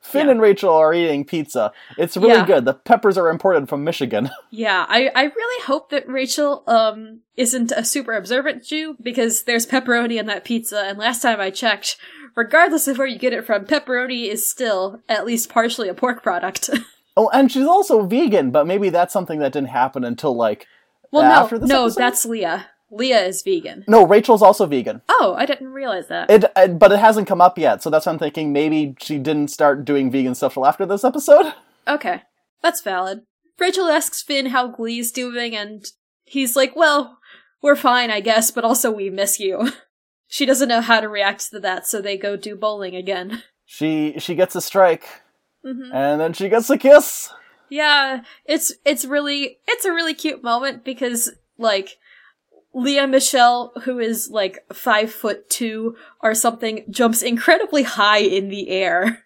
Finn 0.00 0.26
Yeah. 0.26 0.32
and 0.32 0.40
Rachel 0.40 0.72
are 0.72 0.94
eating 0.94 1.24
pizza. 1.24 1.72
It's 1.98 2.16
really 2.16 2.34
Yeah. 2.34 2.46
good. 2.46 2.64
The 2.64 2.74
peppers 2.74 3.18
are 3.18 3.28
imported 3.28 3.68
from 3.68 3.82
Michigan. 3.84 4.30
yeah 4.50 4.86
i 4.88 5.10
i 5.14 5.24
really 5.24 5.62
hope 5.64 5.90
that 5.90 6.08
rachel 6.08 6.62
um 6.68 7.20
isn't 7.36 7.72
a 7.72 7.84
super 7.84 8.12
observant 8.12 8.62
jew 8.64 8.96
because 9.02 9.42
there's 9.44 9.66
pepperoni 9.66 10.18
in 10.20 10.26
that 10.26 10.44
pizza 10.44 10.80
and 10.86 10.96
last 10.98 11.22
time 11.22 11.40
i 11.40 11.50
checked 11.50 11.96
regardless 12.36 12.86
of 12.86 12.98
where 12.98 13.06
you 13.06 13.18
get 13.18 13.32
it 13.32 13.44
from 13.44 13.64
pepperoni 13.64 14.28
is 14.28 14.48
still 14.48 15.00
at 15.08 15.26
least 15.26 15.48
partially 15.48 15.88
a 15.88 15.94
pork 15.94 16.22
product 16.22 16.70
Oh, 17.16 17.30
and 17.32 17.50
she's 17.52 17.64
also 17.66 18.04
vegan, 18.06 18.50
but 18.50 18.66
maybe 18.66 18.88
that's 18.90 19.12
something 19.12 19.38
that 19.38 19.52
didn't 19.52 19.68
happen 19.68 20.02
until 20.04 20.34
like 20.34 20.66
well 21.12 21.22
after 21.22 21.56
no 21.56 21.60
this 21.60 21.68
no 21.70 21.84
episode? 21.84 21.98
that's 22.00 22.24
Lea 22.26 22.56
Lea 22.90 23.12
is 23.12 23.42
vegan 23.42 23.84
no, 23.88 24.06
Rachel's 24.06 24.42
also 24.42 24.66
vegan. 24.66 25.02
oh 25.08 25.34
i 25.36 25.46
didn't 25.46 25.68
realize 25.72 26.08
that 26.08 26.30
It, 26.30 26.44
it, 26.56 26.78
but 26.78 26.92
it 26.92 26.98
hasn't 26.98 27.26
come 27.28 27.40
up 27.40 27.58
yet, 27.58 27.82
so 27.82 27.90
that's 27.90 28.06
why 28.06 28.12
I'm 28.12 28.18
thinking 28.18 28.52
maybe 28.52 28.94
she 29.00 29.18
didn't 29.18 29.48
start 29.48 29.84
doing 29.84 30.10
vegan 30.10 30.34
stuff 30.34 30.54
till 30.54 30.66
after 30.66 30.86
this 30.86 31.04
episode. 31.04 31.52
Okay, 31.86 32.22
that's 32.62 32.80
valid. 32.80 33.26
Rachel 33.58 33.88
asks 33.88 34.22
Finn 34.22 34.46
how 34.46 34.68
Glee's 34.68 35.12
doing, 35.12 35.54
and 35.54 35.84
he's 36.24 36.56
like, 36.56 36.74
Well, 36.74 37.18
we're 37.60 37.76
fine, 37.76 38.10
I 38.10 38.20
guess, 38.20 38.50
but 38.50 38.64
also 38.64 38.90
we 38.90 39.10
miss 39.10 39.38
you. 39.38 39.70
She 40.26 40.46
doesn't 40.46 40.68
know 40.70 40.80
how 40.80 41.00
to 41.00 41.08
react 41.08 41.50
to 41.50 41.60
that, 41.60 41.86
so 41.86 42.00
they 42.00 42.16
go 42.16 42.36
do 42.36 42.56
bowling 42.56 42.96
again. 42.96 43.42
She 43.66 44.14
she 44.18 44.34
gets 44.34 44.54
a 44.56 44.60
strike, 44.62 45.04
hmm 45.62 45.90
and 45.92 46.20
then 46.20 46.32
she 46.32 46.48
gets 46.48 46.70
a 46.70 46.78
kiss. 46.78 47.30
Yeah, 47.68 48.22
it's 48.46 48.72
it's 48.84 49.04
really 49.04 49.58
it's 49.68 49.84
a 49.84 49.92
really 49.92 50.14
cute 50.14 50.42
moment 50.42 50.84
because 50.84 51.30
like 51.58 51.98
Lea 52.74 53.06
Michele, 53.06 53.72
who 53.84 53.98
is 53.98 54.30
like 54.30 54.64
five 54.72 55.12
foot 55.12 55.48
two 55.48 55.96
or 56.20 56.34
something, 56.34 56.84
jumps 56.90 57.22
incredibly 57.22 57.84
high 57.84 58.18
in 58.18 58.48
the 58.48 58.68
air. 58.68 59.24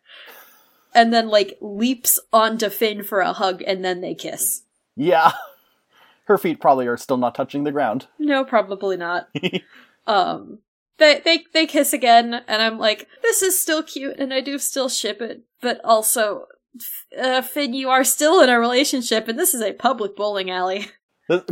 And 0.94 1.12
then 1.12 1.28
like 1.28 1.58
leaps 1.60 2.18
onto 2.32 2.70
Finn 2.70 3.02
for 3.02 3.20
a 3.20 3.32
hug 3.32 3.62
and 3.66 3.84
then 3.84 4.00
they 4.00 4.14
kiss. 4.14 4.62
Yeah, 4.96 5.32
her 6.28 6.38
feet 6.38 6.60
probably 6.60 6.86
are 6.86 6.96
still 6.96 7.16
not 7.16 7.34
touching 7.34 7.64
the 7.64 7.72
ground. 7.72 8.06
No, 8.18 8.44
probably 8.44 8.96
not. 8.96 9.28
um, 10.06 10.58
they 10.98 11.20
they 11.24 11.44
they 11.52 11.66
kiss 11.66 11.92
again, 11.92 12.42
and 12.46 12.62
I'm 12.62 12.78
like, 12.78 13.08
this 13.22 13.42
is 13.42 13.58
still 13.58 13.82
cute, 13.82 14.18
and 14.18 14.32
I 14.32 14.40
do 14.40 14.58
still 14.58 14.88
ship 14.88 15.22
it, 15.22 15.42
but 15.60 15.80
also, 15.84 16.46
uh, 17.18 17.40
Finn, 17.42 17.72
you 17.72 17.88
are 17.88 18.04
still 18.04 18.42
in 18.42 18.50
a 18.50 18.60
relationship, 18.60 19.26
and 19.26 19.38
this 19.38 19.54
is 19.54 19.62
a 19.62 19.72
public 19.72 20.16
bowling 20.16 20.50
alley. 20.50 20.88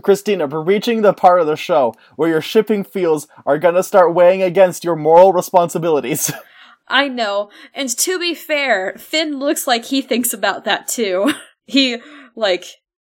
Christina, 0.03 0.47
we're 0.47 0.63
reaching 0.63 1.03
the 1.03 1.13
part 1.13 1.41
of 1.41 1.47
the 1.47 1.57
show 1.57 1.95
where 2.17 2.29
your 2.29 2.41
shipping 2.41 2.85
feels 2.85 3.29
are 3.45 3.59
gonna 3.59 3.83
start 3.83 4.15
weighing 4.15 4.43
against 4.43 4.85
your 4.85 4.97
moral 4.97 5.33
responsibilities. 5.33 6.33
I 6.89 7.09
know, 7.09 7.51
and 7.75 7.89
to 7.89 8.19
be 8.19 8.35
fair, 8.35 8.95
Finn 8.97 9.39
looks 9.39 9.67
like 9.67 9.87
he 9.87 10.03
thinks 10.03 10.33
about 10.33 10.65
that 10.65 10.87
too. 10.87 11.33
he 11.67 11.99
like 12.37 12.65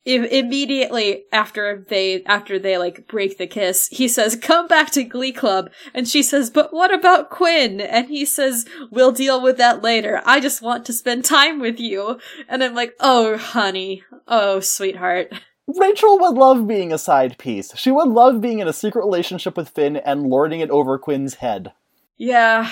I- 0.08 0.30
immediately 0.32 1.26
after 1.34 1.86
they 1.90 2.24
after 2.24 2.58
they 2.58 2.78
like 2.78 3.08
break 3.08 3.38
the 3.38 3.46
kiss, 3.46 3.88
he 3.92 4.08
says, 4.08 4.38
"Come 4.38 4.68
back 4.68 4.90
to 4.92 5.04
Glee 5.04 5.34
Club," 5.34 5.70
and 5.94 6.08
she 6.08 6.24
says, 6.24 6.50
"But 6.50 6.74
what 6.74 6.94
about 6.94 7.30
Quinn?" 7.30 7.82
And 7.82 8.08
he 8.08 8.24
says, 8.24 8.66
"We'll 8.90 9.12
deal 9.12 9.42
with 9.42 9.58
that 9.58 9.84
later. 9.84 10.22
I 10.26 10.40
just 10.40 10.62
want 10.62 10.86
to 10.86 10.94
spend 10.94 11.26
time 11.26 11.60
with 11.60 11.78
you." 11.78 12.20
And 12.48 12.64
I'm 12.64 12.74
like, 12.74 12.94
"Oh, 13.02 13.38
honey, 13.38 14.04
oh, 14.28 14.62
sweetheart." 14.62 15.34
Rachel 15.68 16.18
would 16.20 16.36
love 16.36 16.66
being 16.68 16.94
a 16.94 16.98
side 16.98 17.38
piece. 17.38 17.76
She 17.76 17.92
would 17.92 18.08
love 18.08 18.40
being 18.40 18.60
in 18.60 18.68
a 18.68 18.74
secret 18.74 19.04
relationship 19.04 19.58
with 19.58 19.70
Finn 19.70 19.98
and 19.98 20.24
lording 20.28 20.62
it 20.62 20.70
over 20.70 20.98
Quinn's 20.98 21.36
head. 21.36 21.74
Yeah, 22.18 22.72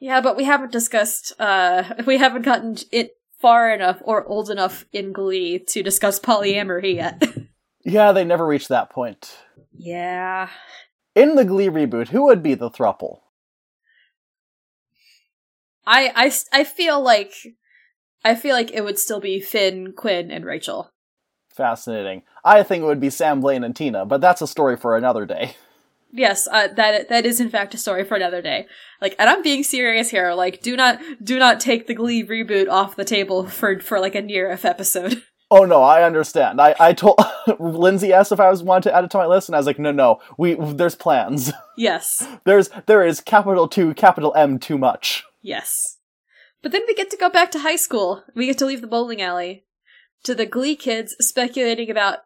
yeah, 0.00 0.20
but 0.20 0.36
we 0.36 0.44
haven't 0.44 0.72
discussed. 0.72 1.32
uh 1.38 1.84
We 2.06 2.18
haven't 2.18 2.42
gotten 2.42 2.76
it 2.90 3.16
far 3.40 3.72
enough 3.72 3.98
or 4.02 4.24
old 4.26 4.50
enough 4.50 4.84
in 4.92 5.12
Glee 5.12 5.58
to 5.58 5.82
discuss 5.82 6.18
polyamory 6.20 6.94
yet. 6.96 7.22
Yeah, 7.84 8.12
they 8.12 8.24
never 8.24 8.46
reached 8.46 8.68
that 8.68 8.90
point. 8.90 9.36
yeah. 9.72 10.48
In 11.16 11.34
the 11.34 11.44
Glee 11.44 11.66
reboot, 11.68 12.10
who 12.10 12.22
would 12.26 12.40
be 12.40 12.54
the 12.54 12.70
thruple? 12.70 13.22
I, 15.84 16.12
I, 16.14 16.32
I 16.52 16.62
feel 16.62 17.02
like 17.02 17.32
I 18.24 18.36
feel 18.36 18.54
like 18.54 18.70
it 18.70 18.84
would 18.84 19.00
still 19.00 19.18
be 19.18 19.40
Finn, 19.40 19.94
Quinn, 19.96 20.30
and 20.30 20.44
Rachel. 20.44 20.91
Fascinating. 21.52 22.22
I 22.44 22.62
think 22.62 22.82
it 22.82 22.86
would 22.86 23.00
be 23.00 23.10
Sam 23.10 23.40
Blaine 23.40 23.64
and 23.64 23.74
Tina, 23.76 24.04
but 24.06 24.20
that's 24.20 24.42
a 24.42 24.46
story 24.46 24.76
for 24.76 24.96
another 24.96 25.26
day. 25.26 25.56
Yes, 26.14 26.46
uh, 26.46 26.68
that 26.76 27.08
that 27.08 27.24
is 27.24 27.40
in 27.40 27.48
fact 27.48 27.72
a 27.72 27.78
story 27.78 28.04
for 28.04 28.16
another 28.16 28.42
day. 28.42 28.66
Like, 29.00 29.16
and 29.18 29.30
I'm 29.30 29.42
being 29.42 29.62
serious 29.62 30.10
here. 30.10 30.34
Like, 30.34 30.60
do 30.60 30.76
not 30.76 31.00
do 31.24 31.38
not 31.38 31.58
take 31.58 31.86
the 31.86 31.94
Glee 31.94 32.22
reboot 32.22 32.68
off 32.68 32.96
the 32.96 33.04
table 33.06 33.46
for 33.46 33.80
for 33.80 33.98
like 33.98 34.14
a 34.14 34.20
near 34.20 34.50
if 34.50 34.66
episode. 34.66 35.22
Oh 35.50 35.64
no, 35.64 35.82
I 35.82 36.02
understand. 36.02 36.60
I, 36.60 36.74
I 36.80 36.92
told 36.92 37.18
Lindsay 37.58 38.12
asked 38.12 38.30
if 38.32 38.40
I 38.40 38.50
was 38.50 38.62
wanted 38.62 38.90
to 38.90 38.94
add 38.96 39.04
it 39.04 39.10
to 39.12 39.16
my 39.18 39.26
list, 39.26 39.48
and 39.48 39.56
I 39.56 39.58
was 39.58 39.66
like, 39.66 39.78
no, 39.78 39.90
no, 39.90 40.18
we 40.36 40.52
there's 40.54 40.94
plans. 40.96 41.50
yes, 41.78 42.26
There's 42.44 42.68
there 42.86 43.02
is 43.02 43.22
capital 43.22 43.66
two, 43.66 43.94
capital 43.94 44.34
M 44.36 44.58
too 44.58 44.76
much. 44.76 45.24
yes. 45.40 45.96
But 46.62 46.72
then 46.72 46.82
we 46.86 46.94
get 46.94 47.10
to 47.10 47.16
go 47.16 47.30
back 47.30 47.50
to 47.52 47.58
high 47.60 47.76
school. 47.76 48.22
We 48.34 48.44
get 48.46 48.58
to 48.58 48.66
leave 48.66 48.82
the 48.82 48.86
bowling 48.86 49.22
alley 49.22 49.64
to 50.24 50.34
the 50.34 50.46
Glee 50.46 50.76
kids 50.76 51.16
speculating 51.20 51.90
about 51.90 52.20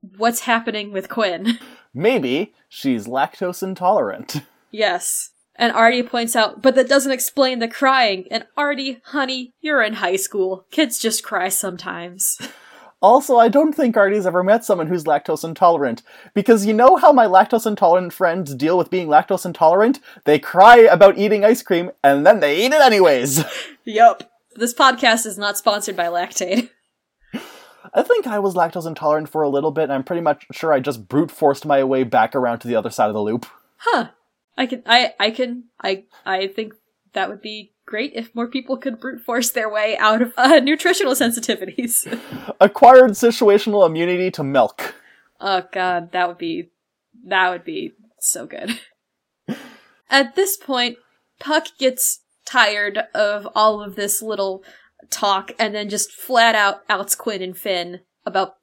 what's 0.00 0.40
happening 0.40 0.92
with 0.92 1.08
Quinn. 1.08 1.58
Maybe 1.92 2.52
she's 2.68 3.06
lactose 3.06 3.62
intolerant. 3.62 4.42
Yes. 4.70 5.30
And 5.56 5.72
Artie 5.72 6.02
points 6.02 6.34
out, 6.34 6.62
but 6.62 6.74
that 6.74 6.88
doesn't 6.88 7.12
explain 7.12 7.60
the 7.60 7.68
crying. 7.68 8.26
And 8.30 8.44
Artie, 8.56 9.00
honey, 9.06 9.52
you're 9.60 9.82
in 9.82 9.94
high 9.94 10.16
school. 10.16 10.66
Kids 10.72 10.98
just 10.98 11.22
cry 11.22 11.48
sometimes. 11.48 12.38
Also, 13.00 13.36
I 13.36 13.48
don't 13.48 13.74
think 13.74 13.96
Artie's 13.96 14.26
ever 14.26 14.42
met 14.42 14.64
someone 14.64 14.86
who's 14.86 15.04
lactose 15.04 15.44
intolerant. 15.44 16.02
Because 16.32 16.66
you 16.66 16.72
know 16.72 16.96
how 16.96 17.12
my 17.12 17.26
lactose 17.26 17.66
intolerant 17.66 18.12
friends 18.12 18.54
deal 18.54 18.78
with 18.78 18.90
being 18.90 19.08
lactose 19.08 19.44
intolerant? 19.44 20.00
They 20.24 20.38
cry 20.38 20.78
about 20.78 21.18
eating 21.18 21.44
ice 21.44 21.62
cream, 21.62 21.90
and 22.02 22.26
then 22.26 22.40
they 22.40 22.64
eat 22.64 22.72
it 22.72 22.80
anyways. 22.80 23.44
yup. 23.84 24.32
This 24.56 24.72
podcast 24.72 25.26
is 25.26 25.36
not 25.36 25.58
sponsored 25.58 25.96
by 25.96 26.06
Lactaid. 26.06 26.70
I 27.94 28.02
think 28.02 28.26
I 28.26 28.40
was 28.40 28.54
lactose 28.54 28.86
intolerant 28.86 29.28
for 29.28 29.42
a 29.42 29.48
little 29.48 29.70
bit, 29.70 29.84
and 29.84 29.92
I'm 29.92 30.04
pretty 30.04 30.22
much 30.22 30.46
sure 30.52 30.72
I 30.72 30.80
just 30.80 31.08
brute 31.08 31.30
forced 31.30 31.64
my 31.64 31.84
way 31.84 32.02
back 32.02 32.34
around 32.34 32.58
to 32.60 32.68
the 32.68 32.74
other 32.74 32.90
side 32.90 33.08
of 33.08 33.14
the 33.14 33.22
loop. 33.22 33.46
Huh. 33.76 34.08
I 34.56 34.66
can, 34.66 34.82
I, 34.86 35.14
I 35.18 35.30
can, 35.30 35.64
I, 35.80 36.04
I 36.24 36.48
think 36.48 36.74
that 37.12 37.28
would 37.28 37.40
be 37.40 37.72
great 37.86 38.12
if 38.14 38.34
more 38.34 38.48
people 38.48 38.76
could 38.76 39.00
brute 39.00 39.22
force 39.22 39.50
their 39.50 39.70
way 39.70 39.96
out 39.98 40.22
of 40.22 40.32
uh, 40.36 40.60
nutritional 40.60 41.14
sensitivities. 41.14 42.06
Acquired 42.60 43.12
situational 43.12 43.86
immunity 43.86 44.30
to 44.32 44.44
milk. 44.44 44.94
Oh 45.40 45.62
god, 45.72 46.12
that 46.12 46.28
would 46.28 46.38
be 46.38 46.70
that 47.26 47.50
would 47.50 47.64
be 47.64 47.92
so 48.18 48.46
good. 48.46 48.80
At 50.10 50.34
this 50.36 50.56
point, 50.56 50.98
Puck 51.40 51.66
gets 51.78 52.20
tired 52.44 52.98
of 53.14 53.48
all 53.54 53.82
of 53.82 53.96
this 53.96 54.22
little 54.22 54.62
talk 55.10 55.52
and 55.58 55.74
then 55.74 55.88
just 55.88 56.12
flat 56.12 56.54
out 56.54 56.82
outs 56.88 57.14
Quinn 57.14 57.42
and 57.42 57.56
Finn 57.56 58.00
about 58.26 58.56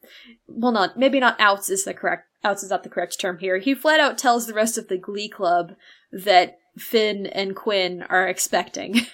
well 0.48 0.72
not 0.72 0.98
maybe 0.98 1.20
not 1.20 1.40
outs 1.40 1.70
is 1.70 1.86
the 1.86 1.94
correct 1.94 2.28
outs 2.44 2.64
is 2.64 2.70
not 2.70 2.84
the 2.84 2.90
correct 2.90 3.20
term 3.20 3.40
here. 3.40 3.58
He 3.58 3.74
flat 3.74 4.00
out 4.00 4.18
tells 4.18 4.48
the 4.48 4.54
rest 4.54 4.78
of 4.78 4.88
the 4.88 4.98
glee 4.98 5.30
club 5.30 5.76
that 6.12 6.60
Finn 6.78 7.28
and 7.28 7.56
Quinn 7.56 8.04
are 8.04 8.28
expecting. 8.28 9.02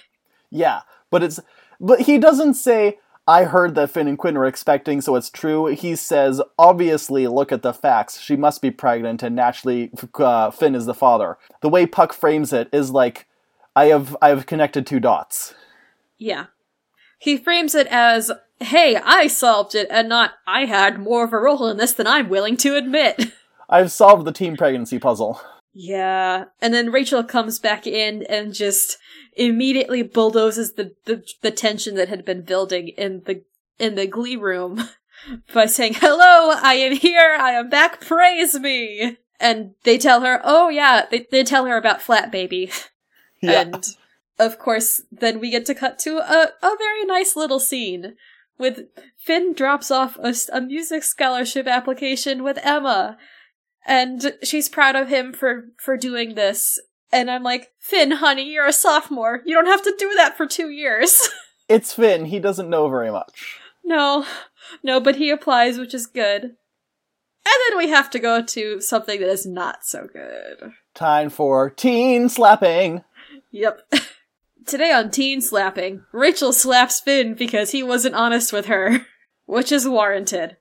Yeah, 0.50 0.80
but 1.10 1.22
it's 1.22 1.40
but 1.78 2.00
he 2.00 2.16
doesn't 2.16 2.54
say 2.54 2.98
I 3.26 3.44
heard 3.44 3.74
that 3.74 3.90
Finn 3.90 4.08
and 4.08 4.16
Quinn 4.16 4.38
were 4.38 4.46
expecting, 4.46 5.02
so 5.02 5.14
it's 5.14 5.28
true. 5.28 5.66
He 5.66 5.94
says, 5.96 6.40
obviously, 6.58 7.26
look 7.26 7.52
at 7.52 7.60
the 7.60 7.74
facts. 7.74 8.18
She 8.18 8.36
must 8.36 8.62
be 8.62 8.70
pregnant, 8.70 9.22
and 9.22 9.36
naturally, 9.36 9.90
uh, 10.14 10.50
Finn 10.50 10.74
is 10.74 10.86
the 10.86 10.94
father. 10.94 11.36
The 11.60 11.68
way 11.68 11.84
Puck 11.84 12.14
frames 12.14 12.54
it 12.54 12.70
is 12.72 12.90
like, 12.90 13.26
I 13.76 13.86
have 13.86 14.16
I 14.22 14.30
have 14.30 14.46
connected 14.46 14.86
two 14.86 14.98
dots. 14.98 15.54
Yeah. 16.16 16.46
He 17.18 17.36
frames 17.36 17.74
it 17.74 17.86
as, 17.88 18.30
hey, 18.60 18.96
I 18.96 19.26
solved 19.26 19.74
it, 19.74 19.88
and 19.90 20.08
not, 20.08 20.32
I 20.46 20.64
had 20.64 20.98
more 20.98 21.24
of 21.24 21.32
a 21.32 21.38
role 21.38 21.66
in 21.66 21.76
this 21.76 21.92
than 21.92 22.06
I'm 22.06 22.28
willing 22.28 22.56
to 22.58 22.76
admit. 22.76 23.32
I've 23.68 23.92
solved 23.92 24.24
the 24.24 24.32
team 24.32 24.56
pregnancy 24.56 24.98
puzzle. 24.98 25.40
Yeah. 25.74 26.46
And 26.60 26.72
then 26.72 26.90
Rachel 26.90 27.22
comes 27.22 27.58
back 27.58 27.86
in 27.86 28.24
and 28.24 28.54
just 28.54 28.96
immediately 29.36 30.02
bulldozes 30.02 30.74
the, 30.74 30.94
the, 31.04 31.22
the 31.42 31.50
tension 31.50 31.94
that 31.96 32.08
had 32.08 32.24
been 32.24 32.42
building 32.42 32.88
in 32.88 33.22
the, 33.26 33.42
in 33.78 33.94
the 33.94 34.06
glee 34.06 34.36
room 34.36 34.88
by 35.54 35.66
saying, 35.66 35.94
hello, 35.94 36.54
I 36.62 36.74
am 36.74 36.92
here, 36.92 37.36
I 37.38 37.52
am 37.52 37.68
back, 37.68 38.00
praise 38.00 38.58
me! 38.58 39.18
And 39.40 39.74
they 39.84 39.98
tell 39.98 40.22
her, 40.22 40.40
oh 40.42 40.68
yeah, 40.68 41.06
they, 41.10 41.26
they 41.30 41.44
tell 41.44 41.66
her 41.66 41.76
about 41.76 42.02
Flat 42.02 42.32
Baby. 42.32 42.70
Yeah. 43.40 43.60
And 43.60 43.86
of 44.38 44.58
course, 44.58 45.02
then 45.10 45.40
we 45.40 45.50
get 45.50 45.66
to 45.66 45.74
cut 45.74 45.98
to 46.00 46.18
a, 46.18 46.52
a 46.62 46.76
very 46.78 47.04
nice 47.04 47.36
little 47.36 47.60
scene 47.60 48.14
with 48.58 48.86
Finn 49.16 49.54
drops 49.54 49.90
off 49.90 50.18
a 50.18 50.60
music 50.60 51.04
scholarship 51.04 51.66
application 51.66 52.42
with 52.42 52.58
Emma. 52.62 53.16
And 53.86 54.34
she's 54.42 54.68
proud 54.68 54.96
of 54.96 55.08
him 55.08 55.32
for, 55.32 55.66
for 55.78 55.96
doing 55.96 56.34
this. 56.34 56.78
And 57.10 57.30
I'm 57.30 57.42
like, 57.42 57.68
Finn, 57.78 58.10
honey, 58.10 58.50
you're 58.50 58.66
a 58.66 58.72
sophomore. 58.72 59.40
You 59.46 59.54
don't 59.54 59.66
have 59.66 59.82
to 59.82 59.94
do 59.98 60.12
that 60.16 60.36
for 60.36 60.46
two 60.46 60.70
years. 60.70 61.28
It's 61.70 61.92
Finn. 61.92 62.24
He 62.24 62.38
doesn't 62.38 62.70
know 62.70 62.88
very 62.88 63.10
much. 63.10 63.58
no, 63.84 64.24
no, 64.82 65.00
but 65.00 65.16
he 65.16 65.28
applies, 65.28 65.76
which 65.76 65.92
is 65.92 66.06
good. 66.06 66.42
And 66.44 66.54
then 67.44 67.76
we 67.76 67.90
have 67.90 68.08
to 68.08 68.18
go 68.18 68.42
to 68.42 68.80
something 68.80 69.20
that 69.20 69.28
is 69.28 69.44
not 69.44 69.84
so 69.84 70.06
good. 70.10 70.72
Time 70.94 71.28
for 71.28 71.68
teen 71.68 72.30
slapping. 72.30 73.04
Yep. 73.50 73.82
Today 74.68 74.92
on 74.92 75.10
Teen 75.10 75.40
Slapping, 75.40 76.04
Rachel 76.12 76.52
slaps 76.52 77.00
Finn 77.00 77.32
because 77.32 77.70
he 77.70 77.82
wasn't 77.82 78.14
honest 78.14 78.52
with 78.52 78.66
her, 78.66 79.06
which 79.46 79.72
is 79.72 79.88
warranted. 79.88 80.58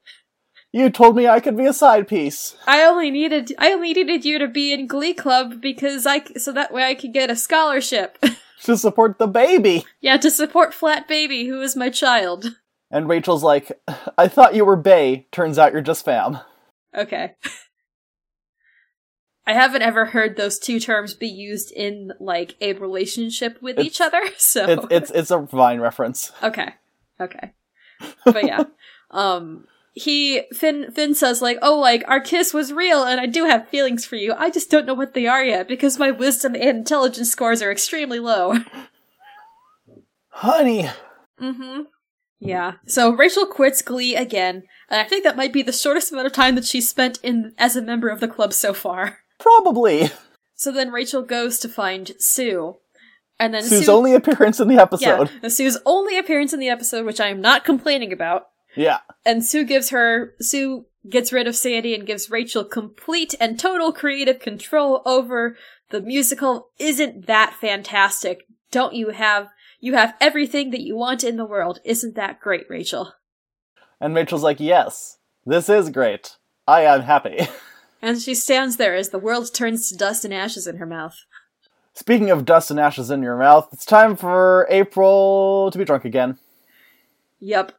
You 0.71 0.89
told 0.89 1.17
me 1.17 1.27
I 1.27 1.41
could 1.41 1.57
be 1.57 1.65
a 1.65 1.73
side 1.73 2.07
piece. 2.07 2.55
I 2.65 2.83
only 2.83 3.11
needed 3.11 3.51
I 3.57 3.73
only 3.73 3.93
needed 3.93 4.23
you 4.23 4.39
to 4.39 4.47
be 4.47 4.71
in 4.71 4.87
Glee 4.87 5.13
Club 5.13 5.59
because 5.61 6.05
I 6.07 6.23
so 6.37 6.53
that 6.53 6.71
way 6.71 6.85
I 6.85 6.95
could 6.95 7.11
get 7.13 7.29
a 7.29 7.35
scholarship. 7.35 8.17
To 8.63 8.75
support 8.75 9.19
the 9.19 9.27
baby. 9.27 9.85
yeah, 10.01 10.17
to 10.17 10.31
support 10.31 10.73
Flat 10.73 11.07
Baby, 11.07 11.45
who 11.45 11.61
is 11.61 11.75
my 11.75 11.91
child. 11.91 12.55
And 12.89 13.07
Rachel's 13.07 13.43
like, 13.43 13.71
I 14.17 14.27
thought 14.27 14.55
you 14.55 14.65
were 14.65 14.75
Bay. 14.75 15.27
Turns 15.31 15.59
out 15.59 15.73
you're 15.73 15.81
just 15.83 16.03
fam. 16.03 16.39
Okay. 16.97 17.35
I 19.47 19.53
haven't 19.53 19.81
ever 19.81 20.05
heard 20.05 20.35
those 20.35 20.59
two 20.59 20.77
terms 20.77 21.13
be 21.13 21.27
used 21.27 21.71
in 21.71 22.11
like 22.19 22.55
a 22.59 22.73
relationship 22.73 23.61
with 23.61 23.79
each 23.79 24.01
other, 24.01 24.21
so 24.37 24.65
It's 24.69 24.85
it's 24.91 25.11
it's 25.11 25.31
a 25.31 25.39
Vine 25.39 25.79
reference. 25.79 26.33
Okay. 26.43 26.73
Okay. 27.19 27.53
But 28.25 28.45
yeah. 28.45 28.65
um 29.11 29.65
he 29.93 30.43
Finn 30.53 30.91
Finn 30.91 31.15
says 31.15 31.41
like, 31.41 31.57
"Oh, 31.61 31.79
like 31.79 32.03
our 32.07 32.19
kiss 32.19 32.53
was 32.53 32.73
real 32.73 33.03
and 33.03 33.21
I 33.21 33.25
do 33.25 33.45
have 33.45 33.69
feelings 33.69 34.05
for 34.05 34.17
you. 34.17 34.33
I 34.37 34.51
just 34.51 34.69
don't 34.69 34.85
know 34.85 34.93
what 34.93 35.13
they 35.13 35.27
are 35.27 35.43
yet 35.43 35.67
because 35.67 35.97
my 35.97 36.11
wisdom 36.11 36.53
and 36.53 36.63
intelligence 36.79 37.31
scores 37.31 37.61
are 37.61 37.71
extremely 37.71 38.19
low." 38.19 38.55
Honey. 40.29 40.89
mhm. 41.41 41.85
Yeah. 42.39 42.73
So 42.85 43.11
Rachel 43.11 43.47
quits 43.47 43.81
Glee 43.81 44.15
again, 44.15 44.63
and 44.89 44.99
I 45.01 45.05
think 45.05 45.23
that 45.23 45.37
might 45.37 45.53
be 45.53 45.63
the 45.63 45.71
shortest 45.71 46.11
amount 46.11 46.27
of 46.27 46.33
time 46.33 46.53
that 46.55 46.65
she's 46.65 46.87
spent 46.87 47.17
in 47.23 47.53
as 47.57 47.75
a 47.75 47.81
member 47.81 48.09
of 48.09 48.19
the 48.19 48.27
club 48.27 48.53
so 48.53 48.73
far. 48.73 49.19
Probably. 49.39 50.09
So 50.55 50.71
then 50.71 50.91
Rachel 50.91 51.21
goes 51.21 51.59
to 51.59 51.69
find 51.69 52.11
Sue. 52.19 52.77
And 53.39 53.53
then 53.53 53.63
Sue's 53.63 53.85
Sue 53.85 53.91
only 53.91 54.15
appearance 54.15 54.59
in 54.59 54.67
the 54.67 54.81
episode. 54.81 55.29
Yeah. 55.43 55.49
Sue's 55.49 55.77
only 55.85 56.17
appearance 56.17 56.53
in 56.53 56.59
the 56.59 56.69
episode, 56.69 57.05
which 57.05 57.19
I 57.19 57.27
am 57.27 57.41
not 57.41 57.63
complaining 57.63 58.11
about. 58.11 58.47
Yeah. 58.75 58.99
and 59.25 59.43
Sue 59.43 59.63
gives 59.63 59.89
her 59.89 60.33
Sue 60.39 60.85
gets 61.09 61.33
rid 61.33 61.47
of 61.47 61.55
Sandy 61.55 61.95
and 61.95 62.05
gives 62.05 62.29
Rachel 62.29 62.63
complete 62.63 63.33
and 63.39 63.59
total 63.59 63.91
creative 63.91 64.39
control 64.39 65.01
over 65.05 65.55
the 65.89 66.01
musical. 66.01 66.69
Isn't 66.77 67.25
that 67.27 67.53
fantastic? 67.59 68.45
Don't 68.71 68.93
you 68.93 69.09
have 69.09 69.49
you 69.79 69.93
have 69.93 70.15
everything 70.19 70.71
that 70.71 70.81
you 70.81 70.95
want 70.95 71.23
in 71.23 71.37
the 71.37 71.45
world? 71.45 71.79
Isn't 71.85 72.15
that 72.15 72.39
great, 72.39 72.65
Rachel? 72.69 73.13
And 73.99 74.13
Rachel's 74.15 74.43
like, 74.43 74.59
yes, 74.59 75.17
this 75.45 75.69
is 75.69 75.89
great. 75.89 76.37
I 76.67 76.81
am 76.81 77.01
happy. 77.01 77.47
And 78.01 78.21
she 78.21 78.35
stands 78.35 78.77
there 78.77 78.95
as 78.95 79.09
the 79.09 79.19
world 79.19 79.53
turns 79.53 79.89
to 79.89 79.97
dust 79.97 80.23
and 80.25 80.33
ashes 80.33 80.67
in 80.67 80.77
her 80.77 80.85
mouth. 80.85 81.15
Speaking 81.93 82.29
of 82.29 82.45
dust 82.45 82.69
and 82.69 82.79
ashes 82.79 83.09
in 83.09 83.23
your 83.23 83.37
mouth, 83.37 83.69
it's 83.73 83.85
time 83.85 84.15
for 84.15 84.67
April 84.69 85.69
to 85.71 85.77
be 85.77 85.83
drunk 85.85 86.05
again. 86.05 86.37
Yep. 87.39 87.71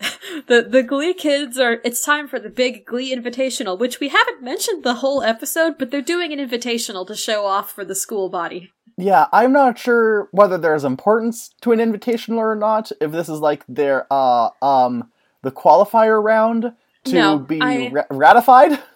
the 0.48 0.62
the 0.68 0.82
Glee 0.82 1.14
kids 1.14 1.56
are 1.58 1.80
it's 1.84 2.04
time 2.04 2.26
for 2.26 2.40
the 2.40 2.50
big 2.50 2.84
Glee 2.84 3.14
invitational, 3.14 3.78
which 3.78 4.00
we 4.00 4.08
haven't 4.08 4.42
mentioned 4.42 4.82
the 4.82 4.94
whole 4.94 5.22
episode, 5.22 5.78
but 5.78 5.90
they're 5.92 6.02
doing 6.02 6.32
an 6.32 6.40
invitational 6.40 7.06
to 7.06 7.14
show 7.14 7.46
off 7.46 7.70
for 7.70 7.84
the 7.84 7.94
school 7.94 8.28
body. 8.28 8.72
Yeah, 8.96 9.26
I'm 9.32 9.52
not 9.52 9.78
sure 9.78 10.28
whether 10.32 10.58
there's 10.58 10.84
importance 10.84 11.50
to 11.62 11.70
an 11.72 11.78
invitational 11.78 12.38
or 12.38 12.56
not. 12.56 12.90
If 13.00 13.12
this 13.12 13.28
is 13.28 13.38
like 13.38 13.64
their 13.68 14.06
uh 14.10 14.50
um 14.62 15.10
the 15.42 15.52
qualifier 15.52 16.20
round 16.22 16.72
to 17.04 17.14
No, 17.14 17.38
be 17.38 17.60
I- 17.60 17.90
ra- 17.92 18.04
ratified. 18.10 18.80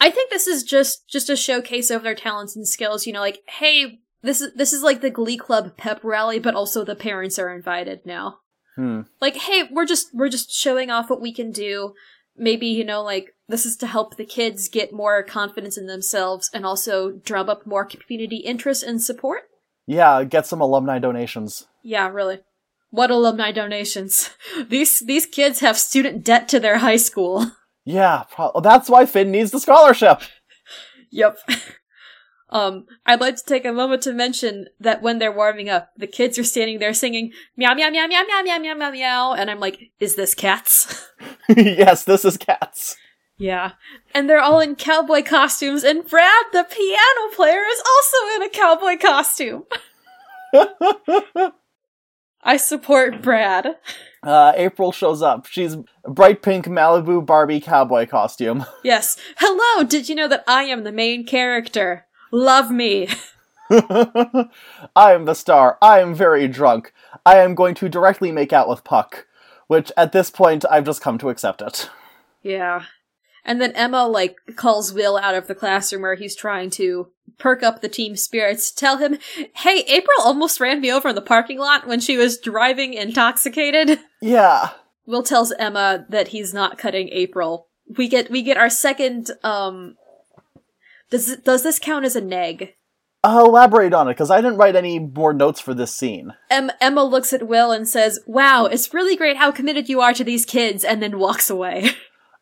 I 0.00 0.10
think 0.10 0.30
this 0.30 0.46
is 0.46 0.62
just 0.62 1.08
just 1.08 1.30
a 1.30 1.36
showcase 1.36 1.90
of 1.90 2.02
their 2.02 2.14
talents 2.14 2.56
and 2.56 2.66
skills. 2.68 3.06
You 3.06 3.12
know, 3.12 3.20
like 3.20 3.42
hey, 3.46 4.00
this 4.22 4.40
is 4.40 4.52
this 4.54 4.72
is 4.72 4.82
like 4.82 5.00
the 5.00 5.10
Glee 5.10 5.36
Club 5.36 5.76
pep 5.76 6.00
rally, 6.02 6.38
but 6.38 6.54
also 6.54 6.84
the 6.84 6.94
parents 6.94 7.38
are 7.38 7.54
invited 7.54 8.04
now. 8.04 8.40
Hmm. 8.76 9.02
Like, 9.20 9.36
hey, 9.36 9.68
we're 9.70 9.86
just 9.86 10.14
we're 10.14 10.28
just 10.28 10.50
showing 10.50 10.90
off 10.90 11.08
what 11.08 11.22
we 11.22 11.32
can 11.32 11.50
do. 11.50 11.94
Maybe 12.36 12.66
you 12.66 12.84
know, 12.84 13.02
like 13.02 13.34
this 13.48 13.64
is 13.64 13.76
to 13.78 13.86
help 13.86 14.16
the 14.16 14.26
kids 14.26 14.68
get 14.68 14.92
more 14.92 15.22
confidence 15.22 15.78
in 15.78 15.86
themselves 15.86 16.50
and 16.52 16.66
also 16.66 17.12
drum 17.12 17.48
up 17.48 17.66
more 17.66 17.86
community 17.86 18.36
interest 18.36 18.82
and 18.82 19.02
support. 19.02 19.44
Yeah, 19.86 20.24
get 20.24 20.46
some 20.46 20.60
alumni 20.60 20.98
donations. 20.98 21.66
Yeah, 21.82 22.08
really. 22.08 22.40
What 22.90 23.10
alumni 23.10 23.52
donations? 23.52 24.30
These 24.68 25.00
these 25.00 25.26
kids 25.26 25.60
have 25.60 25.78
student 25.78 26.24
debt 26.24 26.48
to 26.48 26.60
their 26.60 26.78
high 26.78 26.96
school. 26.96 27.52
Yeah, 27.86 28.24
pro- 28.30 28.60
that's 28.62 28.90
why 28.90 29.06
Finn 29.06 29.30
needs 29.30 29.50
the 29.52 29.60
scholarship. 29.60 30.20
Yep. 31.12 31.38
Um, 32.48 32.86
I'd 33.04 33.20
like 33.20 33.34
to 33.36 33.44
take 33.44 33.64
a 33.64 33.72
moment 33.72 34.02
to 34.02 34.12
mention 34.12 34.66
that 34.78 35.02
when 35.02 35.18
they're 35.18 35.32
warming 35.32 35.68
up, 35.68 35.90
the 35.96 36.06
kids 36.06 36.38
are 36.38 36.44
standing 36.44 36.78
there 36.78 36.94
singing 36.94 37.32
meow 37.56 37.74
meow 37.74 37.90
meow 37.90 38.06
meow 38.06 38.22
meow 38.22 38.42
meow 38.44 38.58
meow 38.58 38.74
meow 38.74 38.90
meow, 38.92 39.32
and 39.32 39.50
I'm 39.50 39.58
like, 39.58 39.90
is 39.98 40.14
this 40.14 40.32
cats? 40.32 41.08
yes, 41.48 42.04
this 42.04 42.24
is 42.24 42.36
cats. 42.36 42.96
yeah. 43.36 43.72
And 44.14 44.30
they're 44.30 44.40
all 44.40 44.60
in 44.60 44.76
cowboy 44.76 45.22
costumes, 45.24 45.82
and 45.82 46.06
Brad, 46.08 46.44
the 46.52 46.64
piano 46.64 47.34
player, 47.34 47.62
is 47.64 47.82
also 47.84 48.36
in 48.36 48.42
a 48.42 48.48
cowboy 48.48 48.96
costume. 48.96 49.64
I 52.46 52.58
support 52.58 53.22
Brad. 53.22 53.76
Uh, 54.22 54.52
April 54.54 54.92
shows 54.92 55.20
up. 55.20 55.46
She's 55.46 55.74
a 56.04 56.10
bright 56.10 56.42
pink 56.42 56.66
Malibu 56.66 57.26
Barbie 57.26 57.60
cowboy 57.60 58.06
costume. 58.06 58.64
Yes. 58.84 59.16
Hello, 59.38 59.84
did 59.84 60.08
you 60.08 60.14
know 60.14 60.28
that 60.28 60.44
I 60.46 60.62
am 60.62 60.84
the 60.84 60.92
main 60.92 61.26
character? 61.26 62.06
Love 62.30 62.70
me. 62.70 63.08
I 63.68 64.46
am 64.96 65.24
the 65.24 65.34
star. 65.34 65.76
I 65.82 65.98
am 65.98 66.14
very 66.14 66.46
drunk. 66.46 66.92
I 67.26 67.38
am 67.38 67.56
going 67.56 67.74
to 67.74 67.88
directly 67.88 68.30
make 68.30 68.52
out 68.52 68.68
with 68.68 68.84
Puck, 68.84 69.26
which 69.66 69.90
at 69.96 70.12
this 70.12 70.30
point 70.30 70.64
I've 70.70 70.84
just 70.84 71.02
come 71.02 71.18
to 71.18 71.30
accept 71.30 71.60
it. 71.60 71.90
Yeah. 72.42 72.84
And 73.46 73.60
then 73.60 73.72
Emma, 73.72 74.06
like, 74.06 74.36
calls 74.56 74.92
Will 74.92 75.16
out 75.16 75.36
of 75.36 75.46
the 75.46 75.54
classroom 75.54 76.02
where 76.02 76.16
he's 76.16 76.34
trying 76.34 76.68
to 76.70 77.12
perk 77.38 77.62
up 77.62 77.80
the 77.80 77.88
team 77.88 78.16
spirits. 78.16 78.72
Tell 78.72 78.98
him, 78.98 79.18
hey, 79.54 79.84
April 79.86 80.16
almost 80.20 80.58
ran 80.58 80.80
me 80.80 80.92
over 80.92 81.08
in 81.08 81.14
the 81.14 81.22
parking 81.22 81.58
lot 81.58 81.86
when 81.86 82.00
she 82.00 82.16
was 82.16 82.38
driving 82.38 82.92
intoxicated. 82.92 84.00
Yeah. 84.20 84.70
Will 85.06 85.22
tells 85.22 85.52
Emma 85.52 86.04
that 86.08 86.28
he's 86.28 86.52
not 86.52 86.76
cutting 86.76 87.08
April. 87.12 87.68
We 87.96 88.08
get, 88.08 88.30
we 88.30 88.42
get 88.42 88.56
our 88.56 88.68
second, 88.68 89.30
um, 89.44 89.94
does, 91.10 91.36
does 91.36 91.62
this 91.62 91.78
count 91.78 92.04
as 92.04 92.16
a 92.16 92.20
neg? 92.20 92.74
I'll 93.22 93.46
elaborate 93.46 93.94
on 93.94 94.08
it 94.08 94.14
because 94.14 94.30
I 94.30 94.40
didn't 94.40 94.58
write 94.58 94.74
any 94.74 94.98
more 94.98 95.32
notes 95.32 95.60
for 95.60 95.72
this 95.72 95.94
scene. 95.94 96.32
Em- 96.50 96.72
Emma 96.80 97.04
looks 97.04 97.32
at 97.32 97.46
Will 97.46 97.70
and 97.70 97.88
says, 97.88 98.18
wow, 98.26 98.66
it's 98.66 98.92
really 98.92 99.16
great 99.16 99.36
how 99.36 99.52
committed 99.52 99.88
you 99.88 100.00
are 100.00 100.14
to 100.14 100.24
these 100.24 100.44
kids, 100.44 100.82
and 100.84 101.00
then 101.00 101.18
walks 101.18 101.48
away. 101.48 101.90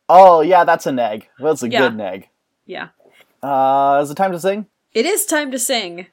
Oh, 0.08 0.40
yeah, 0.40 0.64
that's 0.64 0.86
a 0.86 0.92
neg. 0.92 1.28
That's 1.38 1.62
a 1.62 1.68
Yeah. 1.68 1.80
good 1.88 1.96
neg. 1.96 2.28
yeah. 2.66 2.88
Uh, 3.42 4.00
is 4.02 4.10
it 4.10 4.14
time 4.16 4.32
to 4.32 4.40
sing? 4.40 4.66
It 4.94 5.04
is 5.04 5.26
time 5.26 5.50
to 5.50 5.58
sing. 5.58 6.06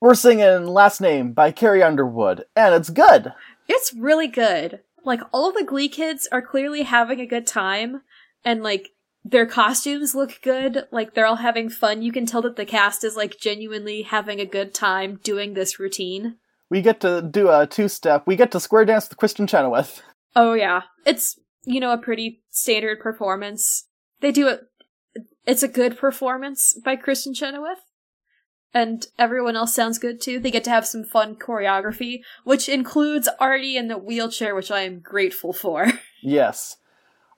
We're 0.00 0.14
singing 0.14 0.66
Last 0.66 1.00
Name 1.00 1.32
by 1.32 1.50
Carrie 1.50 1.82
Underwood, 1.82 2.44
and 2.54 2.74
it's 2.74 2.90
good. 2.90 3.32
It's 3.66 3.92
really 3.92 4.28
good. 4.28 4.80
Like 5.04 5.20
all 5.32 5.50
the 5.52 5.64
Glee 5.64 5.88
kids 5.88 6.28
are 6.30 6.40
clearly 6.42 6.82
having 6.82 7.18
a 7.20 7.26
good 7.26 7.46
time, 7.46 8.02
and 8.44 8.62
like 8.62 8.90
their 9.24 9.46
costumes 9.46 10.14
look 10.14 10.40
good. 10.42 10.86
Like 10.92 11.14
they're 11.14 11.26
all 11.26 11.36
having 11.36 11.70
fun. 11.70 12.02
You 12.02 12.12
can 12.12 12.24
tell 12.24 12.42
that 12.42 12.54
the 12.56 12.64
cast 12.64 13.02
is 13.02 13.16
like 13.16 13.38
genuinely 13.40 14.02
having 14.02 14.38
a 14.40 14.46
good 14.46 14.72
time 14.72 15.18
doing 15.24 15.54
this 15.54 15.80
routine. 15.80 16.36
We 16.70 16.82
get 16.82 17.00
to 17.00 17.20
do 17.20 17.50
a 17.50 17.66
two 17.66 17.88
step. 17.88 18.26
We 18.26 18.36
get 18.36 18.52
to 18.52 18.60
square 18.60 18.84
dance 18.84 19.08
with 19.08 19.18
Kristin 19.18 19.48
Chenoweth. 19.48 20.02
Oh 20.36 20.52
yeah, 20.52 20.82
it's 21.04 21.39
you 21.64 21.80
know 21.80 21.92
a 21.92 21.98
pretty 21.98 22.42
standard 22.50 23.00
performance. 23.00 23.86
They 24.20 24.32
do 24.32 24.48
it. 24.48 24.62
It's 25.46 25.62
a 25.62 25.68
good 25.68 25.96
performance 25.98 26.78
by 26.84 26.96
Kristin 26.96 27.34
Chenoweth. 27.34 27.80
And 28.72 29.06
everyone 29.18 29.56
else 29.56 29.74
sounds 29.74 29.98
good 29.98 30.20
too. 30.20 30.38
They 30.38 30.52
get 30.52 30.62
to 30.64 30.70
have 30.70 30.86
some 30.86 31.02
fun 31.02 31.34
choreography, 31.34 32.20
which 32.44 32.68
includes 32.68 33.28
Artie 33.40 33.76
in 33.76 33.88
the 33.88 33.98
wheelchair, 33.98 34.54
which 34.54 34.70
I 34.70 34.82
am 34.82 35.00
grateful 35.00 35.52
for. 35.52 35.88
Yes. 36.22 36.76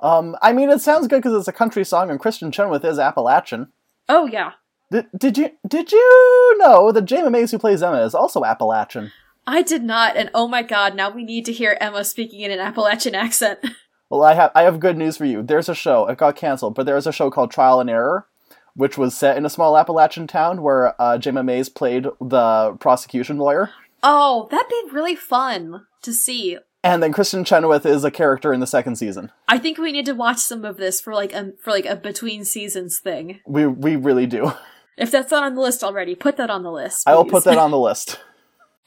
Um, 0.01 0.35
I 0.43 0.53
mean, 0.53 0.69
it 0.69 0.81
sounds 0.81 1.07
good 1.07 1.23
because 1.23 1.39
it's 1.39 1.47
a 1.47 1.53
country 1.53 1.85
song, 1.85 2.11
and 2.11 2.19
Kristin 2.19 2.53
Chenoweth 2.53 2.85
is 2.85 2.99
Appalachian. 2.99 3.69
Oh 4.09 4.27
yeah, 4.27 4.55
Did, 4.91 5.07
did 5.17 5.39
you 5.39 5.51
did 5.69 5.93
you 5.93 6.57
know 6.59 6.91
that 6.91 7.05
Jayma 7.05 7.31
Mays, 7.31 7.53
who 7.53 7.61
plays 7.61 7.81
Emma, 7.81 8.03
is 8.03 8.13
also 8.13 8.45
Appalachian? 8.45 9.13
I 9.47 9.63
did 9.63 9.85
not, 9.85 10.17
and 10.17 10.31
oh 10.35 10.49
my 10.49 10.65
god, 10.65 10.97
now 10.97 11.11
we 11.11 11.23
need 11.23 11.45
to 11.47 11.53
hear 11.53 11.79
Emma 11.81 12.05
speaking 12.05 12.41
in 12.41 12.51
an 12.51 12.59
Appalachian 12.59 13.15
accent. 13.15 13.61
Well, 14.13 14.25
I 14.25 14.35
have 14.35 14.51
I 14.55 14.65
have 14.65 14.79
good 14.79 14.99
news 14.99 15.17
for 15.17 15.25
you. 15.25 15.43
There's 15.43 15.71
a 15.71 15.75
show. 15.75 16.07
It 16.07 16.19
got 16.19 16.37
canceled, 16.37 16.75
but 16.75 16.85
there's 16.85 17.07
a 17.07 17.13
show 17.13 17.31
called 17.31 17.51
Trial 17.51 17.81
and 17.81 17.89
Error, 17.89 18.27
which 18.75 18.99
was 18.99 19.17
set 19.17 19.39
in 19.39 19.47
a 19.47 19.49
small 19.49 19.79
Appalachian 19.79 20.27
town 20.27 20.61
where 20.61 21.01
uh, 21.01 21.17
Jayma 21.17 21.43
Mays 21.43 21.71
played 21.71 22.05
the 22.21 22.77
prosecution 22.79 23.39
lawyer, 23.39 23.71
oh, 24.03 24.49
that'd 24.51 24.69
be 24.69 24.83
really 24.93 25.17
fun 25.17 25.87
to 26.03 26.13
see. 26.13 26.59
and 26.85 27.03
then 27.03 27.15
Kristin 27.15 27.47
Chenoweth 27.47 27.87
is 27.87 28.05
a 28.05 28.11
character 28.11 28.53
in 28.53 28.61
the 28.61 28.67
second 28.67 28.97
season. 28.97 29.33
I 29.49 29.57
think 29.57 29.79
we 29.79 29.93
need 29.93 30.05
to 30.05 30.13
watch 30.13 30.41
some 30.41 30.67
of 30.67 30.77
this 30.77 31.01
for 31.01 31.15
like 31.15 31.33
a 31.33 31.53
for 31.63 31.71
like 31.71 31.87
a 31.87 31.97
between 31.97 32.45
seasons 32.45 32.99
thing. 32.99 33.41
We 33.47 33.67
we 33.67 33.97
really 33.97 34.27
do. 34.27 34.53
If 34.99 35.11
that's 35.11 35.31
not 35.31 35.43
on 35.43 35.55
the 35.55 35.63
list 35.63 35.83
already, 35.83 36.15
put 36.15 36.37
that 36.37 36.51
on 36.51 36.65
the 36.65 36.71
list. 36.71 37.09
I 37.09 37.15
will 37.15 37.25
put 37.25 37.45
that 37.45 37.57
on 37.57 37.71
the 37.71 37.79
list. 37.79 38.21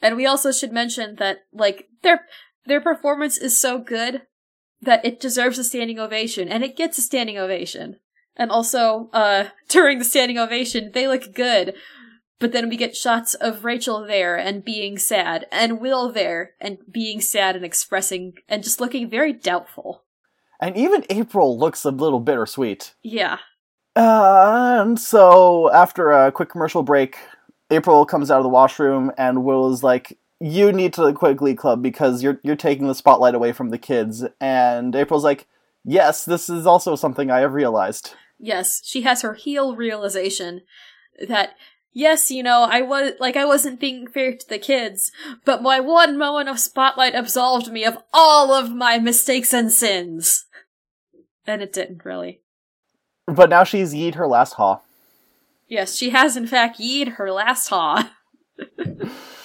And 0.02 0.14
we 0.14 0.26
also 0.26 0.52
should 0.52 0.72
mention 0.72 1.16
that 1.16 1.46
like 1.54 1.88
their 2.02 2.26
their 2.66 2.82
performance 2.82 3.38
is 3.38 3.58
so 3.58 3.78
good 3.78 4.22
that 4.86 5.04
it 5.04 5.20
deserves 5.20 5.58
a 5.58 5.64
standing 5.64 5.98
ovation, 5.98 6.48
and 6.48 6.64
it 6.64 6.76
gets 6.76 6.96
a 6.96 7.02
standing 7.02 7.36
ovation. 7.36 7.96
And 8.36 8.50
also, 8.50 9.10
uh, 9.12 9.48
during 9.68 9.98
the 9.98 10.04
standing 10.04 10.38
ovation, 10.38 10.92
they 10.94 11.06
look 11.06 11.34
good. 11.34 11.74
But 12.38 12.52
then 12.52 12.68
we 12.68 12.76
get 12.76 12.96
shots 12.96 13.34
of 13.34 13.64
Rachel 13.64 14.06
there 14.06 14.36
and 14.36 14.64
being 14.64 14.98
sad, 14.98 15.46
and 15.50 15.80
Will 15.80 16.12
there 16.12 16.52
and 16.60 16.78
being 16.90 17.20
sad 17.20 17.56
and 17.56 17.64
expressing 17.64 18.34
and 18.48 18.62
just 18.62 18.80
looking 18.80 19.08
very 19.08 19.32
doubtful. 19.32 20.04
And 20.60 20.76
even 20.76 21.04
April 21.10 21.58
looks 21.58 21.84
a 21.84 21.90
little 21.90 22.20
bittersweet. 22.20 22.94
Yeah. 23.02 23.38
Uh, 23.94 24.78
and 24.82 25.00
so 25.00 25.72
after 25.72 26.12
a 26.12 26.30
quick 26.30 26.50
commercial 26.50 26.82
break, 26.82 27.16
April 27.70 28.04
comes 28.04 28.30
out 28.30 28.38
of 28.38 28.42
the 28.42 28.50
washroom, 28.50 29.10
and 29.16 29.44
Will 29.44 29.72
is 29.72 29.82
like, 29.82 30.18
"You 30.40 30.72
need 30.72 30.92
to 30.94 31.12
quit 31.12 31.36
Glee 31.36 31.54
Club 31.54 31.82
because 31.82 32.22
you're 32.22 32.40
you're 32.42 32.56
taking 32.56 32.86
the 32.86 32.94
spotlight 32.94 33.34
away 33.34 33.52
from 33.52 33.70
the 33.70 33.78
kids." 33.78 34.24
And 34.40 34.94
April's 34.94 35.24
like, 35.24 35.46
"Yes, 35.84 36.24
this 36.24 36.48
is 36.48 36.66
also 36.66 36.96
something 36.96 37.30
I 37.30 37.40
have 37.40 37.54
realized." 37.54 38.14
Yes, 38.38 38.82
she 38.84 39.02
has 39.02 39.22
her 39.22 39.34
heel 39.34 39.76
realization 39.76 40.62
that 41.26 41.54
yes, 41.92 42.30
you 42.30 42.42
know, 42.42 42.68
I 42.70 42.82
was 42.82 43.12
like 43.18 43.36
I 43.36 43.44
wasn't 43.46 43.80
being 43.80 44.06
fair 44.06 44.36
to 44.36 44.48
the 44.48 44.58
kids, 44.58 45.10
but 45.44 45.62
my 45.62 45.80
one 45.80 46.18
moment 46.18 46.48
of 46.48 46.60
spotlight 46.60 47.14
absolved 47.14 47.72
me 47.72 47.84
of 47.84 47.98
all 48.12 48.52
of 48.52 48.70
my 48.74 48.98
mistakes 48.98 49.54
and 49.54 49.72
sins. 49.72 50.44
And 51.46 51.62
it 51.62 51.72
didn't 51.72 52.04
really. 52.04 52.42
But 53.26 53.50
now 53.50 53.64
she's 53.64 53.94
yeed 53.94 54.16
her 54.16 54.28
last 54.28 54.54
haw. 54.54 54.80
Yes, 55.68 55.96
she 55.96 56.10
has 56.10 56.36
in 56.36 56.46
fact 56.46 56.78
yeed 56.78 57.14
her 57.14 57.32
last 57.32 57.68
haw. 57.68 58.10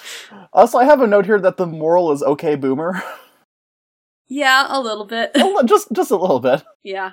Also, 0.52 0.78
I 0.78 0.84
have 0.84 1.00
a 1.00 1.06
note 1.06 1.26
here 1.26 1.40
that 1.40 1.56
the 1.56 1.66
moral 1.66 2.12
is 2.12 2.22
okay, 2.22 2.54
Boomer. 2.56 3.02
Yeah, 4.28 4.66
a 4.70 4.80
little 4.80 5.04
bit. 5.04 5.30
A 5.34 5.44
li- 5.44 5.64
just 5.66 5.92
just 5.92 6.10
a 6.10 6.16
little 6.16 6.40
bit. 6.40 6.62
yeah. 6.82 7.12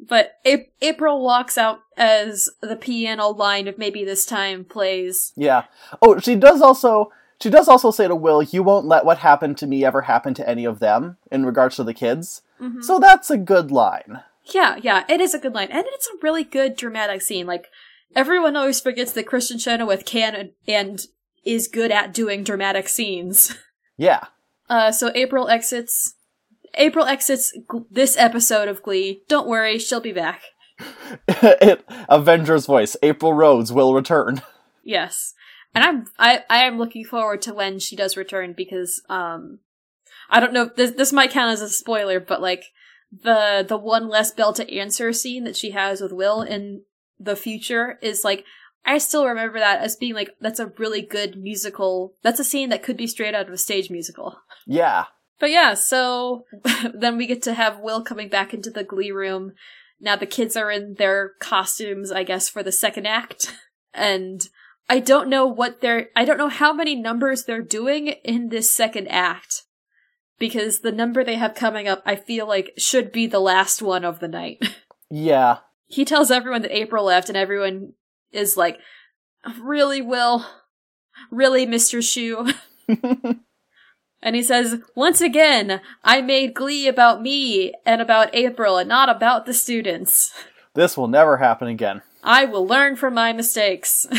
But 0.00 0.32
A- 0.46 0.70
April 0.80 1.22
walks 1.22 1.58
out 1.58 1.80
as 1.96 2.48
the 2.62 2.76
piano 2.76 3.28
line 3.28 3.68
of 3.68 3.76
maybe 3.78 4.02
this 4.04 4.24
time 4.26 4.64
plays. 4.64 5.32
Yeah. 5.36 5.64
Oh, 6.00 6.18
she 6.18 6.36
does 6.36 6.62
also. 6.62 7.12
She 7.40 7.50
does 7.50 7.68
also 7.68 7.90
say 7.90 8.08
to 8.08 8.16
Will, 8.16 8.42
"You 8.42 8.62
won't 8.62 8.86
let 8.86 9.04
what 9.04 9.18
happened 9.18 9.58
to 9.58 9.66
me 9.66 9.84
ever 9.84 10.02
happen 10.02 10.32
to 10.34 10.48
any 10.48 10.64
of 10.64 10.78
them." 10.78 11.18
In 11.30 11.44
regards 11.44 11.76
to 11.76 11.84
the 11.84 11.92
kids, 11.92 12.40
Mhm. 12.60 12.82
so 12.82 12.98
that's 12.98 13.28
a 13.30 13.36
good 13.36 13.70
line. 13.70 14.22
Yeah, 14.46 14.76
yeah, 14.80 15.04
it 15.08 15.20
is 15.20 15.34
a 15.34 15.38
good 15.38 15.54
line, 15.54 15.68
and 15.70 15.84
it's 15.88 16.06
a 16.08 16.18
really 16.22 16.44
good 16.44 16.76
dramatic 16.76 17.20
scene. 17.20 17.46
Like 17.46 17.68
everyone 18.16 18.56
always 18.56 18.80
forgets 18.80 19.12
that 19.12 19.26
Kristin 19.26 19.60
Chenoweth 19.62 20.06
can 20.06 20.52
and 20.66 21.06
is 21.44 21.68
good 21.68 21.90
at 21.90 22.12
doing 22.14 22.44
dramatic 22.44 22.88
scenes. 22.88 23.56
Yeah, 23.96 24.24
Uh, 24.68 24.90
so 24.90 25.12
April 25.14 25.48
exits. 25.48 26.14
April 26.76 27.04
exits 27.06 27.56
gl- 27.70 27.86
this 27.88 28.16
episode 28.16 28.66
of 28.66 28.82
Glee. 28.82 29.22
Don't 29.28 29.46
worry, 29.46 29.78
she'll 29.78 30.00
be 30.00 30.12
back. 30.12 30.42
it, 31.28 31.84
Avengers 32.08 32.66
voice. 32.66 32.96
April 33.04 33.32
Rhodes 33.34 33.72
will 33.72 33.94
return. 33.94 34.42
Yes, 34.82 35.32
and 35.74 35.84
I'm 35.84 36.06
I 36.18 36.42
I 36.50 36.64
am 36.64 36.76
looking 36.76 37.04
forward 37.04 37.40
to 37.42 37.54
when 37.54 37.78
she 37.78 37.94
does 37.96 38.16
return 38.16 38.52
because 38.52 39.00
um, 39.08 39.60
I 40.28 40.40
don't 40.40 40.52
know 40.52 40.68
this 40.76 40.90
this 40.90 41.12
might 41.12 41.30
count 41.30 41.52
as 41.52 41.62
a 41.62 41.68
spoiler, 41.70 42.18
but 42.20 42.42
like 42.42 42.64
the 43.12 43.64
the 43.66 43.78
one 43.78 44.08
less 44.08 44.30
bell 44.32 44.52
to 44.54 44.76
answer 44.76 45.12
scene 45.12 45.44
that 45.44 45.56
she 45.56 45.70
has 45.70 46.00
with 46.02 46.12
Will 46.12 46.42
in 46.42 46.82
the 47.18 47.36
future 47.36 47.98
is 48.02 48.24
like 48.24 48.44
I 48.86 48.98
still 48.98 49.26
remember 49.26 49.58
that 49.58 49.80
as 49.80 49.96
being 49.96 50.14
like 50.14 50.30
that's 50.40 50.60
a 50.60 50.72
really 50.78 51.02
good 51.02 51.36
musical. 51.36 52.14
That's 52.22 52.40
a 52.40 52.44
scene 52.44 52.68
that 52.68 52.82
could 52.82 52.96
be 52.96 53.06
straight 53.06 53.34
out 53.34 53.48
of 53.48 53.52
a 53.52 53.58
stage 53.58 53.90
musical. 53.90 54.38
Yeah, 54.66 55.06
But 55.40 55.50
yeah, 55.50 55.74
so 55.74 56.44
then 56.94 57.16
we 57.16 57.26
get 57.26 57.42
to 57.42 57.54
have 57.54 57.80
Will 57.80 58.02
coming 58.02 58.28
back 58.28 58.52
into 58.52 58.70
the 58.70 58.84
glee 58.84 59.10
room. 59.10 59.52
Now 60.00 60.16
the 60.16 60.26
kids 60.26 60.56
are 60.56 60.70
in 60.70 60.94
their 60.94 61.32
costumes, 61.40 62.12
I 62.12 62.24
guess, 62.24 62.48
for 62.48 62.62
the 62.62 62.72
second 62.72 63.06
act. 63.06 63.54
And 63.96 64.48
I 64.88 64.98
don't 64.98 65.28
know 65.28 65.46
what 65.46 65.80
they're, 65.80 66.08
I 66.16 66.24
don't 66.24 66.36
know 66.36 66.48
how 66.48 66.72
many 66.72 66.96
numbers 66.96 67.44
they're 67.44 67.62
doing 67.62 68.08
in 68.08 68.48
this 68.48 68.74
second 68.74 69.06
act. 69.06 69.62
Because 70.36 70.80
the 70.80 70.90
number 70.90 71.22
they 71.22 71.36
have 71.36 71.54
coming 71.54 71.86
up, 71.86 72.02
I 72.04 72.16
feel 72.16 72.48
like 72.48 72.72
should 72.76 73.12
be 73.12 73.28
the 73.28 73.38
last 73.38 73.80
one 73.80 74.04
of 74.04 74.18
the 74.18 74.26
night. 74.26 74.58
yeah. 75.12 75.58
he 75.86 76.04
tells 76.04 76.32
everyone 76.32 76.62
that 76.62 76.76
April 76.76 77.04
left, 77.04 77.28
and 77.28 77.38
everyone 77.38 77.92
is 78.34 78.56
like, 78.56 78.78
Really, 79.60 80.00
Will? 80.02 80.44
Really, 81.30 81.66
Mr. 81.66 81.98
Schue? 82.02 82.54
And 84.24 84.34
he 84.34 84.42
says, 84.42 84.78
Once 84.96 85.20
again, 85.20 85.82
I 86.02 86.22
made 86.22 86.54
Glee 86.54 86.88
about 86.88 87.20
me 87.20 87.74
and 87.84 88.00
about 88.00 88.34
April 88.34 88.78
and 88.78 88.88
not 88.88 89.10
about 89.10 89.44
the 89.44 89.52
students. 89.52 90.32
This 90.72 90.96
will 90.96 91.08
never 91.08 91.36
happen 91.36 91.68
again. 91.68 92.00
I 92.22 92.46
will 92.46 92.66
learn 92.66 92.96
from 92.96 93.14
my 93.14 93.32
mistakes. 93.32 94.06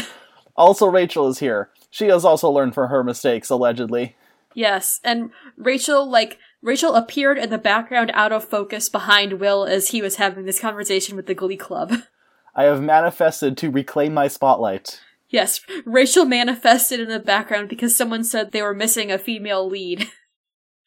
Also, 0.57 0.88
Rachel 0.88 1.28
is 1.28 1.39
here. 1.39 1.70
She 1.89 2.07
has 2.07 2.24
also 2.24 2.49
learned 2.49 2.76
from 2.76 2.88
her 2.88 3.03
mistakes, 3.03 3.49
allegedly. 3.49 4.16
yes, 4.53 5.01
and 5.03 5.32
Rachel, 5.57 6.09
like, 6.09 6.38
Rachel 6.61 6.95
appeared 6.95 7.38
in 7.38 7.49
the 7.49 7.57
background 7.57 8.09
out 8.13 8.32
of 8.32 8.45
focus 8.45 8.88
behind 8.88 9.41
Will 9.41 9.66
as 9.66 9.89
he 9.89 10.01
was 10.01 10.16
having 10.16 10.45
this 10.45 10.61
conversation 10.61 11.18
with 11.18 11.26
the 11.26 11.34
Glee 11.34 11.57
Club. 11.57 11.91
I 12.56 12.64
have 12.64 12.82
manifested 12.82 13.58
to 13.58 13.70
reclaim 13.70 14.14
my 14.14 14.28
spotlight. 14.28 15.01
Yes, 15.30 15.60
Rachel 15.86 16.26
manifested 16.26 16.99
in 16.99 17.10
the 17.10 17.20
background 17.20 17.68
because 17.68 17.95
someone 17.95 18.24
said 18.24 18.51
they 18.51 18.62
were 18.62 18.74
missing 18.74 19.12
a 19.12 19.18
female 19.18 19.68
lead. 19.68 20.08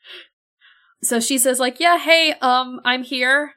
so 1.03 1.21
she 1.21 1.37
says 1.37 1.61
like, 1.61 1.81
"Yeah, 1.81 1.99
hey, 1.99 2.35
um 2.41 2.81
I'm 2.85 3.03
here. 3.03 3.55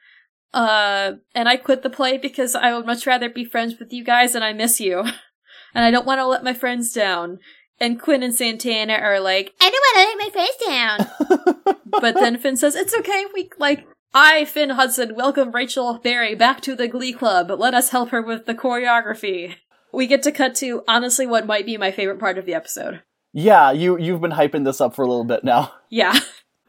Uh 0.53 1.13
and 1.33 1.47
I 1.47 1.55
quit 1.55 1.83
the 1.83 1.89
play 1.89 2.17
because 2.17 2.55
I 2.55 2.75
would 2.75 2.85
much 2.85 3.07
rather 3.07 3.29
be 3.29 3.45
friends 3.45 3.75
with 3.79 3.93
you 3.93 4.03
guys 4.03 4.35
and 4.35 4.43
I 4.43 4.51
miss 4.51 4.81
you. 4.81 4.99
and 5.73 5.85
I 5.85 5.91
don't 5.91 6.05
want 6.05 6.19
to 6.19 6.27
let 6.27 6.43
my 6.43 6.53
friends 6.53 6.91
down." 6.91 7.39
And 7.79 7.99
Quinn 7.99 8.21
and 8.21 8.35
Santana 8.35 8.93
are 8.93 9.19
like, 9.19 9.55
I 9.59 9.71
don't 9.71 9.73
want 9.73 9.97
to 9.97 10.05
let 10.05 10.19
my 10.19 10.29
friends 10.29 11.65
down. 11.65 11.75
but 12.01 12.13
then 12.13 12.37
Finn 12.37 12.55
says, 12.55 12.75
"It's 12.75 12.93
okay. 12.93 13.25
We 13.33 13.49
like 13.57 13.87
I, 14.13 14.45
Finn 14.45 14.71
Hudson, 14.71 15.15
welcome 15.15 15.51
Rachel 15.51 15.97
Berry 15.97 16.35
back 16.35 16.59
to 16.61 16.75
the 16.75 16.87
Glee 16.87 17.13
Club, 17.13 17.49
let 17.49 17.73
us 17.73 17.89
help 17.89 18.09
her 18.09 18.21
with 18.21 18.45
the 18.45 18.55
choreography." 18.55 19.55
We 19.93 20.07
get 20.07 20.23
to 20.23 20.31
cut 20.31 20.55
to 20.55 20.83
honestly 20.87 21.27
what 21.27 21.45
might 21.45 21.65
be 21.65 21.75
my 21.75 21.91
favorite 21.91 22.19
part 22.19 22.37
of 22.37 22.45
the 22.45 22.53
episode. 22.53 23.03
Yeah, 23.33 23.71
you 23.71 23.97
you've 23.97 24.21
been 24.21 24.31
hyping 24.31 24.63
this 24.63 24.79
up 24.79 24.95
for 24.95 25.03
a 25.03 25.07
little 25.07 25.25
bit 25.25 25.43
now. 25.43 25.73
Yeah. 25.89 26.17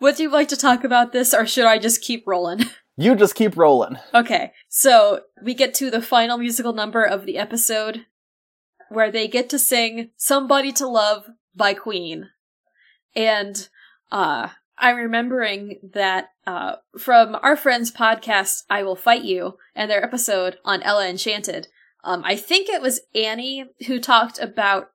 Would 0.01 0.18
you 0.18 0.28
like 0.30 0.49
to 0.49 0.57
talk 0.57 0.82
about 0.82 1.12
this, 1.12 1.32
or 1.32 1.47
should 1.47 1.64
I 1.64 1.78
just 1.78 2.03
keep 2.03 2.26
rolling? 2.26 2.64
You 2.97 3.14
just 3.14 3.36
keep 3.36 3.57
rolling. 3.57 3.99
okay, 4.12 4.53
so 4.68 5.20
we 5.43 5.55
get 5.55 5.74
to 5.74 5.90
the 5.90 6.03
final 6.03 6.36
musical 6.38 6.72
number 6.72 7.05
of 7.05 7.24
the 7.24 7.38
episode, 7.38 8.05
where 8.88 9.11
they 9.12 9.28
get 9.28 9.49
to 9.51 9.59
sing 9.59 10.11
Somebody 10.16 10.72
to 10.72 10.86
Love 10.88 11.26
by 11.55 11.72
Queen. 11.72 12.30
And, 13.14 13.68
uh, 14.11 14.49
I'm 14.82 14.96
remembering 14.96 15.78
that, 15.94 16.30
uh, 16.44 16.74
from 16.98 17.36
our 17.40 17.56
friends' 17.56 17.92
podcast, 17.92 18.64
I 18.68 18.82
Will 18.82 18.96
Fight 18.96 19.22
You, 19.22 19.56
and 19.76 19.88
their 19.88 20.04
episode 20.04 20.58
on 20.64 20.82
Ella 20.82 21.08
Enchanted. 21.08 21.68
Um, 22.02 22.22
I 22.24 22.34
think 22.34 22.68
it 22.68 22.82
was 22.82 23.00
Annie 23.14 23.66
who 23.86 24.00
talked 24.00 24.40
about, 24.40 24.90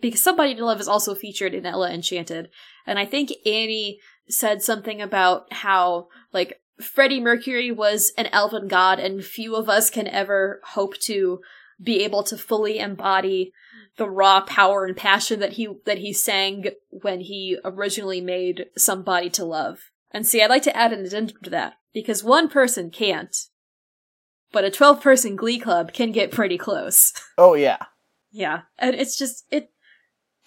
because 0.00 0.22
Somebody 0.22 0.54
to 0.54 0.64
Love 0.64 0.80
is 0.80 0.86
also 0.86 1.16
featured 1.16 1.54
in 1.54 1.66
Ella 1.66 1.90
Enchanted, 1.90 2.50
and 2.86 3.00
I 3.00 3.04
think 3.04 3.32
Annie 3.44 3.98
said 4.28 4.62
something 4.62 5.02
about 5.02 5.52
how, 5.52 6.06
like, 6.32 6.60
Freddie 6.80 7.20
Mercury 7.20 7.72
was 7.72 8.12
an 8.16 8.26
elven 8.26 8.68
god, 8.68 9.00
and 9.00 9.24
few 9.24 9.56
of 9.56 9.68
us 9.68 9.90
can 9.90 10.06
ever 10.06 10.60
hope 10.64 10.96
to 11.00 11.40
be 11.82 12.02
able 12.04 12.22
to 12.24 12.36
fully 12.36 12.78
embody 12.78 13.52
the 13.96 14.08
raw 14.08 14.40
power 14.40 14.84
and 14.84 14.96
passion 14.96 15.40
that 15.40 15.54
he 15.54 15.68
that 15.84 15.98
he 15.98 16.12
sang 16.12 16.66
when 16.90 17.20
he 17.20 17.58
originally 17.64 18.20
made 18.20 18.66
Somebody 18.76 19.28
to 19.30 19.44
Love. 19.44 19.90
And 20.10 20.26
see, 20.26 20.42
I'd 20.42 20.50
like 20.50 20.62
to 20.62 20.76
add 20.76 20.92
an 20.92 21.04
addendum 21.04 21.36
to 21.42 21.50
that 21.50 21.74
because 21.92 22.24
one 22.24 22.48
person 22.48 22.90
can't, 22.90 23.36
but 24.50 24.64
a 24.64 24.70
twelve-person 24.70 25.36
Glee 25.36 25.58
club 25.58 25.92
can 25.92 26.12
get 26.12 26.30
pretty 26.30 26.58
close. 26.58 27.12
Oh 27.38 27.54
yeah. 27.54 27.78
yeah, 28.30 28.62
and 28.78 28.94
it's 28.94 29.16
just 29.16 29.44
it. 29.50 29.70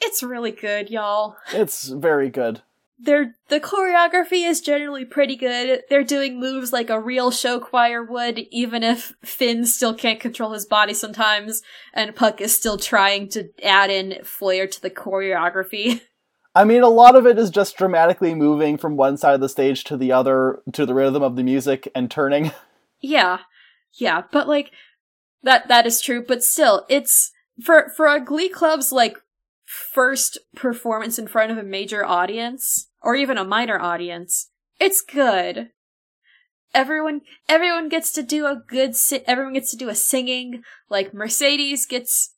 It's 0.02 0.22
really 0.22 0.52
good, 0.52 0.90
y'all. 0.90 1.36
It's 1.54 1.88
very 1.88 2.30
good. 2.30 2.62
They're, 2.98 3.36
the 3.50 3.60
choreography 3.60 4.48
is 4.48 4.62
generally 4.62 5.04
pretty 5.04 5.36
good. 5.36 5.82
They're 5.90 6.04
doing 6.04 6.40
moves 6.40 6.72
like 6.72 6.90
a 6.90 7.00
real 7.00 7.30
show 7.30 7.60
choir 7.60 8.04
would, 8.04 8.40
even 8.52 8.84
if 8.84 9.14
Finn 9.24 9.66
still 9.66 9.94
can't 9.94 10.20
control 10.20 10.54
his 10.54 10.66
body 10.66 10.94
sometimes, 10.94 11.62
and 11.94 12.16
Puck 12.16 12.40
is 12.40 12.56
still 12.56 12.78
trying 12.78 13.28
to 13.30 13.50
add 13.64 13.90
in 13.90 14.24
flair 14.24 14.66
to 14.68 14.82
the 14.82 14.90
choreography. 14.90 16.02
I 16.56 16.64
mean, 16.64 16.84
a 16.84 16.90
lot 16.90 17.18
of 17.18 17.28
it 17.28 17.38
is 17.38 17.50
just 17.50 17.78
dramatically 17.78 18.34
moving 18.34 18.78
from 18.78 18.96
one 18.96 19.18
side 19.18 19.34
of 19.34 19.42
the 19.42 19.50
stage 19.50 19.84
to 19.86 19.98
the 19.98 20.14
other 20.14 20.62
to 20.72 20.86
the 20.86 20.94
rhythm 20.94 21.22
of 21.22 21.36
the 21.36 21.44
music 21.44 21.90
and 21.94 22.10
turning. 22.10 22.54
yeah, 23.02 23.40
yeah, 23.94 24.22
but 24.32 24.48
like, 24.48 24.72
that, 25.44 25.68
that 25.68 25.86
is 25.86 26.00
true, 26.00 26.24
but 26.26 26.44
still, 26.44 26.86
it's, 26.88 27.34
for, 27.62 27.92
for 27.96 28.08
a 28.08 28.24
Glee 28.24 28.50
Club's 28.50 28.94
like, 28.94 29.18
first 29.66 30.38
performance 30.56 31.20
in 31.20 31.28
front 31.28 31.52
of 31.52 31.58
a 31.58 31.64
major 31.64 32.06
audience, 32.06 32.90
or 33.02 33.16
even 33.16 33.38
a 33.38 33.44
minor 33.44 33.80
audience, 33.80 34.52
it's 34.80 35.02
good. 35.02 35.70
Everyone, 36.74 37.22
everyone 37.48 37.90
gets 37.90 38.12
to 38.14 38.24
do 38.24 38.46
a 38.46 38.62
good, 38.68 38.96
si- 38.96 39.24
everyone 39.26 39.54
gets 39.54 39.72
to 39.72 39.78
do 39.78 39.90
a 39.90 39.96
singing, 39.96 40.64
like 40.90 41.14
Mercedes 41.14 41.86
gets 41.86 42.34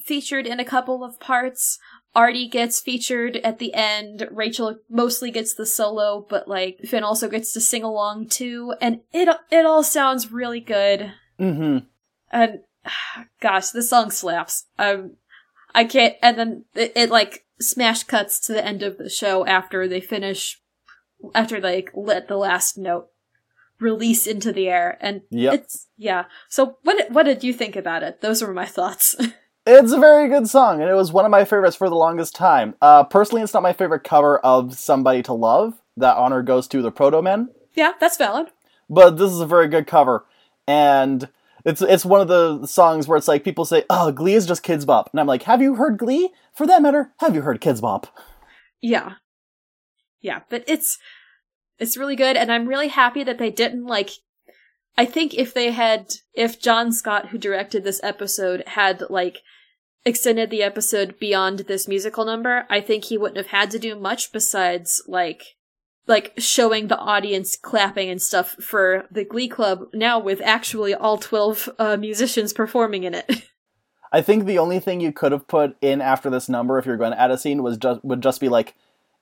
featured 0.00 0.46
in 0.46 0.60
a 0.60 0.64
couple 0.64 1.02
of 1.02 1.18
parts, 1.18 1.78
Artie 2.14 2.48
gets 2.48 2.80
featured 2.80 3.36
at 3.38 3.58
the 3.58 3.74
end, 3.74 4.28
Rachel 4.30 4.78
mostly 4.90 5.30
gets 5.30 5.54
the 5.54 5.66
solo, 5.66 6.26
but 6.28 6.48
like, 6.48 6.78
Finn 6.84 7.04
also 7.04 7.28
gets 7.28 7.52
to 7.52 7.60
sing 7.60 7.82
along 7.82 8.28
too, 8.28 8.74
and 8.80 9.00
it, 9.12 9.28
it 9.50 9.66
all 9.66 9.82
sounds 9.82 10.32
really 10.32 10.60
good. 10.60 11.12
mm-hmm. 11.40 11.78
And, 12.30 12.60
gosh, 13.40 13.70
this 13.70 13.90
song 13.90 14.10
slaps. 14.10 14.66
Um, 14.78 15.16
I 15.74 15.84
can't, 15.84 16.14
and 16.22 16.38
then 16.38 16.64
it, 16.74 16.92
it 16.96 17.10
like 17.10 17.44
smash 17.60 18.04
cuts 18.04 18.40
to 18.40 18.52
the 18.52 18.64
end 18.64 18.82
of 18.82 18.98
the 18.98 19.08
show 19.10 19.46
after 19.46 19.86
they 19.88 20.00
finish, 20.00 20.60
after 21.34 21.60
they 21.60 21.76
like, 21.76 21.90
let 21.94 22.28
the 22.28 22.36
last 22.36 22.78
note 22.78 23.08
release 23.80 24.26
into 24.26 24.52
the 24.52 24.68
air, 24.68 24.98
and 25.00 25.22
Yep. 25.30 25.54
it's 25.54 25.86
yeah. 25.96 26.24
So 26.48 26.78
what 26.82 27.10
what 27.10 27.24
did 27.24 27.44
you 27.44 27.52
think 27.52 27.76
about 27.76 28.02
it? 28.02 28.20
Those 28.20 28.42
were 28.42 28.52
my 28.54 28.66
thoughts. 28.66 29.14
It's 29.70 29.92
a 29.92 29.98
very 30.00 30.30
good 30.30 30.48
song, 30.48 30.80
and 30.80 30.88
it 30.90 30.94
was 30.94 31.12
one 31.12 31.26
of 31.26 31.30
my 31.30 31.44
favorites 31.44 31.76
for 31.76 31.90
the 31.90 31.94
longest 31.94 32.34
time. 32.34 32.74
Uh, 32.80 33.04
personally, 33.04 33.42
it's 33.42 33.52
not 33.52 33.62
my 33.62 33.74
favorite 33.74 34.02
cover 34.02 34.38
of 34.38 34.78
Somebody 34.78 35.22
to 35.24 35.34
Love. 35.34 35.74
That 35.98 36.16
honor 36.16 36.40
goes 36.42 36.66
to 36.68 36.80
the 36.80 36.90
Protomen. 36.90 37.48
yeah, 37.74 37.92
that's 38.00 38.16
valid. 38.16 38.46
but 38.88 39.18
this 39.18 39.30
is 39.30 39.40
a 39.40 39.46
very 39.46 39.68
good 39.68 39.86
cover 39.86 40.24
and 40.66 41.28
it's 41.68 41.82
it's 41.82 42.04
one 42.04 42.20
of 42.20 42.28
the 42.28 42.66
songs 42.66 43.06
where 43.06 43.16
it's 43.18 43.28
like 43.28 43.44
people 43.44 43.64
say 43.64 43.84
oh 43.90 44.10
glee 44.12 44.34
is 44.34 44.46
just 44.46 44.64
Kidz 44.64 44.86
Bop. 44.86 45.10
And 45.12 45.20
i'm 45.20 45.26
like 45.26 45.44
have 45.44 45.62
you 45.62 45.74
heard 45.74 45.98
glee? 45.98 46.30
For 46.52 46.66
that 46.66 46.82
matter 46.82 47.12
have 47.18 47.34
you 47.34 47.42
heard 47.42 47.60
Kidz 47.60 47.80
Bop? 47.80 48.06
Yeah, 48.80 49.14
yeah, 50.20 50.40
but 50.48 50.64
it's 50.66 50.98
it's 51.78 51.96
really 51.96 52.16
good, 52.16 52.36
and 52.36 52.50
I'm 52.50 52.68
really 52.68 52.88
happy 52.88 53.24
that 53.24 53.38
they 53.38 53.50
didn't 53.50 53.86
like. 53.86 54.10
I 54.96 55.04
think 55.04 55.34
if 55.34 55.54
they 55.54 55.70
had, 55.70 56.12
if 56.34 56.60
John 56.60 56.92
Scott, 56.92 57.28
who 57.28 57.38
directed 57.38 57.84
this 57.84 58.00
episode, 58.02 58.64
had 58.66 59.04
like 59.08 59.38
extended 60.04 60.50
the 60.50 60.62
episode 60.62 61.18
beyond 61.20 61.60
this 61.60 61.86
musical 61.86 62.24
number, 62.24 62.66
I 62.68 62.80
think 62.80 63.04
he 63.04 63.18
wouldn't 63.18 63.36
have 63.36 63.48
had 63.48 63.70
to 63.72 63.78
do 63.78 63.94
much 63.94 64.32
besides 64.32 65.02
like 65.06 65.42
like 66.08 66.32
showing 66.38 66.88
the 66.88 66.98
audience 66.98 67.56
clapping 67.56 68.08
and 68.08 68.20
stuff 68.20 68.56
for 68.60 69.06
the 69.10 69.24
Glee 69.24 69.48
Club 69.48 69.88
now 69.92 70.18
with 70.18 70.40
actually 70.42 70.94
all 70.94 71.18
12 71.18 71.68
uh, 71.78 71.96
musicians 71.96 72.52
performing 72.52 73.04
in 73.04 73.14
it. 73.14 73.44
I 74.12 74.22
think 74.22 74.46
the 74.46 74.58
only 74.58 74.80
thing 74.80 75.00
you 75.00 75.12
could 75.12 75.32
have 75.32 75.46
put 75.46 75.76
in 75.82 76.00
after 76.00 76.30
this 76.30 76.48
number, 76.48 76.78
if 76.78 76.86
you're 76.86 76.96
going 76.96 77.12
to 77.12 77.20
add 77.20 77.30
a 77.30 77.36
scene, 77.36 77.62
was 77.62 77.76
just 77.76 78.02
would 78.02 78.22
just 78.22 78.40
be 78.40 78.48
like 78.48 78.74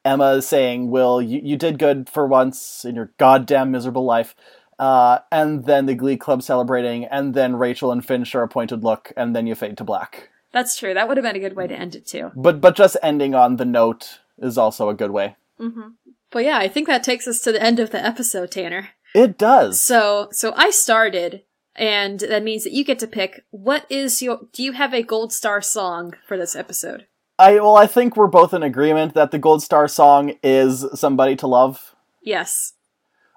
Emma 0.05 0.41
saying, 0.41 0.91
"Will 0.91 1.21
you, 1.21 1.41
you 1.43 1.57
did 1.57 1.81
good 1.81 2.09
for 2.09 2.27
once 2.27 2.85
in 2.85 2.95
your 2.95 3.13
goddamn 3.19 3.73
miserable 3.73 4.05
life," 4.05 4.37
uh, 4.79 5.19
and 5.33 5.65
then 5.65 5.87
the 5.87 5.97
Glee 5.97 6.17
Club 6.17 6.41
celebrating, 6.41 7.05
and 7.05 7.35
then 7.35 7.57
Rachel 7.57 7.91
and 7.91 8.07
Finn 8.07 8.23
share 8.23 8.45
a 8.45 8.49
pointed 8.49 8.85
look, 8.85 9.13
and 9.17 9.35
then 9.35 9.49
you 9.49 9.57
fade 9.57 9.77
to 9.79 9.85
black. 9.85 10.31
That's 10.53 10.77
true. 10.77 10.95
That 10.95 11.09
would 11.09 11.17
have 11.17 11.25
been 11.25 11.37
a 11.37 11.41
good 11.41 11.57
way 11.57 11.67
to 11.67 11.75
end 11.75 11.97
it 11.97 12.07
too. 12.07 12.31
But 12.37 12.61
but 12.61 12.77
just 12.77 12.97
ending 13.03 13.35
on 13.35 13.57
the 13.57 13.65
note 13.65 14.21
is 14.39 14.57
also 14.57 14.89
a 14.89 14.95
good 14.95 15.11
way. 15.11 15.35
Mm-hmm. 15.61 15.89
But 16.31 16.45
yeah, 16.45 16.59
I 16.59 16.69
think 16.69 16.87
that 16.87 17.05
takes 17.05 17.27
us 17.27 17.41
to 17.41 17.53
the 17.53 17.63
end 17.63 17.79
of 17.79 17.91
the 17.91 18.05
episode, 18.05 18.51
Tanner. 18.51 18.91
It 19.15 19.39
does. 19.39 19.81
So 19.81 20.29
so 20.33 20.53
I 20.57 20.71
started 20.71 21.43
and 21.77 22.21
that 22.21 22.43
means 22.43 22.65
that 22.65 22.73
you 22.73 22.85
get 22.85 22.99
to 22.99 23.07
pick 23.07 23.45
what 23.51 23.87
is 23.91 24.23
your 24.23 24.41
do 24.53 24.63
you 24.63 24.73
have 24.73 24.95
a 24.95 25.03
gold 25.03 25.33
star 25.33 25.61
song 25.61 26.15
for 26.27 26.37
this 26.37 26.57
episode 26.57 27.07
I 27.39 27.55
well, 27.57 27.77
I 27.77 27.87
think 27.87 28.17
we're 28.17 28.29
both 28.29 28.55
in 28.55 28.63
agreement 28.63 29.13
that 29.13 29.31
the 29.31 29.39
gold 29.39 29.63
star 29.63 29.89
song 29.89 30.35
is 30.43 30.87
"Somebody 30.95 31.37
to 31.37 31.47
Love." 31.47 31.95
yes 32.23 32.73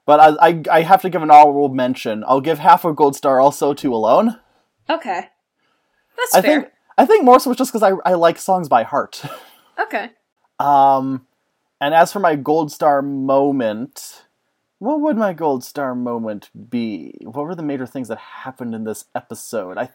But 0.05 0.19
I, 0.21 0.47
I, 0.47 0.63
I 0.71 0.81
have 0.83 1.01
to 1.01 1.09
give 1.09 1.21
an 1.21 1.29
honorable 1.29 1.67
mention. 1.67 2.23
I'll 2.25 2.39
give 2.39 2.59
half 2.59 2.85
a 2.85 2.93
gold 2.93 3.17
star 3.17 3.41
also 3.41 3.73
to 3.73 3.93
"Alone." 3.93 4.39
okay 4.89 5.27
that's 6.17 6.33
I 6.33 6.41
fair 6.41 6.61
think 6.61 6.73
I 6.97 7.05
think 7.05 7.25
more 7.25 7.39
so 7.39 7.53
just 7.53 7.71
because 7.71 7.83
I, 7.83 8.09
I 8.09 8.13
like 8.13 8.37
songs 8.37 8.69
by 8.69 8.83
heart. 8.83 9.21
okay 9.79 10.11
Um, 10.59 11.25
and 11.81 11.93
as 11.93 12.11
for 12.11 12.19
my 12.19 12.35
gold 12.35 12.71
star 12.71 13.01
moment, 13.01 14.25
what 14.79 15.01
would 15.01 15.17
my 15.17 15.33
gold 15.33 15.63
star 15.63 15.95
moment 15.95 16.49
be? 16.69 17.15
What 17.21 17.45
were 17.45 17.55
the 17.55 17.63
major 17.63 17.85
things 17.85 18.07
that 18.07 18.17
happened 18.17 18.73
in 18.73 18.83
this 18.83 19.05
episode? 19.15 19.77
I 19.77 19.89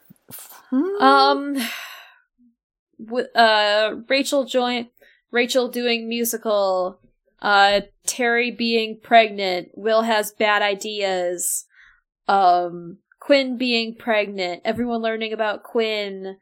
um 1.01 1.57
w- 3.05 3.29
uh 3.35 3.97
rachel 4.09 4.45
joint 4.45 4.89
rachel 5.31 5.69
doing 5.69 6.09
musical 6.09 6.99
uh 7.43 7.81
Terri 8.07 8.57
being 8.57 8.99
pregnant 9.03 9.71
will 9.75 10.03
has 10.03 10.33
bad 10.33 10.63
ideas 10.63 11.67
um 12.29 12.99
quinn 13.21 13.57
being 13.57 13.95
pregnant 13.97 14.63
everyone 14.65 15.03
learning 15.03 15.33
about 15.33 15.63
quinn 15.63 16.37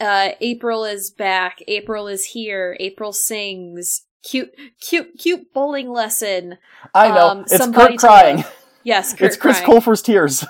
uh 0.00 0.30
april 0.40 0.84
is 0.84 1.10
back 1.10 1.58
april 1.68 2.06
is 2.06 2.24
here 2.26 2.76
april 2.80 3.12
sings 3.12 4.02
cute 4.28 4.50
cute 4.80 5.18
cute 5.18 5.52
bowling 5.52 5.88
lesson 5.90 6.58
I 6.94 7.08
know 7.08 7.28
Um, 7.28 7.44
it's 7.48 7.66
Kurt 7.68 7.98
crying. 7.98 8.44
yes 8.84 9.12
Kurt 9.18 9.28
It's 9.28 9.36
Chris 9.36 9.60
crying. 9.60 9.80
Colfer's 9.80 10.02
tears. 10.02 10.44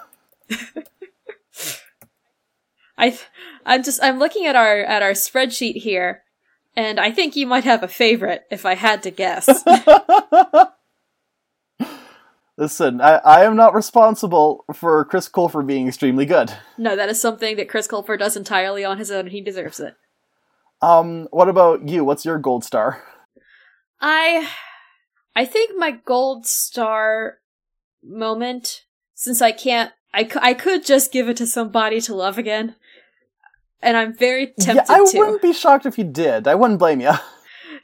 I 2.97 3.19
I'm 3.65 3.83
just 3.83 4.03
I'm 4.03 4.19
looking 4.19 4.47
at 4.47 4.57
our 4.57 4.81
at 4.81 5.03
our 5.03 5.13
spreadsheet 5.13 5.77
here, 5.77 6.23
and 6.75 6.99
I 6.99 7.11
think 7.13 7.37
you 7.37 7.47
might 7.47 7.65
have 7.65 7.83
a 7.83 7.89
favorite 7.89 8.45
if 8.51 8.67
I 8.67 8.75
had 8.75 9.03
to 9.05 9.11
guess. 9.11 9.47
Listen, 12.57 13.01
I, 13.01 13.17
I 13.25 13.45
am 13.45 13.55
not 13.55 13.73
responsible 13.73 14.65
for 14.75 15.05
Chris 15.05 15.29
Colfer 15.29 15.65
being 15.65 15.87
extremely 15.87 16.27
good. 16.27 16.53
no, 16.77 16.97
that 16.97 17.09
is 17.09 17.21
something 17.21 17.57
that 17.57 17.69
Chris 17.69 17.87
Colfer 17.87 18.19
does 18.19 18.37
entirely 18.37 18.85
on 18.85 18.99
his 18.99 19.13
own, 19.13 19.21
and 19.21 19.31
he 19.31 19.41
deserves 19.41 19.79
it. 19.79 19.95
Um, 20.83 21.29
what 21.31 21.49
about 21.49 21.89
you? 21.89 22.05
What's 22.05 22.25
your 22.25 22.39
gold 22.39 22.65
star? 22.65 23.01
I 24.01 24.49
I 25.35 25.45
think 25.45 25.73
my 25.77 25.93
gold 25.93 26.47
star 26.47 27.39
moment, 28.03 28.85
since 29.15 29.41
I 29.43 29.53
can't, 29.53 29.93
I, 30.13 30.29
I 30.41 30.55
could 30.55 30.85
just 30.85 31.13
give 31.13 31.29
it 31.29 31.37
to 31.39 31.47
somebody 31.47 32.01
to 32.03 32.15
love 32.15 32.39
again, 32.39 32.77
and 33.83 33.97
I'm 33.97 34.17
very 34.17 34.49
tempted 34.59 34.87
yeah, 34.89 34.97
I 34.97 35.11
to. 35.11 35.19
wouldn't 35.19 35.43
be 35.43 35.53
shocked 35.53 35.87
if 35.87 35.99
you 35.99 36.05
did. 36.05 36.49
I 36.49 36.55
wouldn't 36.55 36.79
blame 36.79 37.01
you. 37.01 37.13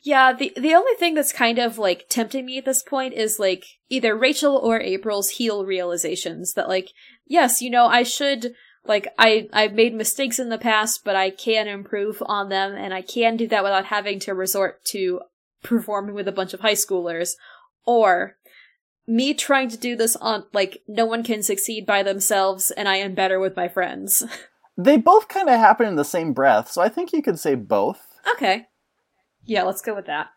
Yeah, 0.04 0.34
the 0.34 0.52
the 0.54 0.74
only 0.74 0.92
thing 0.96 1.14
that's 1.14 1.32
kind 1.32 1.58
of 1.58 1.78
like 1.78 2.10
tempting 2.10 2.44
me 2.44 2.58
at 2.58 2.66
this 2.66 2.82
point 2.82 3.14
is 3.14 3.38
like 3.38 3.64
either 3.88 4.14
Rachel 4.14 4.54
or 4.54 4.78
April's 4.78 5.30
heel 5.30 5.64
realizations 5.64 6.52
that 6.54 6.68
like, 6.68 6.90
yes, 7.26 7.62
you 7.62 7.70
know, 7.70 7.86
I 7.86 8.02
should 8.02 8.52
like 8.84 9.08
I 9.18 9.48
I've 9.50 9.72
made 9.72 9.94
mistakes 9.94 10.38
in 10.38 10.50
the 10.50 10.58
past, 10.58 11.04
but 11.04 11.16
I 11.16 11.30
can 11.30 11.68
improve 11.68 12.22
on 12.26 12.50
them 12.50 12.74
and 12.74 12.92
I 12.92 13.00
can 13.00 13.38
do 13.38 13.48
that 13.48 13.62
without 13.62 13.86
having 13.86 14.18
to 14.20 14.34
resort 14.34 14.84
to 14.86 15.22
performing 15.64 16.14
with 16.14 16.28
a 16.28 16.32
bunch 16.32 16.54
of 16.54 16.60
high 16.60 16.74
schoolers 16.74 17.32
or 17.84 18.36
me 19.06 19.34
trying 19.34 19.68
to 19.68 19.76
do 19.76 19.96
this 19.96 20.14
on 20.16 20.44
like 20.52 20.82
no 20.86 21.04
one 21.04 21.24
can 21.24 21.42
succeed 21.42 21.84
by 21.84 22.04
themselves 22.04 22.70
and 22.70 22.88
I 22.88 22.96
am 22.96 23.14
better 23.14 23.40
with 23.40 23.56
my 23.56 23.66
friends. 23.66 24.22
They 24.76 24.96
both 24.96 25.28
kind 25.28 25.48
of 25.48 25.60
happen 25.60 25.86
in 25.86 25.94
the 25.94 26.04
same 26.04 26.32
breath, 26.32 26.68
so 26.70 26.82
I 26.82 26.88
think 26.88 27.12
you 27.12 27.22
could 27.22 27.38
say 27.38 27.54
both. 27.54 28.18
Okay. 28.32 28.66
Yeah, 29.44 29.62
let's 29.62 29.80
go 29.80 29.94
with 29.94 30.06
that. 30.06 30.30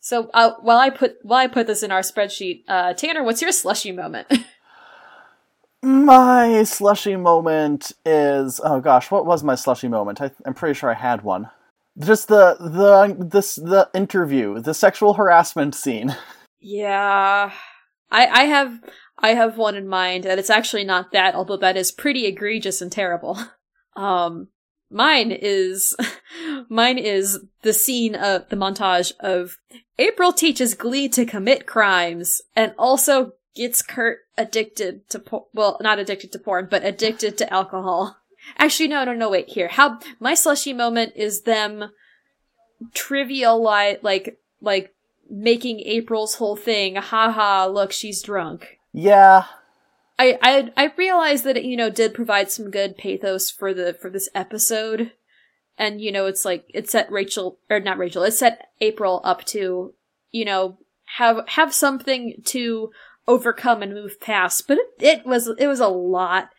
So 0.00 0.30
uh, 0.34 0.52
while 0.60 0.78
I 0.78 0.90
put 0.90 1.16
while 1.22 1.38
I 1.38 1.46
put 1.46 1.66
this 1.66 1.82
in 1.82 1.90
our 1.90 2.02
spreadsheet, 2.02 2.64
uh, 2.68 2.92
Tanner, 2.92 3.24
what's 3.24 3.40
your 3.40 3.52
slushy 3.52 3.92
moment? 3.92 4.26
My 5.82 6.64
slushy 6.64 7.16
moment 7.16 7.92
is 8.04 8.60
oh 8.62 8.80
gosh, 8.80 9.10
what 9.10 9.24
was 9.24 9.44
my 9.44 9.54
slushy 9.54 9.86
moment? 9.86 10.20
I, 10.20 10.32
I'm 10.44 10.54
pretty 10.54 10.74
sure 10.74 10.90
I 10.90 10.94
had 10.94 11.22
one. 11.22 11.50
Just 11.98 12.28
the 12.28 12.56
the 12.60 13.26
this 13.26 13.56
the 13.56 13.90
interview, 13.94 14.60
the 14.60 14.74
sexual 14.74 15.14
harassment 15.14 15.74
scene. 15.74 16.16
yeah, 16.60 17.52
I 18.10 18.26
I 18.26 18.44
have 18.44 18.80
I 19.18 19.30
have 19.34 19.58
one 19.58 19.74
in 19.74 19.88
mind, 19.88 20.24
and 20.24 20.38
it's 20.38 20.50
actually 20.50 20.84
not 20.84 21.12
that, 21.12 21.34
although 21.34 21.56
that 21.56 21.76
is 21.76 21.90
pretty 21.90 22.26
egregious 22.26 22.80
and 22.80 22.92
terrible. 22.92 23.38
Um, 23.96 24.50
mine 24.90 25.32
is 25.32 25.96
mine 26.68 26.98
is 26.98 27.40
the 27.62 27.72
scene 27.72 28.14
of 28.14 28.48
the 28.48 28.54
montage 28.54 29.12
of 29.18 29.58
April 29.98 30.32
teaches 30.32 30.74
Glee 30.74 31.08
to 31.08 31.26
commit 31.26 31.66
crimes 31.66 32.40
and 32.54 32.72
also 32.78 33.32
gets 33.56 33.82
Kurt 33.82 34.20
addicted 34.36 35.08
to 35.10 35.18
por- 35.18 35.46
well, 35.52 35.78
not 35.80 35.98
addicted 35.98 36.30
to 36.32 36.38
porn, 36.38 36.68
but 36.70 36.84
addicted 36.84 37.36
to 37.38 37.52
alcohol. 37.52 38.16
Actually, 38.56 38.88
no, 38.88 39.04
no, 39.04 39.12
no. 39.12 39.30
Wait, 39.30 39.48
here. 39.48 39.68
How 39.68 39.98
my 40.20 40.34
slushy 40.34 40.72
moment 40.72 41.12
is 41.16 41.42
them 41.42 41.90
trivial 42.94 43.62
like 43.62 44.38
like 44.60 44.94
making 45.30 45.80
April's 45.80 46.36
whole 46.36 46.56
thing. 46.56 46.96
Haha! 46.96 47.66
Look, 47.66 47.92
she's 47.92 48.22
drunk. 48.22 48.78
Yeah, 48.92 49.44
I, 50.18 50.38
I 50.42 50.72
I 50.76 50.92
realized 50.96 51.44
that 51.44 51.56
it, 51.56 51.64
you 51.64 51.76
know, 51.76 51.90
did 51.90 52.14
provide 52.14 52.50
some 52.50 52.70
good 52.70 52.96
pathos 52.96 53.50
for 53.50 53.72
the 53.72 53.94
for 53.94 54.10
this 54.10 54.28
episode. 54.34 55.12
And, 55.80 56.00
you 56.00 56.10
know, 56.10 56.26
it's 56.26 56.44
like 56.44 56.64
it 56.74 56.90
set 56.90 57.10
Rachel 57.10 57.60
or 57.70 57.78
not 57.78 57.98
Rachel, 57.98 58.24
it 58.24 58.32
set 58.32 58.68
April 58.80 59.20
up 59.22 59.44
to, 59.46 59.94
you 60.32 60.44
know, 60.44 60.78
have 61.18 61.44
have 61.48 61.72
something 61.72 62.42
to 62.46 62.90
overcome 63.28 63.82
and 63.82 63.94
move 63.94 64.20
past. 64.20 64.66
But 64.66 64.78
it, 64.78 64.88
it 64.98 65.26
was 65.26 65.46
it 65.46 65.68
was 65.68 65.80
a 65.80 65.88
lot 65.88 66.50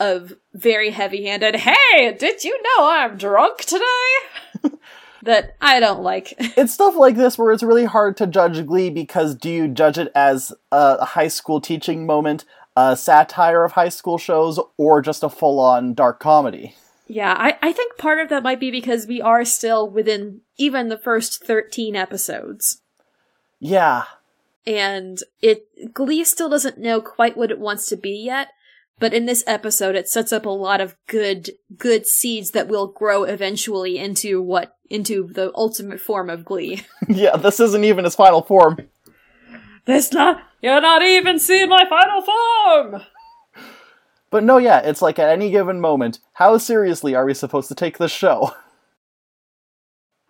of 0.00 0.34
very 0.52 0.90
heavy 0.90 1.24
handed, 1.24 1.56
hey, 1.56 2.16
did 2.18 2.44
you 2.44 2.60
know 2.62 2.88
I'm 2.88 3.16
drunk 3.16 3.58
today? 3.58 3.82
that 5.22 5.56
I 5.60 5.80
don't 5.80 6.02
like. 6.02 6.34
it's 6.38 6.74
stuff 6.74 6.96
like 6.96 7.16
this 7.16 7.38
where 7.38 7.52
it's 7.52 7.62
really 7.62 7.84
hard 7.84 8.16
to 8.18 8.26
judge 8.26 8.64
Glee 8.66 8.90
because 8.90 9.34
do 9.34 9.50
you 9.50 9.68
judge 9.68 9.98
it 9.98 10.10
as 10.14 10.52
a 10.70 11.04
high 11.04 11.28
school 11.28 11.60
teaching 11.60 12.06
moment, 12.06 12.44
a 12.76 12.96
satire 12.96 13.64
of 13.64 13.72
high 13.72 13.88
school 13.88 14.18
shows, 14.18 14.60
or 14.76 15.00
just 15.00 15.22
a 15.22 15.28
full 15.28 15.60
on 15.60 15.94
dark 15.94 16.20
comedy? 16.20 16.76
Yeah, 17.06 17.34
I, 17.36 17.58
I 17.60 17.72
think 17.72 17.98
part 17.98 18.18
of 18.18 18.30
that 18.30 18.42
might 18.42 18.60
be 18.60 18.70
because 18.70 19.06
we 19.06 19.20
are 19.20 19.44
still 19.44 19.88
within 19.88 20.40
even 20.56 20.88
the 20.88 20.98
first 20.98 21.44
13 21.44 21.96
episodes. 21.96 22.80
Yeah, 23.60 24.04
And 24.66 25.18
it 25.42 25.92
Glee 25.92 26.24
still 26.24 26.48
doesn't 26.48 26.78
know 26.78 27.00
quite 27.00 27.36
what 27.36 27.50
it 27.50 27.58
wants 27.58 27.86
to 27.88 27.96
be 27.96 28.16
yet, 28.16 28.48
but 28.98 29.14
in 29.14 29.26
this 29.26 29.44
episode 29.46 29.96
it 29.96 30.08
sets 30.08 30.32
up 30.32 30.46
a 30.46 30.50
lot 30.50 30.80
of 30.80 30.96
good 31.06 31.50
good 31.76 32.06
seeds 32.06 32.52
that 32.52 32.68
will 32.68 32.86
grow 32.86 33.24
eventually 33.24 33.98
into 33.98 34.40
what 34.40 34.76
into 34.90 35.28
the 35.32 35.50
ultimate 35.54 36.00
form 36.00 36.30
of 36.30 36.44
Glee. 36.44 36.82
yeah, 37.08 37.36
this 37.36 37.60
isn't 37.60 37.84
even 37.84 38.04
his 38.04 38.14
final 38.14 38.42
form. 38.42 38.78
This 39.84 40.12
not 40.12 40.42
you're 40.62 40.80
not 40.80 41.02
even 41.02 41.38
seeing 41.38 41.68
my 41.68 41.84
final 41.88 42.22
form. 42.22 43.02
But 44.30 44.42
no, 44.42 44.58
yeah, 44.58 44.80
it's 44.80 45.02
like 45.02 45.18
at 45.18 45.28
any 45.28 45.50
given 45.50 45.80
moment, 45.80 46.18
how 46.32 46.58
seriously 46.58 47.14
are 47.14 47.24
we 47.24 47.34
supposed 47.34 47.68
to 47.68 47.74
take 47.74 47.98
this 47.98 48.10
show? 48.10 48.52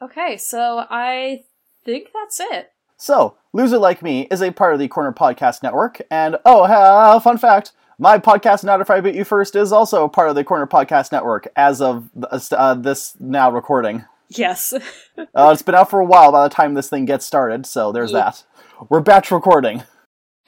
Okay, 0.02 0.36
so 0.36 0.84
I 0.90 1.44
think 1.84 2.08
that's 2.12 2.38
it. 2.38 2.72
So, 2.98 3.38
Loser 3.54 3.78
Like 3.78 4.02
Me 4.02 4.28
is 4.30 4.42
a 4.42 4.50
part 4.50 4.74
of 4.74 4.80
the 4.80 4.88
Corner 4.88 5.14
Podcast 5.14 5.62
Network, 5.62 6.02
and 6.10 6.36
oh, 6.44 6.64
uh, 6.64 7.18
fun 7.20 7.38
fact 7.38 7.72
My 7.98 8.18
podcast, 8.18 8.64
Not 8.64 8.80
If 8.80 8.90
I 8.90 9.00
Beat 9.00 9.14
You 9.14 9.24
First, 9.24 9.54
is 9.54 9.72
also 9.72 10.08
part 10.08 10.28
of 10.28 10.34
the 10.34 10.44
Corner 10.44 10.66
Podcast 10.66 11.12
Network 11.12 11.46
as 11.54 11.80
of 11.80 12.10
uh, 12.52 12.74
this 12.74 13.16
now 13.20 13.50
recording. 13.50 14.04
Yes. 14.28 14.72
uh, 15.18 15.50
it's 15.52 15.62
been 15.62 15.76
out 15.76 15.90
for 15.90 16.00
a 16.00 16.04
while 16.04 16.32
by 16.32 16.42
the 16.42 16.54
time 16.54 16.74
this 16.74 16.88
thing 16.88 17.04
gets 17.04 17.24
started, 17.24 17.66
so 17.66 17.92
there's 17.92 18.12
yeah. 18.12 18.18
that. 18.18 18.44
We're 18.88 19.00
batch 19.00 19.30
recording. 19.30 19.84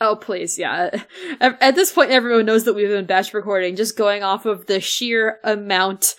Oh, 0.01 0.17
please, 0.17 0.59
yeah. 0.59 0.91
At 1.41 1.75
this 1.75 1.93
point, 1.93 2.11
everyone 2.11 2.47
knows 2.47 2.65
that 2.65 2.75
we've 2.75 2.89
been 2.89 3.07
batch 3.07 3.33
recording, 3.33 3.77
just 3.77 3.97
going 3.97 4.23
off 4.23 4.45
of 4.45 4.67
the 4.67 4.81
sheer 4.81 5.39
amount 5.43 6.17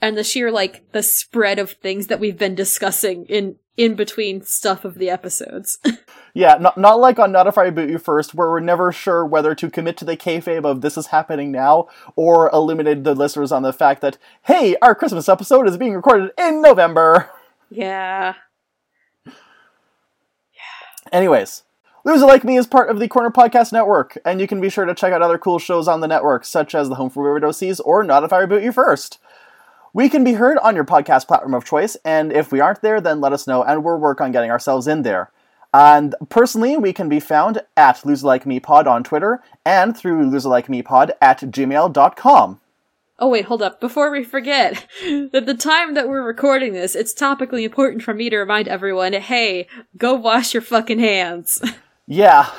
and 0.00 0.16
the 0.16 0.24
sheer, 0.24 0.50
like, 0.50 0.90
the 0.92 1.02
spread 1.02 1.58
of 1.58 1.72
things 1.72 2.06
that 2.06 2.18
we've 2.18 2.38
been 2.38 2.54
discussing 2.54 3.26
in 3.26 3.56
in 3.80 3.94
between 3.94 4.42
stuff 4.42 4.84
of 4.84 4.98
the 4.98 5.08
episodes. 5.08 5.78
yeah, 6.34 6.58
not, 6.60 6.76
not 6.76 7.00
like 7.00 7.18
on 7.18 7.32
Not 7.32 7.46
If 7.46 7.56
I 7.56 7.70
Boot 7.70 7.88
You 7.88 7.96
First, 7.96 8.34
where 8.34 8.50
we're 8.50 8.60
never 8.60 8.92
sure 8.92 9.24
whether 9.24 9.54
to 9.54 9.70
commit 9.70 9.96
to 9.96 10.04
the 10.04 10.18
kayfabe 10.18 10.66
of 10.66 10.82
this 10.82 10.98
is 10.98 11.06
happening 11.06 11.50
now, 11.50 11.88
or 12.14 12.50
eliminate 12.50 13.04
the 13.04 13.14
listeners 13.14 13.50
on 13.50 13.62
the 13.62 13.72
fact 13.72 14.02
that, 14.02 14.18
hey, 14.42 14.76
our 14.82 14.94
Christmas 14.94 15.30
episode 15.30 15.66
is 15.66 15.78
being 15.78 15.94
recorded 15.94 16.30
in 16.36 16.60
November. 16.60 17.30
Yeah. 17.70 18.34
Yeah. 19.24 19.32
Anyways, 21.10 21.62
Loser 22.04 22.26
Like 22.26 22.44
Me 22.44 22.58
is 22.58 22.66
part 22.66 22.90
of 22.90 22.98
the 22.98 23.08
Corner 23.08 23.30
Podcast 23.30 23.72
Network, 23.72 24.18
and 24.26 24.42
you 24.42 24.46
can 24.46 24.60
be 24.60 24.68
sure 24.68 24.84
to 24.84 24.94
check 24.94 25.14
out 25.14 25.22
other 25.22 25.38
cool 25.38 25.58
shows 25.58 25.88
on 25.88 26.02
the 26.02 26.08
network, 26.08 26.44
such 26.44 26.74
as 26.74 26.90
The 26.90 26.96
Home 26.96 27.08
for 27.08 27.22
Weird 27.22 27.44
OCs 27.44 27.80
or 27.82 28.04
Not 28.04 28.24
If 28.24 28.32
I 28.34 28.44
Reboot 28.44 28.62
You 28.62 28.72
First. 28.72 29.18
We 29.92 30.08
can 30.08 30.22
be 30.22 30.34
heard 30.34 30.58
on 30.58 30.74
your 30.74 30.84
podcast 30.84 31.26
platform 31.26 31.54
of 31.54 31.64
choice, 31.64 31.96
and 32.04 32.32
if 32.32 32.52
we 32.52 32.60
aren't 32.60 32.82
there, 32.82 33.00
then 33.00 33.20
let 33.20 33.32
us 33.32 33.46
know, 33.46 33.62
and 33.62 33.82
we'll 33.82 33.98
work 33.98 34.20
on 34.20 34.32
getting 34.32 34.50
ourselves 34.50 34.86
in 34.86 35.02
there. 35.02 35.30
And 35.72 36.14
personally, 36.28 36.76
we 36.76 36.92
can 36.92 37.08
be 37.08 37.20
found 37.20 37.62
at 37.76 37.96
LoserLikeMePod 37.98 38.86
on 38.86 39.04
Twitter 39.04 39.42
and 39.64 39.96
through 39.96 40.30
LoserLikeMePod 40.30 41.12
at 41.20 41.40
gmail.com. 41.40 42.60
Oh 43.22 43.28
wait, 43.28 43.44
hold 43.44 43.60
up. 43.62 43.80
Before 43.80 44.10
we 44.10 44.24
forget, 44.24 44.86
at 45.34 45.46
the 45.46 45.56
time 45.56 45.94
that 45.94 46.08
we're 46.08 46.22
recording 46.22 46.72
this, 46.72 46.96
it's 46.96 47.12
topically 47.12 47.64
important 47.64 48.02
for 48.02 48.14
me 48.14 48.30
to 48.30 48.38
remind 48.38 48.66
everyone, 48.66 49.12
hey, 49.12 49.68
go 49.96 50.14
wash 50.14 50.54
your 50.54 50.62
fucking 50.62 50.98
hands. 50.98 51.62
Yeah. 52.12 52.50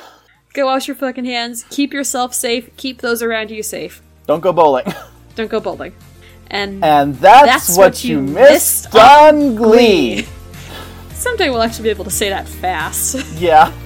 Go 0.54 0.64
wash 0.64 0.88
your 0.88 0.94
fucking 0.94 1.26
hands, 1.26 1.66
keep 1.68 1.92
yourself 1.92 2.32
safe, 2.32 2.74
keep 2.78 3.02
those 3.02 3.22
around 3.22 3.50
you 3.50 3.62
safe. 3.62 4.00
Don't 4.26 4.40
go 4.40 4.50
bowling. 4.50 4.86
Don't 5.34 5.50
go 5.50 5.60
bowling. 5.60 5.92
And 6.52 6.84
and 6.84 7.14
that's, 7.16 7.46
that's 7.46 7.68
what, 7.70 7.92
what, 7.92 8.04
you 8.04 8.20
missed, 8.20 8.92
missed 8.92 8.94
on 8.94 9.56
Glee. 9.56 10.28
Someday 11.14 11.48
we'll 11.48 11.62
actually 11.62 11.84
be 11.84 11.90
able 11.90 12.04
to 12.04 12.10
say 12.10 12.28
that 12.28 12.46
fast. 12.46 13.16
Yeah. 13.40 13.72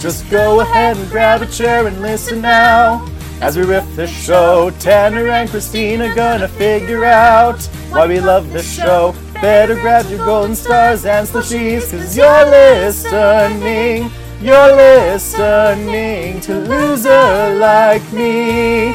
Just 0.00 0.30
go 0.30 0.60
ahead 0.60 0.96
and 0.96 1.10
grab 1.10 1.42
a 1.42 1.46
chair 1.46 1.86
and 1.86 2.00
listen 2.00 2.40
now. 2.40 3.06
As 3.40 3.56
we 3.56 3.64
riff 3.64 3.84
the 3.96 4.06
show, 4.06 4.70
Tanner 4.78 5.28
and 5.28 5.48
Christina 5.48 6.14
gonna 6.14 6.48
figure 6.48 7.04
out 7.04 7.60
why 7.90 8.06
we 8.06 8.20
love 8.20 8.52
the 8.52 8.62
show. 8.62 9.14
Better 9.34 9.74
grab 9.74 10.08
your 10.10 10.24
golden 10.24 10.54
stars 10.54 11.06
and 11.06 11.26
slushies, 11.26 11.90
cause 11.90 12.16
you're 12.16 12.46
listening 12.46 14.10
you're 14.40 14.74
listening 14.74 16.40
to 16.40 16.54
Loser 16.60 17.54
Like 17.54 18.12
Me. 18.12 18.92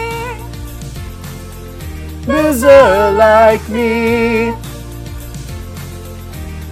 Loser 2.28 3.12
Like 3.12 3.70
Me. 3.70 4.54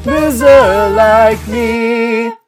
Loser 0.05 0.89
Like 0.89 1.47
Me. 1.47 2.42